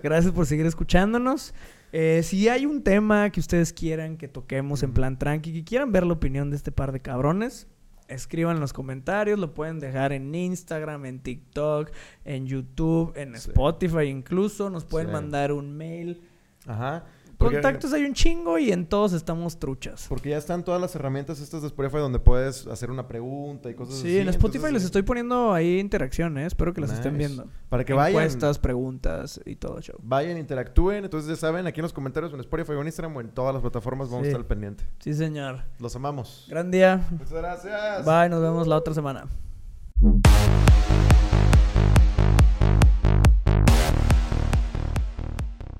gracias 0.03 0.31
por 0.35 0.45
seguir 0.45 0.66
escuchándonos. 0.66 1.55
Eh, 1.91 2.20
si 2.22 2.51
hay 2.51 2.66
un 2.66 2.83
tema 2.83 3.31
que 3.31 3.41
ustedes 3.41 3.72
quieran 3.72 4.18
que 4.18 4.29
toquemos 4.29 4.83
en 4.83 4.93
plan 4.93 5.18
tranqui, 5.18 5.55
que 5.55 5.64
quieran 5.64 5.93
ver 5.93 6.05
la 6.05 6.12
opinión 6.12 6.51
de 6.51 6.57
este 6.57 6.70
par 6.70 6.93
de 6.93 7.01
cabrones, 7.01 7.66
escriban 8.09 8.61
los 8.61 8.72
comentarios, 8.72 9.38
lo 9.38 9.54
pueden 9.54 9.80
dejar 9.80 10.12
en 10.12 10.34
Instagram, 10.34 11.07
en 11.07 11.20
TikTok, 11.20 11.90
en 12.24 12.46
YouTube, 12.46 13.12
en 13.16 13.30
Sí. 13.38 13.50
Spotify 13.50 14.04
incluso, 14.04 14.70
nos 14.70 14.84
pueden 14.84 15.09
Sí. 15.09 15.12
mandar 15.12 15.52
un 15.52 15.76
mail. 15.76 16.22
Ajá. 16.66 17.04
Porque- 17.39 17.57
Contactos 17.57 17.93
hay 17.93 18.05
un 18.05 18.14
chingo 18.14 18.59
y 18.59 18.72
en 18.72 18.87
todos 18.87 19.12
estamos 19.12 19.59
truchas. 19.59 20.07
Porque 20.09 20.30
ya 20.30 20.39
están 20.39 20.64
todas 20.64 20.80
las 20.80 20.95
herramientas 20.95 21.39
estas 21.41 21.61
de 21.61 21.68
Spotify 21.68 21.99
donde 21.99 22.18
puedes 22.18 22.66
hacer 22.66 22.91
una 22.91 23.07
pregunta 23.07 23.68
y 23.70 23.74
cosas 23.74 23.95
así. 23.97 24.05
Sí, 24.09 24.18
en 24.18 24.28
Spotify 24.30 24.57
entonces, 24.57 24.72
les 24.72 24.84
estoy 24.84 25.03
poniendo 25.03 25.53
ahí 25.53 25.78
interacción, 25.78 26.39
¿eh? 26.39 26.47
Espero 26.47 26.72
que 26.72 26.80
las 26.80 26.93
estén 26.93 27.18
viendo. 27.18 27.47
Para 27.68 27.84
que 27.84 27.93
vayan. 27.93 28.22
Encuestas, 28.22 28.59
preguntas 28.59 29.41
y 29.45 29.57
todo 29.57 29.80
show. 29.80 29.97
Vayan, 30.03 30.39
interactúen. 30.39 31.05
Entonces 31.05 31.28
ya 31.28 31.37
saben, 31.37 31.66
aquí 31.66 31.80
en 31.80 31.82
los 31.82 31.93
comentarios 31.93 32.32
en 32.32 32.41
Spotify 32.41 32.72
o 32.72 32.80
en 32.80 32.87
Instagram 32.87 33.16
o 33.16 33.20
en 33.20 33.28
todas 33.28 33.53
las 33.55 33.61
plataformas 33.62 34.09
vamos 34.09 34.22
Sí. 34.22 34.28
a 34.28 34.30
estar 34.30 34.41
al 34.41 34.47
pendiente. 34.47 34.84
Sí, 35.01 35.12
señor. 35.14 35.61
Los 35.78 35.95
amamos. 35.95 36.47
Gran 36.49 36.70
día. 36.70 37.07
Muchas 37.11 37.32
gracias. 37.32 38.05
Bye, 38.05 38.28
nos 38.30 38.41
vemos 38.41 38.66
la 38.66 38.76
otra 38.76 38.95
semana. 38.95 39.26